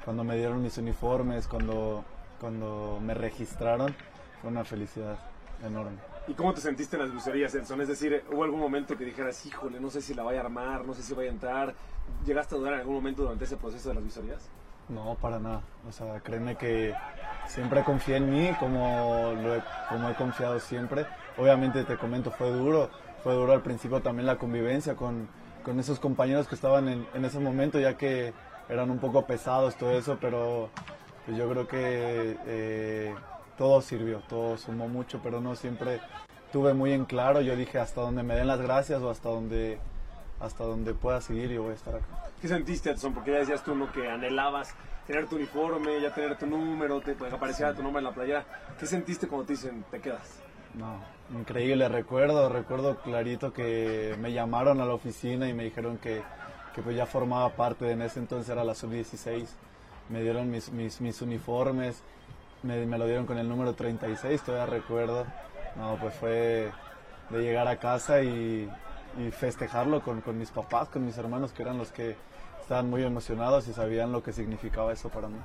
cuando 0.04 0.24
me 0.24 0.36
dieron 0.36 0.60
mis 0.60 0.76
uniformes, 0.78 1.46
cuando, 1.46 2.04
cuando 2.40 2.98
me 3.00 3.14
registraron, 3.14 3.94
fue 4.40 4.50
una 4.50 4.64
felicidad 4.64 5.18
enorme. 5.64 5.98
¿Y 6.28 6.34
cómo 6.34 6.52
te 6.52 6.60
sentiste 6.60 6.96
en 6.96 7.02
las 7.02 7.12
visorías, 7.12 7.54
Edson? 7.54 7.80
Es 7.80 7.88
decir, 7.88 8.22
¿hubo 8.30 8.44
algún 8.44 8.60
momento 8.60 8.98
que 8.98 9.04
dijeras, 9.06 9.46
híjole, 9.46 9.80
no 9.80 9.88
sé 9.88 10.02
si 10.02 10.12
la 10.12 10.22
vaya 10.22 10.42
a 10.42 10.44
armar, 10.44 10.84
no 10.84 10.92
sé 10.92 11.02
si 11.02 11.14
vaya 11.14 11.30
a 11.30 11.32
entrar? 11.32 11.74
¿Llegaste 12.26 12.54
a 12.54 12.58
dudar 12.58 12.74
en 12.74 12.80
algún 12.80 12.96
momento 12.96 13.22
durante 13.22 13.46
ese 13.46 13.56
proceso 13.56 13.88
de 13.88 13.94
las 13.94 14.04
visorías? 14.04 14.46
No, 14.90 15.16
para 15.22 15.38
nada. 15.38 15.62
O 15.88 15.92
sea, 15.92 16.20
créeme 16.20 16.56
que 16.56 16.94
siempre 17.46 17.82
confié 17.82 18.16
en 18.16 18.30
mí 18.30 18.50
como, 18.60 19.32
he, 19.32 19.62
como 19.88 20.10
he 20.10 20.14
confiado 20.16 20.60
siempre. 20.60 21.06
Obviamente, 21.38 21.84
te 21.84 21.96
comento, 21.96 22.30
fue 22.30 22.50
duro. 22.50 22.90
Fue 23.22 23.32
duro 23.32 23.54
al 23.54 23.62
principio 23.62 24.02
también 24.02 24.26
la 24.26 24.36
convivencia 24.36 24.96
con, 24.96 25.28
con 25.64 25.80
esos 25.80 25.98
compañeros 25.98 26.46
que 26.46 26.54
estaban 26.54 26.88
en, 26.88 27.06
en, 27.14 27.24
ese 27.24 27.38
momento, 27.38 27.80
ya 27.80 27.96
que 27.96 28.34
eran 28.68 28.90
un 28.90 28.98
poco 28.98 29.24
pesados, 29.24 29.76
todo 29.76 29.92
eso, 29.92 30.18
pero 30.20 30.68
pues 31.24 31.38
yo 31.38 31.48
creo 31.48 31.66
que 31.66 32.36
eh, 32.46 33.14
todo 33.58 33.82
sirvió, 33.82 34.20
todo 34.28 34.56
sumó 34.56 34.88
mucho, 34.88 35.20
pero 35.22 35.40
no 35.40 35.56
siempre 35.56 36.00
tuve 36.52 36.72
muy 36.72 36.92
en 36.92 37.04
claro. 37.04 37.40
Yo 37.42 37.56
dije 37.56 37.78
hasta 37.78 38.00
donde 38.00 38.22
me 38.22 38.34
den 38.36 38.46
las 38.46 38.60
gracias 38.60 39.02
o 39.02 39.10
hasta 39.10 39.28
donde, 39.28 39.78
hasta 40.40 40.64
donde 40.64 40.94
pueda 40.94 41.20
seguir 41.20 41.50
yo 41.50 41.64
voy 41.64 41.72
a 41.72 41.74
estar 41.74 41.96
acá. 41.96 42.06
¿Qué 42.40 42.48
sentiste, 42.48 42.90
Edson? 42.90 43.12
Porque 43.12 43.32
ya 43.32 43.38
decías 43.38 43.62
tú 43.64 43.74
¿no? 43.74 43.90
que 43.92 44.08
anhelabas 44.08 44.74
tener 45.06 45.26
tu 45.26 45.36
uniforme, 45.36 46.00
ya 46.00 46.14
tener 46.14 46.38
tu 46.38 46.46
número, 46.46 47.00
te 47.00 47.14
pues, 47.14 47.32
aparecía 47.32 47.74
tu 47.74 47.82
nombre 47.82 47.98
en 47.98 48.04
la 48.04 48.14
playa. 48.14 48.44
¿Qué 48.78 48.86
sentiste 48.86 49.26
cuando 49.26 49.46
te 49.46 49.54
dicen 49.54 49.84
te 49.90 50.00
quedas? 50.00 50.40
No, 50.74 51.00
increíble, 51.36 51.88
recuerdo, 51.88 52.48
recuerdo 52.48 52.98
clarito 52.98 53.52
que 53.52 54.16
me 54.20 54.32
llamaron 54.32 54.80
a 54.80 54.84
la 54.84 54.94
oficina 54.94 55.48
y 55.48 55.54
me 55.54 55.64
dijeron 55.64 55.98
que, 55.98 56.22
que 56.74 56.82
pues 56.82 56.94
ya 56.94 57.06
formaba 57.06 57.48
parte, 57.56 57.90
en 57.90 58.02
ese 58.02 58.20
entonces 58.20 58.50
era 58.50 58.62
la 58.64 58.74
sub-16, 58.74 59.46
me 60.10 60.22
dieron 60.22 60.50
mis, 60.50 60.70
mis, 60.70 61.00
mis 61.00 61.22
uniformes, 61.22 62.04
me, 62.62 62.86
lo 62.86 63.06
dieron 63.06 63.26
con 63.26 63.38
el 63.38 63.48
número 63.48 63.74
36, 63.74 64.42
todavía 64.42 64.66
recuerdo. 64.66 65.26
No, 65.76 65.96
pues 66.00 66.14
fue 66.14 66.70
de 67.30 67.38
llegar 67.40 67.68
a 67.68 67.78
casa 67.78 68.22
y, 68.22 68.68
festejarlo 69.32 70.02
con, 70.02 70.20
con, 70.20 70.38
mis 70.38 70.50
papás, 70.50 70.88
con 70.88 71.04
mis 71.04 71.18
hermanos, 71.18 71.52
que 71.52 71.62
eran 71.62 71.78
los 71.78 71.90
que 71.90 72.16
estaban 72.60 72.88
muy 72.88 73.02
emocionados 73.02 73.66
y 73.66 73.72
sabían 73.72 74.12
lo 74.12 74.22
que 74.22 74.32
significaba 74.32 74.92
eso 74.92 75.08
para 75.08 75.28
mí. 75.28 75.38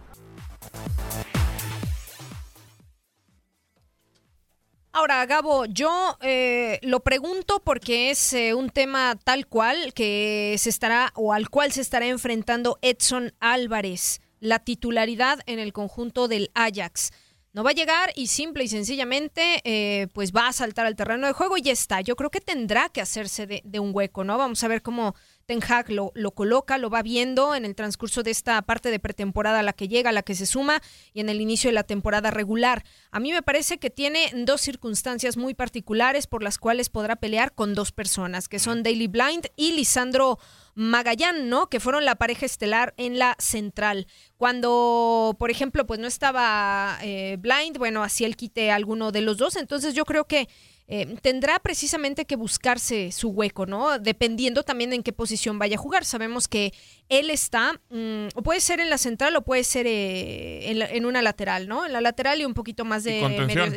Ahora, 4.96 5.26
Gabo, 5.26 5.66
yo 5.66 6.18
eh, 6.22 6.80
lo 6.84 7.00
pregunto 7.00 7.62
porque 7.64 8.12
es 8.12 8.32
eh, 8.34 8.54
un 8.54 8.70
tema 8.70 9.18
tal 9.24 9.48
cual 9.48 9.92
que 9.96 10.56
se 10.60 10.70
estará 10.70 11.12
o 11.16 11.34
al 11.34 11.50
cual 11.50 11.72
se 11.72 11.82
estará 11.82 12.06
enfrentando 12.06 12.78
Edson 12.84 13.34
Álvarez 13.40 14.22
la 14.44 14.60
titularidad 14.60 15.40
en 15.46 15.60
el 15.60 15.72
conjunto 15.72 16.28
del 16.28 16.52
Ajax. 16.54 17.12
No 17.54 17.64
va 17.64 17.70
a 17.70 17.74
llegar 17.74 18.12
y 18.16 18.28
simple 18.28 18.64
y 18.64 18.68
sencillamente 18.68 19.62
eh, 19.64 20.08
pues 20.14 20.34
va 20.34 20.48
a 20.48 20.54
saltar 20.54 20.86
al 20.86 20.96
terreno 20.96 21.28
de 21.28 21.34
juego 21.34 21.56
y 21.56 21.62
ya 21.62 21.72
está. 21.72 22.02
Yo 22.02 22.16
creo 22.16 22.30
que 22.30 22.42
tendrá 22.42 22.90
que 22.90 23.00
hacerse 23.00 23.48
de, 23.48 23.62
de 23.64 23.80
un 23.80 23.92
hueco, 23.94 24.24
¿no? 24.24 24.38
Vamos 24.38 24.64
a 24.64 24.68
ver 24.68 24.82
cómo 24.82 25.16
Ten 25.46 25.62
Hag 25.68 25.90
lo, 25.90 26.12
lo, 26.16 26.32
coloca, 26.32 26.78
lo 26.78 26.90
va 26.90 27.02
viendo 27.02 27.54
en 27.54 27.66
el 27.66 27.76
transcurso 27.76 28.24
de 28.24 28.32
esta 28.32 28.62
parte 28.62 28.92
de 28.92 29.00
pretemporada 29.00 29.60
a 29.60 29.64
la 29.64 29.74
que 29.74 29.88
llega, 29.88 30.10
a 30.10 30.14
la 30.14 30.24
que 30.24 30.36
se 30.36 30.46
suma 30.46 30.82
y 31.14 31.20
en 31.20 31.30
el 31.30 31.42
inicio 31.42 31.70
de 31.70 31.74
la 31.74 31.84
temporada 31.84 32.32
regular. 32.32 32.84
A 33.12 33.20
mí 33.20 33.32
me 33.32 33.42
parece 33.42 33.78
que 33.78 33.90
tiene 33.90 34.32
dos 34.34 34.62
circunstancias 34.62 35.36
muy 35.36 35.54
particulares 35.54 36.28
por 36.28 36.44
las 36.44 36.58
cuales 36.58 36.90
podrá 36.90 37.18
pelear 37.18 37.54
con 37.54 37.74
dos 37.74 37.92
personas, 37.92 38.48
que 38.48 38.60
son 38.60 38.84
Daily 38.84 39.08
Blind 39.08 39.48
y 39.56 39.74
Lisandro 39.74 40.40
Magallán, 40.76 41.50
¿no? 41.50 41.70
Que 41.70 41.80
fueron 41.80 42.06
la 42.06 42.16
pareja 42.16 42.46
estelar 42.46 42.94
en 42.98 43.20
la 43.20 43.36
central. 43.38 44.08
Cuando, 44.38 45.36
por 45.38 45.52
ejemplo, 45.52 45.86
pues 45.86 46.00
no 46.00 46.08
estaba 46.08 46.98
eh, 47.04 47.38
Blind, 47.40 47.78
bueno, 47.78 48.04
así 48.04 48.26
él 48.26 48.36
quite 48.36 48.72
alguno 48.72 49.12
de 49.12 49.22
los 49.22 49.38
dos. 49.38 49.56
Entonces 49.56 49.94
yo 49.94 50.06
creo 50.06 50.26
que 50.26 50.50
eh, 50.88 51.16
tendrá 51.22 51.60
precisamente 51.60 52.26
que 52.26 52.36
buscarse 52.36 53.12
su 53.12 53.30
hueco, 53.30 53.66
¿no? 53.66 54.00
Dependiendo 54.00 54.64
también 54.64 54.92
en 54.94 55.04
qué 55.04 55.14
posición 55.14 55.58
vaya 55.58 55.78
a 55.78 55.80
jugar. 55.80 56.04
Sabemos 56.04 56.48
que 56.48 56.74
él 57.10 57.30
está, 57.30 57.74
mm, 57.90 58.28
o 58.36 58.44
puede 58.44 58.60
ser 58.60 58.80
en 58.80 58.90
la 58.90 58.98
central 58.98 59.36
o 59.36 59.44
puede 59.44 59.64
ser 59.64 59.88
eh, 59.88 60.70
en, 60.70 61.06
una 61.06 61.22
lateral, 61.22 61.68
¿no? 61.68 61.86
En 61.86 61.94
la 61.94 62.02
lateral 62.02 62.42
y 62.42 62.46
un 62.46 62.54
poquito 62.54 62.86
más 62.86 63.04
de... 63.04 63.20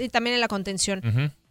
Y, 0.00 0.09
también 0.09 0.34
en 0.34 0.40
la 0.40 0.48
contención. 0.48 1.00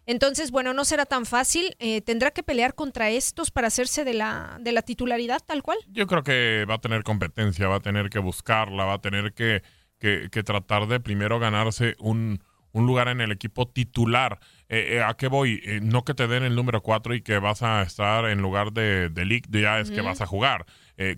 Entonces, 0.08 0.51
bueno, 0.51 0.74
no 0.74 0.86
será 0.86 1.06
tan 1.06 1.26
fácil. 1.26 1.76
Eh, 1.80 2.01
¿Tendrá 2.01 2.32
que 2.32 2.43
pelear 2.43 2.76
contra 2.76 3.10
estos 3.10 3.49
para 3.49 3.68
hacerse 3.68 4.03
de 4.03 4.14
la, 4.14 4.58
de 4.60 4.72
la 4.72 4.82
titularidad 4.82 5.41
tal 5.45 5.64
cual? 5.64 5.78
Yo 5.88 6.06
creo 6.06 6.24
que 6.24 6.66
va 6.70 6.76
a 6.76 6.82
tener 6.82 7.03
competencia, 7.03 7.68
va 7.68 7.78
a 7.78 7.80
tener 7.80 8.10
que 8.10 8.20
buscarla, 8.20 8.86
va 8.86 8.93
a 8.95 9.01
tener 9.01 9.34
que, 9.34 9.64
que, 9.99 10.43
tratar 10.43 10.88
de 10.88 10.99
primero 10.99 11.39
ganarse 11.39 11.95
un, 11.99 12.43
un 12.72 12.86
lugar 12.86 13.08
en 13.08 13.22
el 13.22 13.32
equipo 13.32 13.68
titular. 13.68 14.39
Eh, 14.70 15.01
¿a 15.05 15.16
qué 15.16 15.28
voy? 15.28 15.61
no 15.82 16.03
que 16.03 16.13
te 16.13 16.28
den 16.28 16.43
el 16.43 16.55
número 16.55 16.82
4 16.82 17.16
y 17.16 17.22
que 17.22 17.39
vas 17.39 17.63
a 17.63 17.82
estar 17.82 18.30
en 18.30 18.41
lugar 18.41 18.72
de, 18.72 19.09
de 19.09 19.26
League, 19.26 19.45
ya 19.49 19.80
es 19.80 19.91
que 19.91 20.01
vas 20.01 20.22
a 20.22 20.26
jugar. 20.26 20.66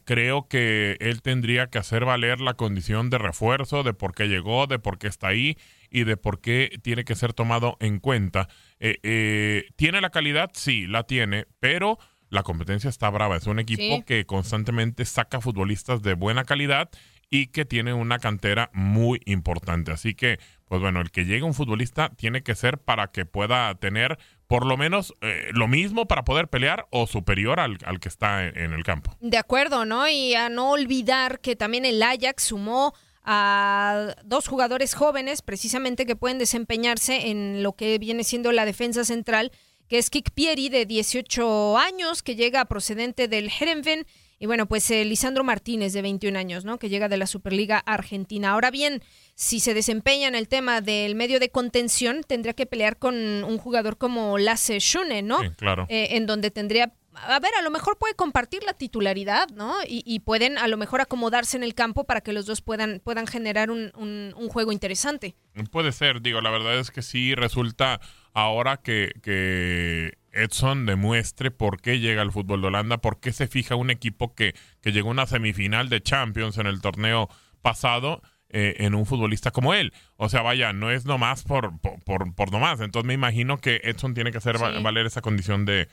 creo 0.06 0.48
que 0.48 0.98
él 1.00 1.22
tendría 1.22 1.68
que 1.68 1.78
hacer 1.78 2.06
valer 2.06 2.42
la 2.42 2.56
condición 2.56 3.10
de 3.10 3.18
refuerzo, 3.18 3.84
de 3.84 3.94
por 3.94 4.14
qué 4.14 4.28
llegó, 4.28 4.68
de 4.68 4.80
por 4.80 4.98
qué 4.98 5.08
está 5.08 5.28
ahí 5.28 5.58
y 5.90 6.04
de 6.04 6.18
por 6.18 6.42
qué 6.42 6.80
tiene 6.82 7.06
que 7.06 7.16
ser 7.16 7.34
tomado 7.34 7.78
en 7.80 8.00
cuenta. 8.00 8.50
¿Tiene 8.80 10.02
la 10.02 10.10
calidad? 10.10 10.50
Sí, 10.54 10.88
la 10.88 11.04
tiene, 11.04 11.46
pero 11.60 11.98
la 12.30 12.44
competencia 12.44 12.90
está 12.90 13.10
brava. 13.10 13.38
Es 13.38 13.48
un 13.48 13.60
equipo 13.60 14.04
que 14.06 14.26
constantemente 14.26 15.06
saca 15.06 15.42
futbolistas 15.42 16.02
de 16.02 16.14
buena 16.14 16.44
calidad 16.44 16.90
y 17.30 17.48
que 17.48 17.66
tiene 17.66 17.94
una 17.94 18.20
cantera 18.20 18.70
muy 18.74 19.22
importante. 19.26 19.92
Así 19.92 20.16
que, 20.16 20.40
pues 20.66 20.82
bueno, 20.82 21.02
el 21.02 21.12
que 21.12 21.26
llegue 21.26 21.44
un 21.44 21.54
futbolista 21.54 22.10
tiene 22.10 22.42
que 22.42 22.56
ser 22.56 22.78
para 22.78 23.08
que 23.08 23.26
pueda 23.26 23.74
tener 23.76 24.18
por 24.48 24.66
lo 24.66 24.78
menos 24.78 25.14
eh, 25.22 25.50
lo 25.52 25.68
mismo 25.68 26.08
para 26.08 26.24
poder 26.24 26.48
pelear 26.48 26.88
o 26.90 27.06
superior 27.06 27.60
al, 27.60 27.78
que 28.00 28.08
está 28.08 28.46
en, 28.46 28.74
el 28.74 28.84
campo. 28.84 29.16
De 29.20 29.38
acuerdo, 29.38 29.86
¿no? 29.86 30.08
Y 30.08 30.36
a 30.36 30.50
no 30.50 30.72
olvidar 30.72 31.42
que 31.42 31.56
también 31.56 31.84
el 31.84 32.02
Ajax 32.02 32.44
sumó 32.44 32.94
a 33.24 34.16
dos 34.24 34.48
jugadores 34.48 34.94
jóvenes 34.94 35.42
precisamente 35.42 36.06
que 36.06 36.16
pueden 36.16 36.40
desempeñarse 36.40 37.30
en 37.30 37.62
lo 37.62 37.74
que 37.74 37.98
viene 38.00 38.24
siendo 38.24 38.54
la 38.54 38.64
defensa 38.64 39.04
central 39.04 39.52
que 39.88 39.98
es 39.98 40.10
Kik 40.10 40.32
Pieri, 40.32 40.70
de 40.70 40.86
18 40.86 41.78
años, 41.78 42.22
que 42.22 42.36
llega 42.36 42.66
procedente 42.66 43.28
del 43.28 43.50
Herenven. 43.50 44.06
Y 44.40 44.46
bueno, 44.46 44.68
pues 44.68 44.90
eh, 44.92 45.04
Lisandro 45.06 45.44
Martínez, 45.44 45.94
de 45.94 46.02
21 46.02 46.38
años, 46.38 46.64
¿no? 46.64 46.78
Que 46.78 46.90
llega 46.90 47.10
de 47.10 47.18
la 47.18 47.28
Superliga 47.28 47.80
Argentina. 47.80 48.52
Ahora 48.52 48.70
bien, 48.70 49.02
si 49.36 49.60
se 49.60 49.74
desempeña 49.74 50.28
en 50.28 50.36
el 50.36 50.48
tema 50.48 50.82
del 50.82 51.16
medio 51.16 51.40
de 51.40 51.50
contención, 51.50 52.22
tendría 52.24 52.54
que 52.54 52.66
pelear 52.66 52.98
con 52.98 53.16
un 53.16 53.58
jugador 53.58 53.98
como 53.98 54.38
Lasse 54.38 54.80
Schune, 54.80 55.24
¿no? 55.24 55.40
claro. 55.56 55.88
Eh, 55.90 56.10
en 56.12 56.26
donde 56.28 56.52
tendría 56.52 56.94
a 57.26 57.40
ver, 57.40 57.52
a 57.58 57.62
lo 57.62 57.72
mejor 57.72 57.98
puede 57.98 58.14
compartir 58.14 58.64
la 58.64 58.74
titularidad, 58.74 59.50
¿no? 59.50 59.76
Y, 59.88 60.20
pueden 60.20 60.58
a 60.58 60.68
lo 60.68 60.78
mejor 60.78 61.02
acomodarse 61.02 61.58
en 61.58 61.64
el 61.64 61.74
campo 61.74 62.04
para 62.04 62.22
que 62.22 62.34
los 62.34 62.46
dos 62.46 62.62
puedan, 62.62 63.02
puedan 63.04 63.28
generar 63.28 63.72
un, 63.72 63.92
un, 63.96 64.50
juego 64.50 64.72
interesante. 64.72 65.36
Puede 65.72 65.92
ser, 65.92 66.22
digo, 66.22 66.42
la 66.42 66.52
verdad 66.52 66.78
es 66.78 66.92
que 66.92 67.02
sí 67.02 67.34
resulta 67.36 68.00
ahora 68.34 68.78
que, 68.78 69.14
que 69.22 70.18
Edson 70.44 70.86
demuestre 70.86 71.52
por 71.52 71.82
qué 71.82 72.00
llega 72.00 72.22
al 72.22 72.32
fútbol 72.32 72.62
de 72.62 72.68
Holanda, 72.68 72.98
por 72.98 73.20
qué 73.20 73.32
se 73.32 73.48
fija 73.48 73.76
un 73.76 73.90
equipo 73.90 74.36
que, 74.36 74.56
que 74.82 74.92
llegó 74.92 75.10
a 75.10 75.12
una 75.12 75.26
semifinal 75.26 75.90
de 75.90 76.02
Champions 76.02 76.58
en 76.58 76.68
el 76.68 76.82
torneo 76.82 77.30
pasado. 77.62 78.22
Eh, 78.50 78.86
en 78.86 78.96
un 78.96 79.06
futbolista 79.06 79.52
como 79.52 79.74
él. 79.74 79.92
O 80.16 80.30
sea, 80.30 80.42
vaya, 80.42 80.72
no 80.72 80.90
es 80.90 81.04
nomás 81.04 81.44
por, 81.44 81.78
por, 81.82 82.34
por, 82.34 82.50
nomás. 82.50 82.80
Entonces 82.80 83.06
me 83.06 83.14
imagino 83.14 83.58
que 83.58 83.82
Edson 83.84 84.14
tiene 84.14 84.32
que 84.32 84.38
hacer 84.38 84.58
valer 84.58 85.06
esa 85.06 85.20
condición 85.20 85.66
de, 85.66 85.90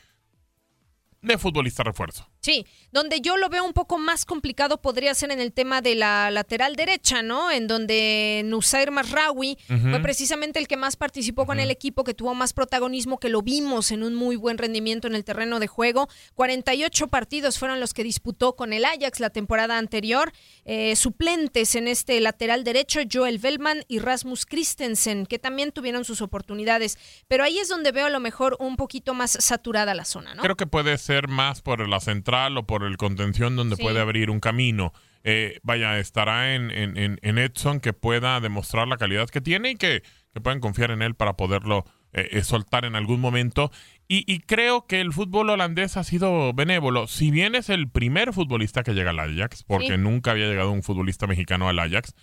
de 1.25 1.37
futbolista 1.37 1.83
refuerzo. 1.83 2.29
Sí, 2.41 2.65
donde 2.91 3.21
yo 3.21 3.37
lo 3.37 3.49
veo 3.49 3.63
un 3.63 3.73
poco 3.73 3.97
más 3.97 4.25
complicado 4.25 4.81
podría 4.81 5.13
ser 5.15 5.31
en 5.31 5.39
el 5.39 5.51
tema 5.51 5.81
de 5.81 5.95
la 5.95 6.29
lateral 6.31 6.75
derecha, 6.75 7.23
¿no? 7.23 7.49
En 7.51 7.67
donde 7.67 8.43
Nusair 8.45 8.91
Masraoui 8.91 9.57
fue 9.67 9.99
precisamente 10.01 10.59
el 10.59 10.67
que 10.67 10.77
más 10.77 10.95
participó 10.95 11.45
con 11.45 11.59
el 11.59 11.71
equipo, 11.71 12.03
que 12.03 12.13
tuvo 12.13 12.35
más 12.35 12.53
protagonismo, 12.53 13.19
que 13.19 13.29
lo 13.29 13.41
vimos 13.41 13.91
en 13.91 14.03
un 14.03 14.13
muy 14.13 14.35
buen 14.35 14.57
rendimiento 14.57 15.07
en 15.07 15.15
el 15.15 15.23
terreno 15.23 15.59
de 15.59 15.67
juego. 15.67 16.07
48 16.35 17.07
partidos 17.07 17.57
fueron 17.57 17.79
los 17.79 17.93
que 17.93 18.03
disputó 18.03 18.55
con 18.55 18.73
el 18.73 18.85
Ajax 18.85 19.19
la 19.19 19.29
temporada 19.29 19.77
anterior. 19.77 20.31
Eh, 20.65 20.95
suplentes 20.95 21.75
en 21.75 21.87
este 21.87 22.19
lateral 22.19 22.63
derecho, 22.63 22.99
Joel 23.11 23.39
Bellman 23.39 23.83
y 23.87 23.99
Rasmus 23.99 24.45
Christensen, 24.45 25.25
que 25.25 25.39
también 25.39 25.71
tuvieron 25.71 26.05
sus 26.05 26.21
oportunidades. 26.21 26.97
Pero 27.27 27.43
ahí 27.43 27.59
es 27.59 27.69
donde 27.69 27.91
veo 27.91 28.07
a 28.07 28.09
lo 28.09 28.19
mejor 28.19 28.57
un 28.59 28.75
poquito 28.75 29.13
más 29.13 29.31
saturada 29.31 29.93
la 29.93 30.05
zona, 30.05 30.35
¿no? 30.35 30.41
Creo 30.41 30.55
que 30.55 30.67
puede 30.67 30.97
ser 30.97 31.14
más 31.27 31.61
por 31.61 31.87
la 31.87 31.99
central 31.99 32.57
o 32.57 32.65
por 32.65 32.83
el 32.83 32.97
contención 32.97 33.55
donde 33.55 33.77
puede 33.77 33.99
abrir 33.99 34.29
un 34.29 34.39
camino. 34.39 34.93
Eh, 35.23 35.59
vaya, 35.63 35.97
estará 35.97 36.53
en, 36.53 36.71
en, 36.71 37.37
Edson 37.37 37.79
que 37.79 37.93
pueda 37.93 38.39
demostrar 38.39 38.87
la 38.87 38.97
calidad 38.97 39.27
que 39.27 39.41
tiene 39.41 39.71
y 39.71 39.75
que, 39.75 40.03
que 40.33 40.41
puedan 40.41 40.59
confiar 40.59 40.91
en 40.91 41.01
él 41.01 41.15
para 41.15 41.35
poderlo 41.35 41.85
eh, 42.17 42.29
eh, 42.31 42.43
soltar 42.43 42.85
en 42.85 42.95
algún 42.95 43.19
momento. 43.19 43.71
Y, 44.07 44.39
creo 44.41 44.85
que 44.85 45.01
el 45.01 45.11
fútbol 45.11 45.49
holandés 45.49 45.97
ha 45.97 46.03
sido 46.05 46.53
benévolo. 46.53 47.07
Si 47.07 47.29
bien 47.29 47.55
es 47.55 47.69
el 47.69 47.89
primer 47.89 48.31
futbolista 48.31 48.83
que 48.83 48.93
llega 48.93 49.09
al 49.09 49.19
Ajax, 49.19 49.63
porque 49.63 49.97
nunca 49.97 50.31
había 50.31 50.47
llegado 50.47 50.71
un 50.71 50.83
futbolista 50.83 51.27
mexicano 51.27 51.67
al 51.67 51.79
Ajax, 51.79 52.13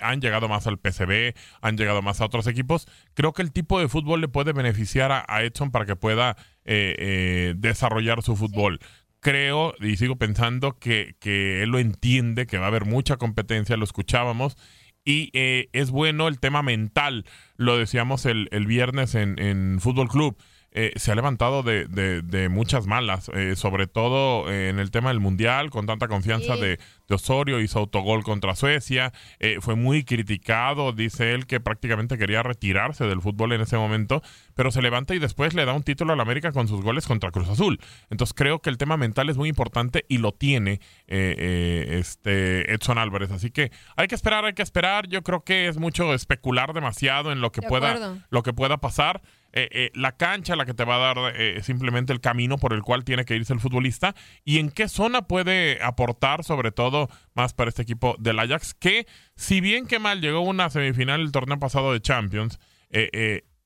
han 0.00 0.20
llegado 0.22 0.48
más 0.48 0.66
al 0.66 0.78
PCB, 0.78 1.34
han 1.60 1.76
llegado 1.76 2.00
más 2.00 2.22
a 2.22 2.24
otros 2.24 2.46
equipos. 2.46 2.88
Creo 3.12 3.34
que 3.34 3.42
el 3.42 3.52
tipo 3.52 3.78
de 3.78 3.88
fútbol 3.88 4.22
le 4.22 4.28
puede 4.28 4.54
beneficiar 4.54 5.12
a, 5.12 5.42
Edson 5.42 5.70
para 5.70 5.84
que 5.84 5.94
pueda 5.94 6.36
desarrollar 6.64 8.22
su 8.22 8.34
fútbol 8.34 8.80
creo 9.20 9.74
y 9.80 9.96
sigo 9.96 10.16
pensando 10.16 10.78
que, 10.78 11.16
que, 11.18 11.62
él 11.62 11.70
lo 11.70 11.78
entiende, 11.78 12.46
que 12.46 12.58
va 12.58 12.66
a 12.66 12.68
haber 12.68 12.84
mucha 12.84 13.16
competencia, 13.16 13.76
lo 13.76 13.84
escuchábamos. 13.84 14.56
Y 15.04 15.30
eh, 15.34 15.68
es 15.72 15.90
bueno 15.90 16.28
el 16.28 16.40
tema 16.40 16.62
mental, 16.62 17.26
lo 17.56 17.76
decíamos 17.76 18.26
el, 18.26 18.48
el 18.50 18.66
viernes 18.66 19.14
en, 19.14 19.38
en 19.38 19.78
Fútbol 19.80 20.08
Club. 20.08 20.36
Eh, 20.76 20.92
se 20.96 21.12
ha 21.12 21.14
levantado 21.14 21.62
de, 21.62 21.86
de, 21.86 22.48
muchas 22.48 22.88
malas, 22.88 23.30
eh, 23.32 23.54
sobre 23.54 23.86
todo 23.86 24.50
eh, 24.50 24.70
en 24.70 24.80
el 24.80 24.90
tema 24.90 25.10
del 25.10 25.20
Mundial, 25.20 25.70
con 25.70 25.86
tanta 25.86 26.08
confianza 26.08 26.56
de, 26.56 26.80
de, 27.06 27.14
Osorio, 27.14 27.60
hizo 27.60 27.78
autogol 27.78 28.24
contra 28.24 28.56
Suecia, 28.56 29.12
fue 29.60 29.76
muy 29.76 30.02
criticado, 30.02 30.92
dice 30.92 31.32
él 31.32 31.46
que 31.46 31.60
prácticamente 31.60 32.18
quería 32.18 32.42
retirarse 32.42 33.04
del 33.04 33.20
fútbol 33.20 33.52
en 33.52 33.60
ese 33.60 33.76
momento, 33.76 34.20
pero 34.54 34.72
se 34.72 34.82
levanta 34.82 35.14
y 35.14 35.20
después 35.20 35.54
le 35.54 35.64
da 35.64 35.74
un 35.74 35.84
título 35.84 36.12
al 36.12 36.20
América 36.20 36.50
con 36.50 36.66
sus 36.66 36.82
goles 36.82 37.06
contra 37.06 37.30
Cruz 37.30 37.48
Azul. 37.48 37.78
Entonces 38.10 38.34
creo 38.34 38.58
que 38.58 38.70
el 38.70 38.76
tema 38.76 38.96
mental 38.96 39.28
es 39.28 39.36
muy 39.36 39.48
importante 39.48 40.04
y 40.08 40.18
lo 40.18 40.32
tiene 40.32 40.80
este 41.06 42.74
Edson 42.74 42.98
Álvarez, 42.98 43.30
así 43.30 43.52
que 43.52 43.70
hay 43.94 44.08
que 44.08 44.16
esperar, 44.16 44.44
hay 44.44 44.54
que 44.54 44.62
esperar, 44.62 45.06
yo 45.06 45.22
creo 45.22 45.44
que 45.44 45.68
es 45.68 45.78
mucho 45.78 46.14
especular 46.14 46.72
demasiado 46.72 47.30
en 47.30 47.40
lo 47.40 47.52
que, 47.52 47.62
pueda, 47.62 48.16
lo 48.30 48.42
que 48.42 48.52
pueda 48.52 48.78
pasar. 48.78 49.22
Eh, 49.56 49.68
eh, 49.70 49.90
la 49.94 50.16
cancha 50.16 50.56
la 50.56 50.66
que 50.66 50.74
te 50.74 50.84
va 50.84 50.96
a 50.96 51.14
dar 51.14 51.32
eh, 51.36 51.62
simplemente 51.62 52.12
el 52.12 52.20
camino 52.20 52.58
por 52.58 52.72
el 52.72 52.82
cual 52.82 53.04
tiene 53.04 53.24
que 53.24 53.36
irse 53.36 53.52
el 53.52 53.60
futbolista 53.60 54.16
y 54.44 54.58
en 54.58 54.68
qué 54.68 54.88
zona 54.88 55.28
puede 55.28 55.80
aportar 55.80 56.42
sobre 56.42 56.72
todo 56.72 57.08
más 57.34 57.54
para 57.54 57.68
este 57.68 57.82
equipo 57.82 58.16
del 58.18 58.40
Ajax 58.40 58.74
que 58.74 59.06
si 59.36 59.60
bien 59.60 59.86
que 59.86 60.00
mal 60.00 60.20
llegó 60.20 60.40
una 60.40 60.70
semifinal 60.70 61.20
el 61.20 61.30
torneo 61.30 61.60
pasado 61.60 61.92
de 61.92 62.00
Champions 62.00 62.58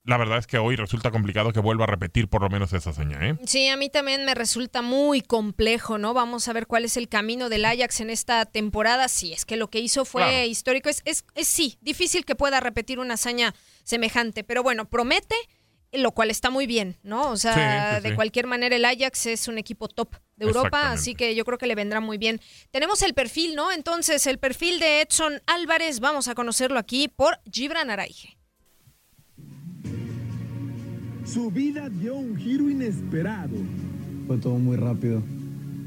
la 0.04 0.16
verdad 0.16 0.38
es 0.38 0.46
que 0.46 0.58
hoy 0.58 0.74
resulta 0.74 1.10
complicado 1.10 1.52
que 1.52 1.60
vuelva 1.60 1.84
a 1.84 1.86
repetir 1.86 2.28
por 2.28 2.40
lo 2.40 2.48
menos 2.48 2.72
esa 2.72 2.94
seña, 2.94 3.18
¿eh? 3.28 3.36
Sí, 3.44 3.68
a 3.68 3.76
mí 3.76 3.90
también 3.90 4.24
me 4.24 4.34
resulta 4.34 4.80
muy 4.80 5.20
complejo, 5.20 5.98
¿no? 5.98 6.14
Vamos 6.14 6.48
a 6.48 6.54
ver 6.54 6.66
cuál 6.66 6.86
es 6.86 6.96
el 6.96 7.10
camino 7.10 7.50
del 7.50 7.66
Ajax 7.66 8.00
en 8.00 8.08
esta 8.08 8.46
temporada. 8.46 9.08
Si 9.08 9.34
es 9.34 9.44
que 9.44 9.58
lo 9.58 9.68
que 9.68 9.80
hizo 9.80 10.06
fue 10.06 10.46
histórico. 10.46 10.88
Es, 10.88 11.02
es, 11.04 11.26
es, 11.34 11.46
sí, 11.46 11.76
difícil 11.82 12.24
que 12.24 12.34
pueda 12.34 12.58
repetir 12.58 13.00
una 13.00 13.14
hazaña 13.14 13.54
semejante, 13.84 14.44
pero 14.44 14.62
bueno, 14.62 14.88
promete 14.88 15.34
lo 15.92 16.12
cual 16.12 16.30
está 16.30 16.50
muy 16.50 16.66
bien, 16.66 16.96
¿no? 17.02 17.30
O 17.30 17.36
sea, 17.36 18.00
de 18.00 18.14
cualquier 18.14 18.46
manera 18.46 18.76
el 18.76 18.84
Ajax 18.84 19.26
es 19.26 19.48
un 19.48 19.58
equipo 19.58 19.88
top 19.88 20.14
de 20.36 20.46
Europa, 20.46 20.92
así 20.92 21.14
que 21.14 21.34
yo 21.34 21.44
creo 21.44 21.58
que 21.58 21.66
le 21.66 21.74
vendrá 21.74 22.00
muy 22.00 22.18
bien. 22.18 22.40
Tenemos 22.70 23.02
el 23.02 23.14
perfil, 23.14 23.54
¿no? 23.54 23.72
Entonces, 23.72 24.26
el 24.26 24.38
perfil 24.38 24.78
de 24.78 25.02
Edson 25.02 25.40
Álvarez, 25.46 26.00
vamos 26.00 26.28
a 26.28 26.34
conocerlo 26.34 26.78
aquí 26.78 27.08
por 27.08 27.40
Gibran 27.50 27.90
Araige. 27.90 28.36
Su 31.24 31.50
vida 31.50 31.88
dio 31.88 32.14
un 32.14 32.36
giro 32.36 32.70
inesperado. 32.70 33.56
Fue 34.26 34.38
todo 34.38 34.54
muy 34.58 34.76
rápido, 34.76 35.22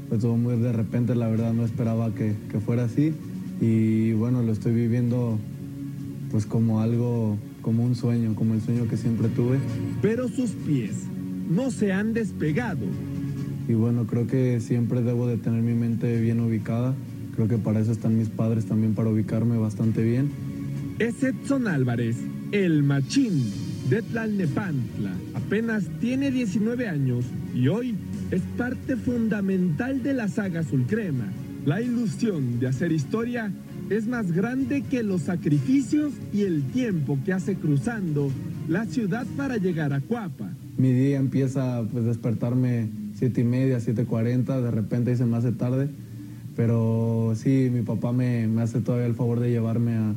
fue 0.08 0.18
todo 0.18 0.36
muy 0.36 0.56
de 0.56 0.72
repente, 0.72 1.14
la 1.14 1.28
verdad 1.28 1.52
no 1.52 1.64
esperaba 1.64 2.12
que, 2.12 2.34
que 2.50 2.58
fuera 2.58 2.84
así 2.84 3.14
y 3.60 4.12
bueno, 4.14 4.42
lo 4.42 4.52
estoy 4.52 4.72
viviendo 4.72 5.38
pues 6.32 6.46
como 6.46 6.80
algo 6.80 7.38
como 7.62 7.84
un 7.84 7.94
sueño, 7.94 8.34
como 8.34 8.54
el 8.54 8.60
sueño 8.60 8.88
que 8.88 8.96
siempre 8.96 9.28
tuve. 9.28 9.58
Pero 10.02 10.28
sus 10.28 10.50
pies 10.50 11.04
no 11.48 11.70
se 11.70 11.92
han 11.92 12.12
despegado. 12.12 12.84
Y 13.68 13.74
bueno, 13.74 14.06
creo 14.06 14.26
que 14.26 14.60
siempre 14.60 15.02
debo 15.02 15.26
de 15.26 15.36
tener 15.38 15.62
mi 15.62 15.74
mente 15.74 16.20
bien 16.20 16.40
ubicada. 16.40 16.94
Creo 17.34 17.48
que 17.48 17.58
para 17.58 17.80
eso 17.80 17.92
están 17.92 18.18
mis 18.18 18.28
padres 18.28 18.66
también, 18.66 18.94
para 18.94 19.08
ubicarme 19.08 19.56
bastante 19.56 20.02
bien. 20.02 20.30
Es 20.98 21.22
Edson 21.22 21.66
Álvarez, 21.68 22.16
el 22.50 22.82
machín 22.82 23.50
de 23.88 24.02
Tlalnepantla. 24.02 25.12
Apenas 25.34 25.84
tiene 26.00 26.30
19 26.30 26.88
años 26.88 27.24
y 27.54 27.68
hoy 27.68 27.94
es 28.30 28.42
parte 28.56 28.96
fundamental 28.96 30.02
de 30.02 30.14
la 30.14 30.28
saga 30.28 30.62
Sulcrema. 30.62 31.32
La 31.64 31.80
ilusión 31.80 32.58
de 32.58 32.68
hacer 32.68 32.92
historia 32.92 33.52
es 33.90 34.06
más 34.06 34.32
grande 34.32 34.82
que 34.82 35.02
los 35.02 35.22
sacrificios 35.22 36.12
y 36.32 36.42
el 36.42 36.62
tiempo 36.64 37.18
que 37.24 37.32
hace 37.32 37.56
cruzando 37.56 38.30
la 38.68 38.86
ciudad 38.86 39.26
para 39.36 39.56
llegar 39.56 39.92
a 39.92 40.00
Cuapa. 40.00 40.50
Mi 40.78 40.92
día 40.92 41.18
empieza 41.18 41.82
pues 41.92 42.04
despertarme 42.04 42.88
siete 43.14 43.42
y 43.42 43.44
media, 43.44 43.78
7.40, 43.78 44.62
de 44.62 44.70
repente 44.70 45.16
se 45.16 45.26
me 45.26 45.36
hace 45.36 45.52
tarde, 45.52 45.88
pero 46.56 47.34
sí, 47.36 47.68
mi 47.72 47.82
papá 47.82 48.12
me, 48.12 48.48
hace 48.60 48.80
todavía 48.80 49.06
el 49.06 49.14
favor 49.14 49.40
de 49.40 49.50
llevarme 49.50 49.94
a, 49.94 50.14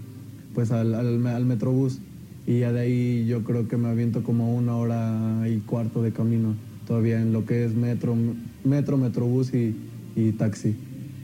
pues 0.53 0.71
al, 0.71 0.93
al, 0.93 1.45
Metrobús 1.45 1.99
y 2.47 2.59
ya 2.59 2.71
de 2.71 2.79
ahí 2.79 3.25
yo 3.27 3.43
creo 3.43 3.67
que 3.67 3.77
me 3.77 3.89
aviento 3.89 4.23
como 4.23 4.55
una 4.55 4.75
hora 4.75 5.47
y 5.49 5.57
cuarto 5.57 6.01
de 6.01 6.11
camino 6.11 6.55
todavía 6.87 7.19
en 7.19 7.33
lo 7.33 7.45
que 7.45 7.65
es 7.65 7.75
metro, 7.75 8.15
metro, 8.63 8.97
metrobús 8.97 9.51
y 9.53 10.31
taxi. 10.33 10.75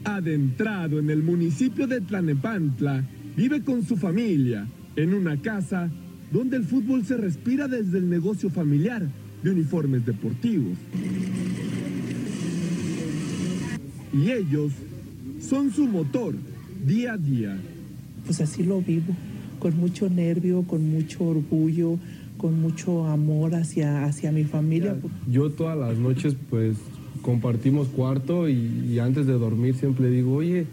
Adentrado 0.04 0.98
en 0.98 1.10
el 1.10 1.22
municipio 1.22 1.86
de 1.86 2.00
Tlanepantla, 2.00 3.04
vive 3.36 3.62
con 3.62 3.84
su 3.84 3.96
familia 3.96 4.66
en 4.96 5.14
una 5.14 5.40
casa 5.40 5.90
donde 6.32 6.56
el 6.56 6.64
fútbol 6.64 7.04
se 7.04 7.16
respira 7.16 7.68
desde 7.68 7.98
el 7.98 8.08
negocio 8.08 8.50
familiar 8.50 9.06
de 9.42 9.50
uniformes 9.50 10.04
deportivos. 10.04 10.78
Y 14.12 14.30
ellos 14.30 14.72
son 15.40 15.70
su 15.72 15.86
motor 15.86 16.34
día 16.86 17.14
a 17.14 17.18
día. 17.18 17.56
Pues 18.24 18.40
así 18.40 18.62
lo 18.62 18.80
vivo, 18.80 19.14
con 19.58 19.76
mucho 19.76 20.08
nervio, 20.08 20.62
con 20.62 20.88
mucho 20.90 21.24
orgullo, 21.24 21.98
con 22.36 22.60
mucho 22.60 23.06
amor 23.06 23.54
hacia, 23.54 24.04
hacia 24.04 24.32
mi 24.32 24.44
familia. 24.44 24.96
Yo 25.30 25.50
todas 25.50 25.78
las 25.78 25.98
noches 25.98 26.36
pues 26.50 26.76
compartimos 27.20 27.88
cuarto 27.88 28.48
y, 28.48 28.98
antes 28.98 29.26
de 29.26 29.34
dormir 29.34 29.74
siempre 29.74 30.10
digo, 30.10 30.34
oye, 30.34 30.66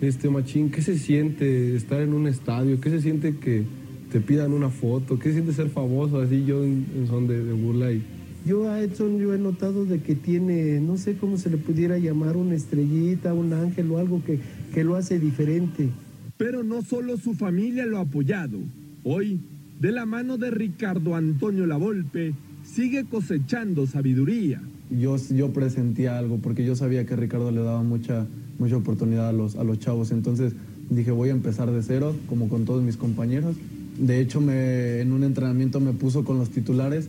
este 0.00 0.28
machín, 0.30 0.70
¿qué 0.70 0.82
se 0.82 0.98
siente 0.98 1.74
estar 1.76 2.00
en 2.00 2.12
un 2.12 2.26
estadio? 2.26 2.80
¿Qué 2.80 2.90
se 2.90 3.00
siente 3.00 3.36
que 3.36 3.64
te 4.12 4.20
pidan 4.20 4.52
una 4.52 4.70
foto? 4.70 5.18
¿Qué 5.18 5.28
se 5.28 5.34
siente 5.34 5.52
ser 5.52 5.68
famoso? 5.70 6.20
Así 6.20 6.44
yo 6.44 6.64
en, 6.64 6.86
son 7.08 7.26
de, 7.26 7.52
burla 7.52 7.92
y... 7.92 8.02
Yo 8.46 8.70
a 8.70 8.80
Edson 8.80 9.18
yo 9.18 9.34
he 9.34 9.38
notado 9.38 9.84
de 9.84 10.00
que 10.00 10.14
tiene, 10.14 10.80
no 10.80 10.96
sé 10.96 11.16
cómo 11.16 11.36
se 11.36 11.50
le 11.50 11.56
pudiera 11.56 11.98
llamar, 11.98 12.36
una 12.36 12.54
estrellita, 12.54 13.34
un 13.34 13.52
ángel 13.52 13.90
o 13.90 13.98
algo 13.98 14.22
que, 14.24 14.38
que 14.72 14.84
lo 14.84 14.94
hace 14.94 15.18
diferente. 15.18 15.88
Pero 16.36 16.62
no 16.62 16.82
solo 16.82 17.16
su 17.16 17.34
familia 17.34 17.84
lo 17.84 17.98
ha 17.98 18.02
apoyado. 18.02 18.58
Hoy 19.04 19.40
de 19.80 19.92
la 19.92 20.06
mano 20.06 20.38
de 20.38 20.50
Ricardo 20.50 21.14
Antonio 21.14 21.66
Lavolpe, 21.66 22.34
sigue 22.64 23.04
cosechando 23.04 23.86
sabiduría. 23.86 24.60
Yo, 24.90 25.16
yo 25.16 25.52
presentía 25.52 26.18
algo 26.18 26.38
porque 26.38 26.64
yo 26.64 26.74
sabía 26.76 27.04
que 27.04 27.16
Ricardo 27.16 27.50
le 27.50 27.60
daba 27.60 27.82
mucha, 27.82 28.26
mucha 28.58 28.76
oportunidad 28.76 29.28
a 29.28 29.32
los, 29.32 29.56
a 29.56 29.64
los 29.64 29.78
chavos. 29.78 30.10
Entonces 30.10 30.54
dije, 30.90 31.10
voy 31.10 31.28
a 31.28 31.32
empezar 31.32 31.70
de 31.70 31.82
cero, 31.82 32.14
como 32.28 32.48
con 32.48 32.64
todos 32.64 32.82
mis 32.82 32.96
compañeros. 32.96 33.56
De 33.98 34.20
hecho, 34.20 34.40
me, 34.40 35.00
en 35.00 35.12
un 35.12 35.24
entrenamiento 35.24 35.80
me 35.80 35.92
puso 35.92 36.24
con 36.24 36.38
los 36.38 36.50
titulares 36.50 37.08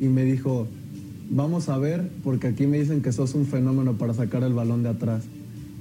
y 0.00 0.06
me 0.06 0.24
dijo, 0.24 0.68
vamos 1.30 1.68
a 1.68 1.78
ver, 1.78 2.08
porque 2.22 2.48
aquí 2.48 2.66
me 2.66 2.78
dicen 2.78 3.02
que 3.02 3.12
sos 3.12 3.34
un 3.34 3.46
fenómeno 3.46 3.94
para 3.94 4.14
sacar 4.14 4.42
el 4.42 4.52
balón 4.52 4.82
de 4.82 4.90
atrás. 4.90 5.24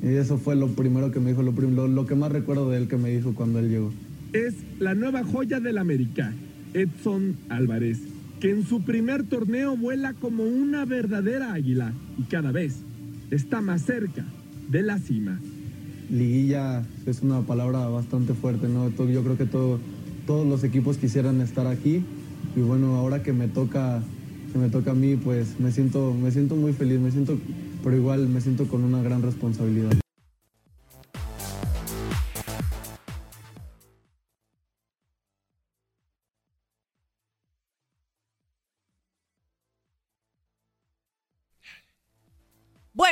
Y 0.01 0.07
eso 0.07 0.37
fue 0.37 0.55
lo 0.55 0.67
primero 0.69 1.11
que 1.11 1.19
me 1.19 1.31
dijo, 1.31 1.43
lo, 1.43 1.51
lo, 1.51 1.87
lo 1.87 2.05
que 2.05 2.15
más 2.15 2.31
recuerdo 2.31 2.69
de 2.69 2.77
él 2.77 2.87
que 2.87 2.97
me 2.97 3.09
dijo 3.09 3.33
cuando 3.33 3.59
él 3.59 3.69
llegó 3.69 3.91
es 4.35 4.53
la 4.79 4.93
nueva 4.93 5.23
joya 5.23 5.61
del 5.61 5.77
América, 5.77 6.33
Edson 6.73 7.37
Álvarez, 7.47 7.99
que 8.39 8.51
en 8.51 8.65
su 8.65 8.83
primer 8.83 9.23
torneo 9.23 9.77
vuela 9.77 10.13
como 10.13 10.43
una 10.43 10.85
verdadera 10.85 11.53
águila 11.53 11.93
y 12.17 12.23
cada 12.23 12.51
vez 12.51 12.77
está 13.31 13.61
más 13.61 13.83
cerca 13.83 14.25
de 14.69 14.81
la 14.81 14.99
cima. 14.99 15.39
Liguilla 16.09 16.83
es 17.05 17.21
una 17.21 17.41
palabra 17.41 17.87
bastante 17.87 18.33
fuerte, 18.33 18.67
¿no? 18.67 18.89
Yo 18.89 19.23
creo 19.23 19.37
que 19.37 19.45
todo, 19.45 19.79
todos 20.27 20.47
los 20.47 20.63
equipos 20.63 20.97
quisieran 20.97 21.41
estar 21.41 21.67
aquí 21.67 22.03
y 22.55 22.59
bueno, 22.59 22.95
ahora 22.95 23.23
que 23.23 23.33
me 23.33 23.47
toca, 23.47 24.01
que 24.53 24.59
me 24.59 24.69
toca 24.69 24.91
a 24.91 24.95
mí, 24.95 25.15
pues 25.15 25.59
me 25.59 25.71
siento, 25.71 26.13
me 26.13 26.31
siento 26.31 26.55
muy 26.55 26.73
feliz, 26.73 26.99
me 26.99 27.11
siento, 27.11 27.37
pero 27.83 27.95
igual 27.95 28.27
me 28.27 28.41
siento 28.41 28.67
con 28.67 28.83
una 28.83 29.01
gran 29.01 29.21
responsabilidad. 29.21 30.04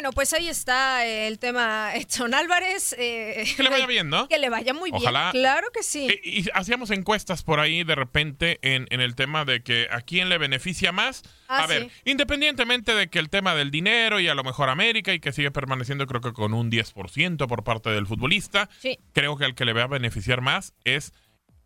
Bueno, 0.04 0.16
pues 0.16 0.34
ahí 0.34 0.49
está 0.49 1.06
el 1.06 1.39
tema 1.39 1.91
Edson 1.95 2.34
Álvarez. 2.34 2.93
Eh, 2.99 3.45
que 3.56 3.64
le 3.64 3.70
vaya 3.70 3.88
bien, 3.88 4.10
¿no? 4.10 4.28
Que 4.28 4.38
le 4.38 4.49
vaya 4.49 4.74
muy 4.74 4.91
bien. 4.91 5.14
Claro 5.32 5.68
que 5.74 5.82
sí. 5.82 6.10
Y, 6.26 6.49
hacíamos 6.54 6.91
encuestas 6.91 7.43
por 7.43 7.62
ahí 7.62 7.86
de 7.86 7.95
repente 7.95 8.60
en, 8.64 8.86
el 8.89 9.16
tema 9.16 9.45
de 9.45 9.64
que 9.64 9.88
a 9.89 10.01
quién 10.01 10.28
le 10.28 10.38
beneficia 10.38 10.91
más. 10.91 11.24
Ah, 11.47 11.64
a 11.64 11.68
ver, 11.68 11.89
independientemente 12.04 12.93
de 12.93 13.08
que 13.08 13.18
el 13.18 13.30
tema 13.30 13.56
del 13.56 13.72
dinero 13.72 14.20
y 14.20 14.28
a 14.28 14.36
lo 14.36 14.43
mejor 14.43 14.68
América 14.68 15.14
y 15.14 15.22
que 15.22 15.32
sigue 15.32 15.51
permaneciendo 15.51 16.06
creo 16.06 16.20
que 16.20 16.34
con 16.34 16.54
un 16.54 16.70
10% 16.70 17.47
por 17.47 17.64
parte 17.64 17.89
del 17.89 18.06
futbolista, 18.06 18.70
creo 19.14 19.38
que 19.38 19.45
el 19.45 19.56
que 19.56 19.64
le 19.64 19.72
va 19.72 19.84
a 19.84 19.88
beneficiar 19.88 20.41
más 20.41 20.74
es 20.84 21.14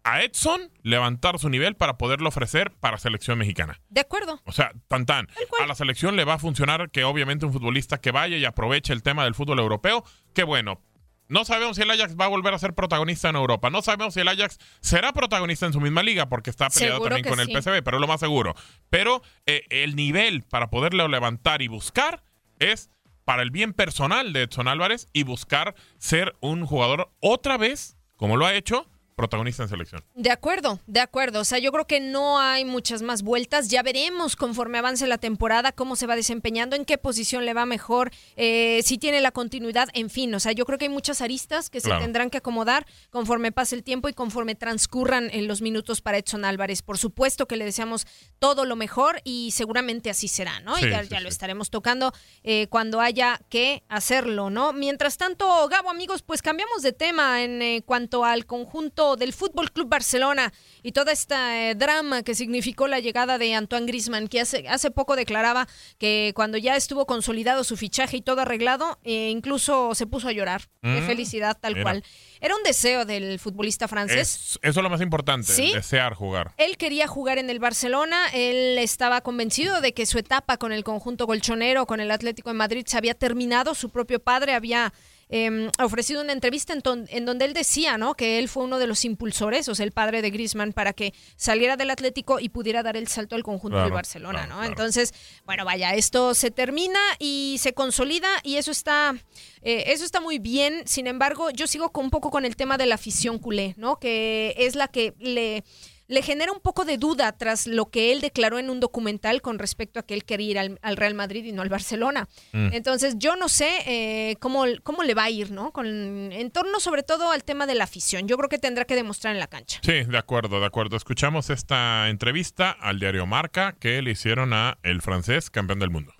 a 0.07 0.21
Edson 0.21 0.71
levantar 0.83 1.37
su 1.37 1.49
nivel 1.49 1.75
para 1.75 1.97
poderlo 1.97 2.29
ofrecer 2.29 2.71
para 2.79 2.97
selección 2.97 3.37
mexicana. 3.37 3.81
De 3.89 3.99
acuerdo. 3.99 4.41
O 4.45 4.53
sea, 4.53 4.71
tan 4.87 5.05
tan. 5.05 5.27
A 5.61 5.65
la 5.65 5.75
selección 5.75 6.15
le 6.15 6.23
va 6.23 6.35
a 6.35 6.39
funcionar 6.39 6.89
que 6.91 7.03
obviamente 7.03 7.45
un 7.45 7.51
futbolista 7.51 7.99
que 7.99 8.11
vaya 8.11 8.37
y 8.37 8.45
aproveche 8.45 8.93
el 8.93 9.03
tema 9.03 9.25
del 9.25 9.35
fútbol 9.35 9.59
europeo, 9.59 10.05
qué 10.33 10.45
bueno. 10.45 10.81
No 11.27 11.43
sabemos 11.43 11.75
si 11.75 11.81
el 11.81 11.91
Ajax 11.91 12.15
va 12.15 12.23
a 12.23 12.29
volver 12.29 12.53
a 12.53 12.59
ser 12.59 12.73
protagonista 12.73 13.27
en 13.27 13.35
Europa. 13.35 13.69
No 13.69 13.81
sabemos 13.81 14.13
si 14.13 14.21
el 14.21 14.29
Ajax 14.29 14.59
será 14.79 15.11
protagonista 15.11 15.65
en 15.65 15.73
su 15.73 15.81
misma 15.81 16.03
liga 16.03 16.29
porque 16.29 16.51
está 16.51 16.69
peleado 16.69 17.01
también 17.01 17.27
con 17.27 17.41
el 17.41 17.47
PSV, 17.47 17.83
pero 17.83 17.97
es 17.97 18.01
lo 18.01 18.07
más 18.07 18.21
seguro. 18.21 18.55
Pero 18.89 19.21
eh, 19.45 19.65
el 19.69 19.97
nivel 19.97 20.43
para 20.43 20.69
poderlo 20.69 21.09
levantar 21.09 21.61
y 21.61 21.67
buscar 21.67 22.23
es 22.59 22.89
para 23.25 23.41
el 23.41 23.51
bien 23.51 23.73
personal 23.73 24.31
de 24.31 24.43
Edson 24.43 24.69
Álvarez 24.69 25.09
y 25.11 25.23
buscar 25.23 25.75
ser 25.97 26.37
un 26.39 26.65
jugador 26.65 27.11
otra 27.19 27.57
vez, 27.57 27.97
como 28.15 28.37
lo 28.37 28.45
ha 28.45 28.53
hecho, 28.53 28.89
protagonista 29.17 29.63
en 29.63 29.69
selección. 29.69 30.03
De 30.13 30.29
acuerdo, 30.29 30.79
de 30.85 30.99
acuerdo. 30.99 31.41
O 31.41 31.43
sea, 31.43 31.57
yo 31.57 31.71
creo 31.71 31.87
que 31.87 31.99
no 31.99 32.39
hay 32.39 32.65
muchas 32.65 33.01
más 33.01 33.23
vueltas. 33.23 33.67
Ya 33.67 33.81
veremos 33.81 34.35
conforme 34.35 34.77
avance 34.77 35.07
la 35.07 35.17
temporada 35.17 35.71
cómo 35.71 35.95
se 35.95 36.05
va 36.05 36.15
desempeñando, 36.15 36.75
en 36.75 36.85
qué 36.85 36.99
posición 36.99 37.43
le 37.43 37.55
va 37.55 37.65
mejor, 37.65 38.11
eh, 38.35 38.81
si 38.85 38.99
tiene 38.99 39.19
la 39.19 39.31
continuidad, 39.31 39.89
en 39.93 40.11
fin. 40.11 40.33
O 40.35 40.39
sea, 40.39 40.51
yo 40.51 40.65
creo 40.65 40.77
que 40.77 40.85
hay 40.85 40.89
muchas 40.89 41.21
aristas 41.21 41.71
que 41.71 41.81
se 41.81 41.89
tendrán 41.89 42.29
que 42.29 42.37
acomodar 42.37 42.85
conforme 43.09 43.51
pase 43.51 43.75
el 43.75 43.83
tiempo 43.83 44.07
y 44.07 44.13
conforme 44.13 44.53
transcurran 44.53 45.29
en 45.33 45.47
los 45.47 45.61
minutos 45.63 46.01
para 46.01 46.19
Edson 46.19 46.45
Álvarez. 46.45 46.83
Por 46.83 46.99
supuesto 46.99 47.47
que 47.47 47.57
le 47.57 47.65
deseamos 47.65 48.05
todo 48.37 48.65
lo 48.65 48.75
mejor 48.75 49.21
y 49.23 49.49
seguramente 49.49 50.11
así 50.11 50.27
será, 50.27 50.59
¿no? 50.59 50.77
y 50.77 50.89
ya, 50.91 51.19
lo 51.21 51.29
estaremos 51.29 51.71
tocando 51.71 52.13
eh, 52.43 52.67
cuando 52.69 53.01
haya 53.01 53.41
que 53.49 53.81
hacerlo, 53.89 54.51
¿no? 54.51 54.73
Mientras 54.73 55.17
tanto, 55.17 55.67
Gabo, 55.69 55.89
amigos, 55.89 56.21
pues 56.21 56.43
cambiamos 56.43 56.83
de 56.83 56.93
tema 56.93 57.43
en 57.43 57.63
eh, 57.63 57.81
cuanto 57.83 58.23
al 58.23 58.45
conjunto 58.45 59.06
del 59.15 59.33
Fútbol 59.33 59.71
Club 59.71 59.87
Barcelona 59.89 60.53
y 60.83 60.91
toda 60.91 61.11
esta 61.11 61.69
eh, 61.69 61.75
drama 61.75 62.23
que 62.23 62.35
significó 62.35 62.87
la 62.87 62.99
llegada 62.99 63.37
de 63.37 63.53
Antoine 63.53 63.85
Grisman, 63.85 64.27
que 64.27 64.41
hace, 64.41 64.67
hace 64.67 64.91
poco 64.91 65.15
declaraba 65.15 65.67
que 65.97 66.33
cuando 66.35 66.57
ya 66.57 66.75
estuvo 66.75 67.05
consolidado 67.05 67.63
su 67.63 67.77
fichaje 67.77 68.17
y 68.17 68.21
todo 68.21 68.41
arreglado, 68.41 68.99
eh, 69.03 69.29
incluso 69.29 69.95
se 69.95 70.07
puso 70.07 70.27
a 70.27 70.31
llorar 70.31 70.69
de 70.81 71.01
felicidad 71.01 71.57
tal 71.59 71.81
cual. 71.81 72.03
Era 72.39 72.55
un 72.55 72.63
deseo 72.63 73.05
del 73.05 73.39
futbolista 73.39 73.87
francés. 73.87 74.57
eso 74.61 74.79
es 74.79 74.83
lo 74.83 74.89
más 74.89 75.01
importante, 75.01 75.53
desear 75.53 76.13
jugar. 76.13 76.53
Él 76.57 76.77
quería 76.77 77.07
jugar 77.07 77.37
en 77.37 77.49
el 77.49 77.59
Barcelona, 77.59 78.27
él 78.33 78.77
estaba 78.77 79.21
convencido 79.21 79.81
de 79.81 79.93
que 79.93 80.05
su 80.05 80.17
etapa 80.17 80.57
con 80.57 80.71
el 80.71 80.83
conjunto 80.83 81.25
golchonero, 81.25 81.85
con 81.85 81.99
el 81.99 82.11
Atlético 82.11 82.49
de 82.49 82.55
Madrid, 82.55 82.85
se 82.87 82.97
había 82.97 83.13
terminado, 83.13 83.75
su 83.75 83.89
propio 83.89 84.19
padre 84.19 84.53
había 84.53 84.93
eh, 85.29 85.69
ofrecido 85.79 86.21
una 86.21 86.33
entrevista 86.33 86.73
en, 86.73 86.81
en, 87.09 87.25
donde 87.25 87.45
él 87.45 87.53
decía, 87.53 87.97
¿no? 87.97 88.15
Que 88.15 88.39
él 88.39 88.47
fue 88.47 88.63
uno 88.63 88.79
de 88.79 88.87
los 88.87 89.03
impulsores, 89.05 89.67
o 89.67 89.75
sea, 89.75 89.85
el 89.85 89.91
padre 89.91 90.21
de 90.21 90.29
Griezmann, 90.29 90.73
para 90.73 90.93
que 90.93 91.13
saliera 91.35 91.75
del 91.75 91.89
Atlético 91.89 92.39
y 92.39 92.49
pudiera 92.49 92.83
dar 92.83 92.95
el 92.95 93.07
salto 93.07 93.35
al 93.35 93.43
conjunto 93.43 93.83
de 93.83 93.89
Barcelona, 93.89 94.47
¿no? 94.47 94.63
Entonces, 94.63 95.13
bueno, 95.45 95.65
vaya, 95.65 95.93
esto 95.95 96.33
se 96.33 96.51
termina 96.51 96.99
y 97.19 97.57
se 97.59 97.73
consolida 97.73 98.29
y 98.43 98.55
eso 98.55 98.71
está, 98.71 99.15
eh, 99.61 99.85
eso 99.87 100.05
está 100.05 100.21
muy 100.21 100.39
bien. 100.39 100.83
Sin 100.85 101.07
embargo, 101.07 101.49
yo 101.49 101.67
sigo 101.67 101.91
con, 101.91 102.05
un 102.05 102.11
poco 102.11 102.31
con 102.31 102.45
el 102.45 102.55
tema 102.55 102.77
de 102.77 102.85
la 102.85 102.95
afición 102.95 103.39
culé, 103.39 103.73
¿no? 103.77 103.99
Que 103.99 104.55
es 104.57 104.75
la 104.75 104.87
que 104.87 105.13
le 105.19 105.63
le 106.07 106.21
genera 106.21 106.51
un 106.51 106.59
poco 106.59 106.85
de 106.85 106.97
duda 106.97 107.31
tras 107.33 107.67
lo 107.67 107.89
que 107.89 108.11
él 108.11 108.21
declaró 108.21 108.59
en 108.59 108.69
un 108.69 108.79
documental 108.79 109.41
con 109.41 109.59
respecto 109.59 109.99
a 109.99 110.03
que 110.03 110.13
él 110.13 110.23
quería 110.23 110.51
ir 110.51 110.59
al, 110.81 110.97
Real 110.97 111.13
Madrid 111.13 111.43
y 111.45 111.51
no 111.51 111.61
al 111.61 111.69
Barcelona. 111.69 112.27
Mm. 112.53 112.69
Entonces, 112.73 113.15
yo 113.17 113.35
no 113.35 113.49
sé 113.49 113.69
eh, 113.85 114.35
cómo, 114.39 114.63
cómo 114.83 115.03
le 115.03 115.13
va 115.13 115.25
a 115.25 115.29
ir, 115.29 115.51
¿no? 115.51 115.71
Con, 115.71 115.85
en 116.31 116.51
torno 116.51 116.79
sobre 116.79 117.03
todo 117.03 117.31
al 117.31 117.43
tema 117.43 117.67
de 117.67 117.75
la 117.75 117.83
afición. 117.83 118.27
Yo 118.27 118.37
creo 118.37 118.49
que 118.49 118.57
tendrá 118.57 118.85
que 118.85 118.95
demostrar 118.95 119.33
en 119.33 119.39
la 119.39 119.47
cancha. 119.47 119.79
Sí, 119.83 120.03
de 120.03 120.17
acuerdo, 120.17 120.59
de 120.59 120.65
acuerdo. 120.65 120.95
Escuchamos 120.95 121.49
esta 121.49 122.09
entrevista 122.09 122.71
al 122.71 122.99
diario 122.99 123.25
Marca 123.25 123.75
que 123.79 124.01
le 124.01 124.11
hicieron 124.11 124.53
a 124.53 124.77
el 124.83 125.01
francés 125.01 125.49
campeón 125.49 125.79
del 125.79 125.89
mundo. 125.89 126.13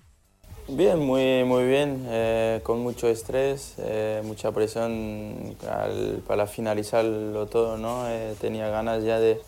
Bien, 0.70 0.98
muy, 0.98 1.44
muy 1.44 1.64
bien, 1.64 2.04
eh, 2.08 2.60
con 2.62 2.80
mucho 2.80 3.08
estrés, 3.08 3.76
eh, 3.78 4.20
mucha 4.22 4.52
presión 4.52 5.56
para 6.26 6.46
finalizarlo 6.46 7.46
todo, 7.46 7.78
¿no? 7.78 8.04
tenía 8.38 8.68
ganas 8.68 9.02
ya 9.02 9.18
de, 9.18 9.40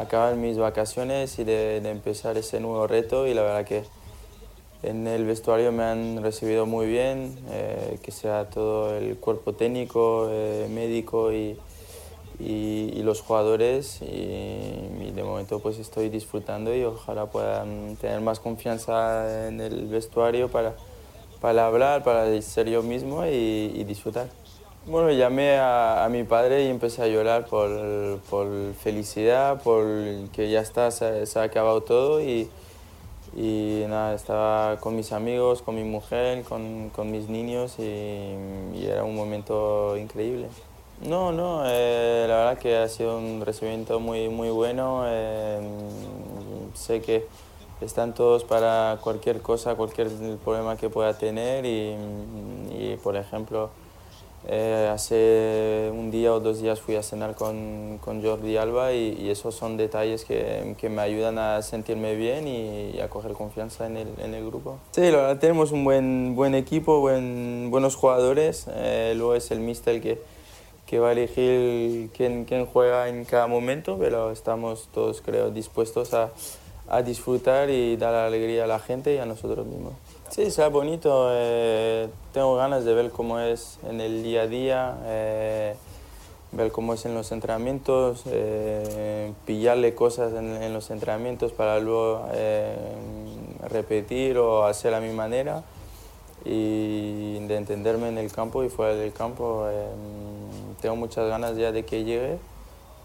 acabar 0.00 0.36
mis 0.36 0.58
vacaciones 0.58 1.38
y 1.38 1.44
de, 1.44 1.76
empezar 1.76 2.36
ese 2.36 2.60
nuevo 2.60 2.86
reto 2.86 3.26
y 3.26 3.34
la 3.34 3.42
verdad 3.42 3.64
que 3.64 3.84
en 4.82 5.06
el 5.06 5.24
vestuario 5.24 5.72
me 5.72 5.84
han 5.84 6.22
recibido 6.22 6.66
muy 6.66 6.86
bien, 6.86 7.38
eh, 7.50 7.98
que 8.02 8.10
sea 8.10 8.48
todo 8.48 8.96
el 8.96 9.16
cuerpo 9.18 9.52
técnico, 9.52 10.28
eh, 10.30 10.68
médico 10.70 11.32
y, 11.32 11.58
y, 12.38 13.02
los 13.02 13.20
jugadores 13.20 14.00
y, 14.02 15.10
de 15.10 15.22
momento 15.24 15.58
pues 15.60 15.78
estoy 15.78 16.08
disfrutando 16.08 16.74
y 16.74 16.84
ojalá 16.84 17.26
puedan 17.26 17.96
tener 17.96 18.20
más 18.20 18.40
confianza 18.40 19.48
en 19.48 19.60
el 19.60 19.86
vestuario 19.86 20.48
para, 20.48 20.74
para 21.40 21.66
hablar, 21.66 22.02
para 22.04 22.40
ser 22.42 22.68
yo 22.68 22.82
mismo 22.82 23.26
y, 23.26 23.84
disfrutar. 23.84 24.28
Bueno, 24.86 25.10
llamé 25.12 25.58
a, 25.58 26.08
mi 26.10 26.24
padre 26.24 26.64
y 26.64 26.68
empecé 26.68 27.02
a 27.02 27.06
llorar 27.06 27.46
por, 27.46 27.70
por 28.30 28.48
felicidad, 28.74 29.62
por 29.62 29.86
que 30.32 30.50
ya 30.50 30.60
está, 30.60 30.90
se, 30.90 31.26
ha 31.38 31.42
acabado 31.42 31.82
todo 31.82 32.20
y, 32.22 32.48
nada, 33.88 34.14
estaba 34.14 34.78
con 34.78 34.96
mis 34.96 35.12
amigos, 35.12 35.62
con 35.62 35.76
mi 35.76 35.84
mujer, 35.84 36.42
con, 36.44 36.90
con 36.90 37.10
mis 37.10 37.28
niños 37.28 37.76
y 37.78 38.84
era 38.84 39.04
un 39.04 39.14
momento 39.14 39.96
increíble. 39.96 40.48
No, 41.02 41.32
no, 41.32 41.62
eh, 41.64 42.26
la 42.28 42.36
verdad 42.36 42.58
que 42.58 42.76
ha 42.76 42.86
sido 42.88 43.16
un 43.16 43.40
recibimiento 43.40 44.00
muy, 44.00 44.28
muy 44.28 44.50
bueno. 44.50 45.04
Eh, 45.06 45.58
sé 46.74 47.00
que 47.00 47.26
están 47.80 48.12
todos 48.14 48.44
para 48.44 48.98
cualquier 49.00 49.40
cosa, 49.40 49.76
cualquier 49.76 50.08
problema 50.44 50.76
que 50.76 50.90
pueda 50.90 51.16
tener 51.16 51.64
y, 51.64 52.96
por 53.02 53.16
ejemplo, 53.16 53.70
eh, 54.48 54.88
hace 54.92 55.90
un 55.92 56.10
día 56.10 56.32
o 56.32 56.40
dos 56.40 56.60
días 56.60 56.80
fui 56.80 56.96
a 56.96 57.02
cenar 57.02 57.34
con, 57.34 57.98
con 58.00 58.22
Jordi 58.22 58.56
Alba 58.56 58.92
y, 58.92 59.28
esos 59.30 59.54
son 59.54 59.76
detalles 59.76 60.24
que, 60.24 60.74
que, 60.78 60.88
me 60.88 61.02
ayudan 61.02 61.38
a 61.38 61.62
sentirme 61.62 62.16
bien 62.16 62.48
y, 62.48 62.98
a 63.00 63.08
coger 63.08 63.32
confianza 63.32 63.86
en 63.86 63.96
el, 63.96 64.08
en 64.18 64.34
el, 64.34 64.46
grupo. 64.46 64.78
Sí, 64.92 65.02
la 65.02 65.18
verdad 65.18 65.38
tenemos 65.38 65.72
un 65.72 65.84
buen, 65.84 66.34
buen 66.34 66.54
equipo, 66.54 67.00
buen, 67.00 67.68
buenos 67.70 67.96
jugadores, 67.96 68.66
luego 69.14 69.34
es 69.34 69.50
el 69.50 69.60
míster 69.60 70.00
que 70.00 70.18
que 70.90 70.98
va 70.98 71.10
a 71.10 71.12
elegir 71.12 72.10
quién, 72.16 72.44
quién, 72.46 72.66
juega 72.66 73.08
en 73.08 73.24
cada 73.24 73.46
momento, 73.46 73.96
pero 73.96 74.32
estamos 74.32 74.88
todos, 74.92 75.20
creo, 75.20 75.52
dispuestos 75.52 76.14
a, 76.14 76.32
a, 76.88 77.02
disfrutar 77.02 77.70
y 77.70 77.96
dar 77.96 78.12
alegría 78.12 78.64
a 78.64 78.66
la 78.66 78.80
gente 78.80 79.14
y 79.14 79.18
a 79.18 79.24
nosotros 79.24 79.64
mismos. 79.68 79.92
Sí, 80.30 80.48
será 80.52 80.68
bonito. 80.68 81.26
Eh, 81.32 82.08
tengo 82.32 82.54
ganas 82.54 82.84
de 82.84 82.94
ver 82.94 83.10
cómo 83.10 83.40
es 83.40 83.80
en 83.88 84.00
el 84.00 84.22
día 84.22 84.42
a 84.42 84.46
día, 84.46 84.96
eh, 85.06 85.74
ver 86.52 86.70
cómo 86.70 86.94
es 86.94 87.04
en 87.04 87.14
los 87.14 87.32
entrenamientos, 87.32 88.22
eh, 88.26 89.32
pillarle 89.44 89.96
cosas 89.96 90.32
en, 90.34 90.62
en, 90.62 90.72
los 90.72 90.90
entrenamientos 90.92 91.50
para 91.50 91.80
luego 91.80 92.28
repetir 93.68 94.38
o 94.38 94.66
hacer 94.66 94.94
a 94.94 95.00
mi 95.00 95.12
manera 95.12 95.64
y 96.44 97.44
de 97.46 97.56
entenderme 97.56 98.08
en 98.08 98.18
el 98.18 98.30
campo 98.30 98.62
y 98.62 98.68
fuera 98.68 98.94
del 98.94 99.12
campo 99.12 99.66
tengo 100.80 100.96
muchas 100.96 101.28
ganas 101.28 101.56
ya 101.56 101.72
de 101.72 101.84
que 101.84 102.04
llegue 102.04 102.38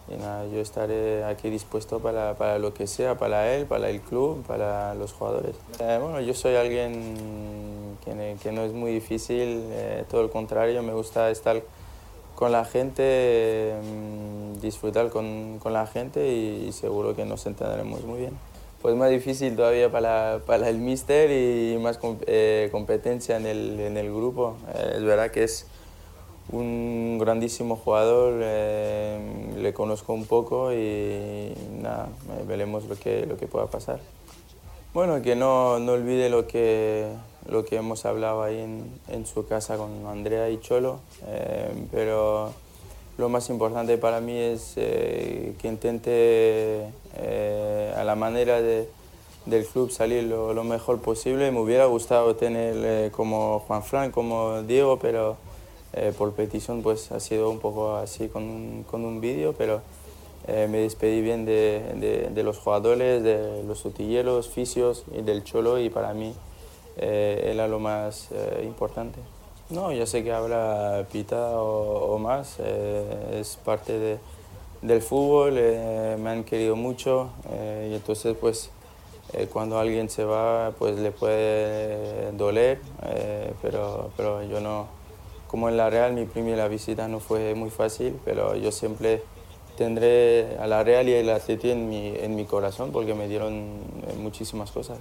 y 0.08 0.16
nada, 0.18 0.46
yo 0.48 0.62
estaré 0.62 1.24
aquí 1.24 1.50
dispuesto 1.50 2.00
para, 2.00 2.36
para, 2.36 2.60
lo 2.60 2.74
que 2.74 2.86
sea, 2.86 3.18
para 3.18 3.54
él, 3.54 3.66
para 3.66 3.90
el 3.90 4.02
club, 4.02 4.44
para 4.46 4.94
los 4.94 5.14
jugadores. 5.14 5.56
Eh, 5.80 5.98
bueno, 6.00 6.22
yo 6.22 6.34
soy 6.34 6.56
alguien 6.56 7.98
que, 8.06 8.38
que, 8.42 8.52
no 8.52 8.64
es 8.64 8.74
muy 8.74 8.92
difícil, 8.92 9.64
eh, 9.72 10.06
todo 10.10 10.22
el 10.22 10.30
contrario, 10.30 10.84
me 10.84 10.94
gusta 10.94 11.32
estar 11.32 11.62
con 12.36 12.52
la 12.52 12.66
gente, 12.66 13.74
mm, 13.82 14.60
disfrutar 14.62 15.10
con, 15.10 15.58
con 15.60 15.74
la 15.74 15.88
gente 15.88 16.32
y, 16.32 16.72
seguro 16.72 17.16
que 17.16 17.26
nos 17.26 17.46
entenderemos 17.48 18.04
muy 18.04 18.20
bien. 18.20 18.38
Pues 18.84 18.96
más 18.96 19.10
difícil 19.10 19.56
todavía 19.56 19.92
para, 19.92 20.42
para 20.46 20.70
el 20.70 20.78
míster 20.78 21.32
y 21.32 21.80
más 21.80 21.98
eh, 22.28 22.70
competencia 22.72 23.38
en 23.38 23.48
el, 23.48 23.80
en 23.80 23.98
el 23.98 24.14
grupo. 24.14 24.58
es 24.96 25.04
verdad 25.04 25.32
que 25.32 25.44
es 25.46 25.66
un 26.52 27.18
grandísimo 27.20 27.76
jugador, 27.76 28.40
eh, 28.44 29.18
le 29.58 29.74
conozco 29.74 30.14
un 30.14 30.26
poco 30.26 30.72
y 30.74 31.54
nada, 31.82 32.10
veremos 32.48 32.86
lo 32.86 32.96
que, 32.96 33.26
lo 33.26 33.38
que 33.38 33.48
pueda 33.48 33.68
pasar. 33.68 34.00
Bueno, 34.94 35.22
que 35.22 35.36
no, 35.36 35.80
no 35.80 35.94
olvide 35.94 36.30
lo 36.30 36.48
que, 36.48 37.08
lo 37.50 37.66
que 37.66 37.78
hemos 37.78 38.06
hablado 38.06 38.44
ahí 38.44 38.60
en, 38.60 39.00
en 39.10 39.26
su 39.26 39.46
casa 39.46 39.78
con 39.78 40.06
Andrea 40.08 40.50
y 40.50 40.60
Cholo, 40.60 41.00
eh, 41.28 41.70
pero 41.92 42.54
lo 43.18 43.30
más 43.30 43.50
importante 43.50 43.98
para 43.98 44.22
mí 44.22 44.38
es 44.38 44.74
eh, 44.78 45.56
que 45.58 45.68
intente 45.68 46.86
a 47.98 48.04
la 48.04 48.16
manera 48.16 48.62
de, 48.62 48.88
del 49.46 49.66
club 49.66 49.90
salir 49.90 50.24
lo, 50.24 50.54
lo, 50.54 50.64
mejor 50.64 51.00
posible. 51.02 51.52
Me 51.52 51.60
hubiera 51.60 51.86
gustado 51.86 52.36
tener 52.36 53.12
como 53.12 53.60
Juan 53.68 53.84
Fran, 53.84 54.12
como 54.12 54.62
Diego, 54.64 55.00
pero 55.00 55.38
eh, 55.98 56.12
por 56.18 56.34
petición 56.34 56.82
pues 56.82 57.14
ha 57.14 57.22
sido 57.22 57.50
un 57.50 57.60
poco 57.60 57.96
así 57.96 58.28
con 58.28 58.44
un, 58.44 58.84
con 58.84 59.06
un 59.06 59.22
vídeo, 59.22 59.54
pero 59.58 59.82
eh, 60.46 60.68
me 60.70 60.80
despedí 60.80 61.22
bien 61.22 61.46
de, 61.46 62.30
de, 62.34 62.44
los 62.44 62.58
jugadores, 62.58 63.24
de 63.24 63.64
los 63.64 63.86
utilleros, 63.86 64.50
fisios 64.50 65.06
y 65.18 65.22
del 65.22 65.46
cholo 65.46 65.80
y 65.80 65.90
para 65.90 66.14
mí 66.14 66.34
eh, 66.98 67.50
era 67.50 67.70
lo 67.70 67.80
más 67.80 68.30
importante. 68.62 69.22
No, 69.70 69.94
yo 69.94 70.06
sé 70.06 70.22
que 70.22 70.34
habrá 70.34 71.08
pita 71.14 71.62
o, 71.62 72.20
más, 72.20 72.60
es 72.60 73.58
parte 73.64 73.98
de, 73.98 74.18
del 74.82 75.02
fútbol, 75.02 75.54
me 75.54 76.30
han 76.30 76.44
querido 76.44 76.76
mucho 76.76 77.30
y 77.90 77.96
entonces 77.96 78.36
pues 78.40 78.70
cuando 79.52 79.80
alguien 79.80 80.10
se 80.10 80.26
va 80.26 80.74
pues 80.78 81.00
le 81.00 81.12
puede 81.12 82.32
doler, 82.34 82.80
pero, 83.62 84.12
pero 84.16 84.44
yo 84.44 84.60
no, 84.60 84.88
como 85.56 85.70
en 85.70 85.78
la 85.78 85.90
Real, 85.90 86.12
mi 86.12 86.26
primera 86.26 86.68
visita 86.68 87.08
no 87.08 87.22
fue 87.22 87.56
muy 87.56 87.70
fácil, 87.70 88.20
pero 88.26 88.58
yo 88.58 88.74
siempre 88.74 89.24
tendré 89.78 90.58
a 90.60 90.68
la 90.68 90.84
Real 90.84 91.08
y 91.08 91.14
el 91.14 91.30
Atleti 91.30 91.72
en 91.72 91.88
mi, 91.88 92.10
en 92.10 92.36
mi 92.36 92.44
corazón 92.44 92.92
porque 92.92 93.14
me 93.14 93.30
dieron 93.30 93.54
eh, 94.06 94.16
muchísimas 94.18 94.72
cosas. 94.72 94.98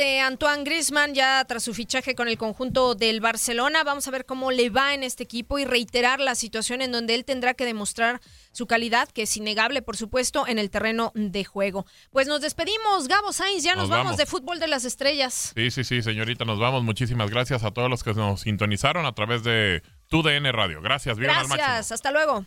De 0.00 0.18
Antoine 0.20 0.64
Griezmann 0.64 1.12
ya 1.12 1.44
tras 1.44 1.62
su 1.62 1.74
fichaje 1.74 2.14
con 2.14 2.26
el 2.26 2.38
conjunto 2.38 2.94
del 2.94 3.20
Barcelona. 3.20 3.84
Vamos 3.84 4.08
a 4.08 4.10
ver 4.10 4.24
cómo 4.24 4.50
le 4.50 4.70
va 4.70 4.94
en 4.94 5.02
este 5.02 5.24
equipo 5.24 5.58
y 5.58 5.66
reiterar 5.66 6.20
la 6.20 6.34
situación 6.34 6.80
en 6.80 6.90
donde 6.90 7.14
él 7.14 7.26
tendrá 7.26 7.52
que 7.52 7.66
demostrar 7.66 8.22
su 8.50 8.66
calidad, 8.66 9.10
que 9.10 9.22
es 9.22 9.36
innegable, 9.36 9.82
por 9.82 9.98
supuesto, 9.98 10.46
en 10.46 10.58
el 10.58 10.70
terreno 10.70 11.12
de 11.14 11.44
juego. 11.44 11.84
Pues 12.12 12.26
nos 12.26 12.40
despedimos, 12.40 13.08
Gabo 13.08 13.34
Sainz, 13.34 13.62
ya 13.62 13.74
nos, 13.74 13.90
vamos. 13.90 14.16
de 14.16 14.24
fútbol 14.24 14.58
de 14.58 14.68
las 14.68 14.86
estrellas. 14.86 15.52
Sí, 15.54 15.70
sí, 15.70 15.84
sí, 15.84 16.00
señorita, 16.00 16.46
nos 16.46 16.58
vamos. 16.58 16.82
Muchísimas 16.82 17.28
gracias 17.28 17.62
a 17.62 17.70
todos 17.70 17.90
los 17.90 18.02
que 18.02 18.14
nos 18.14 18.40
sintonizaron 18.40 19.04
a 19.04 19.12
través 19.12 19.44
de 19.44 19.82
TUDN 20.08 20.50
Radio. 20.50 20.80
Gracias, 20.80 21.18
bien 21.18 21.30
Gracias, 21.30 21.92
hasta 21.92 22.10
luego. 22.10 22.46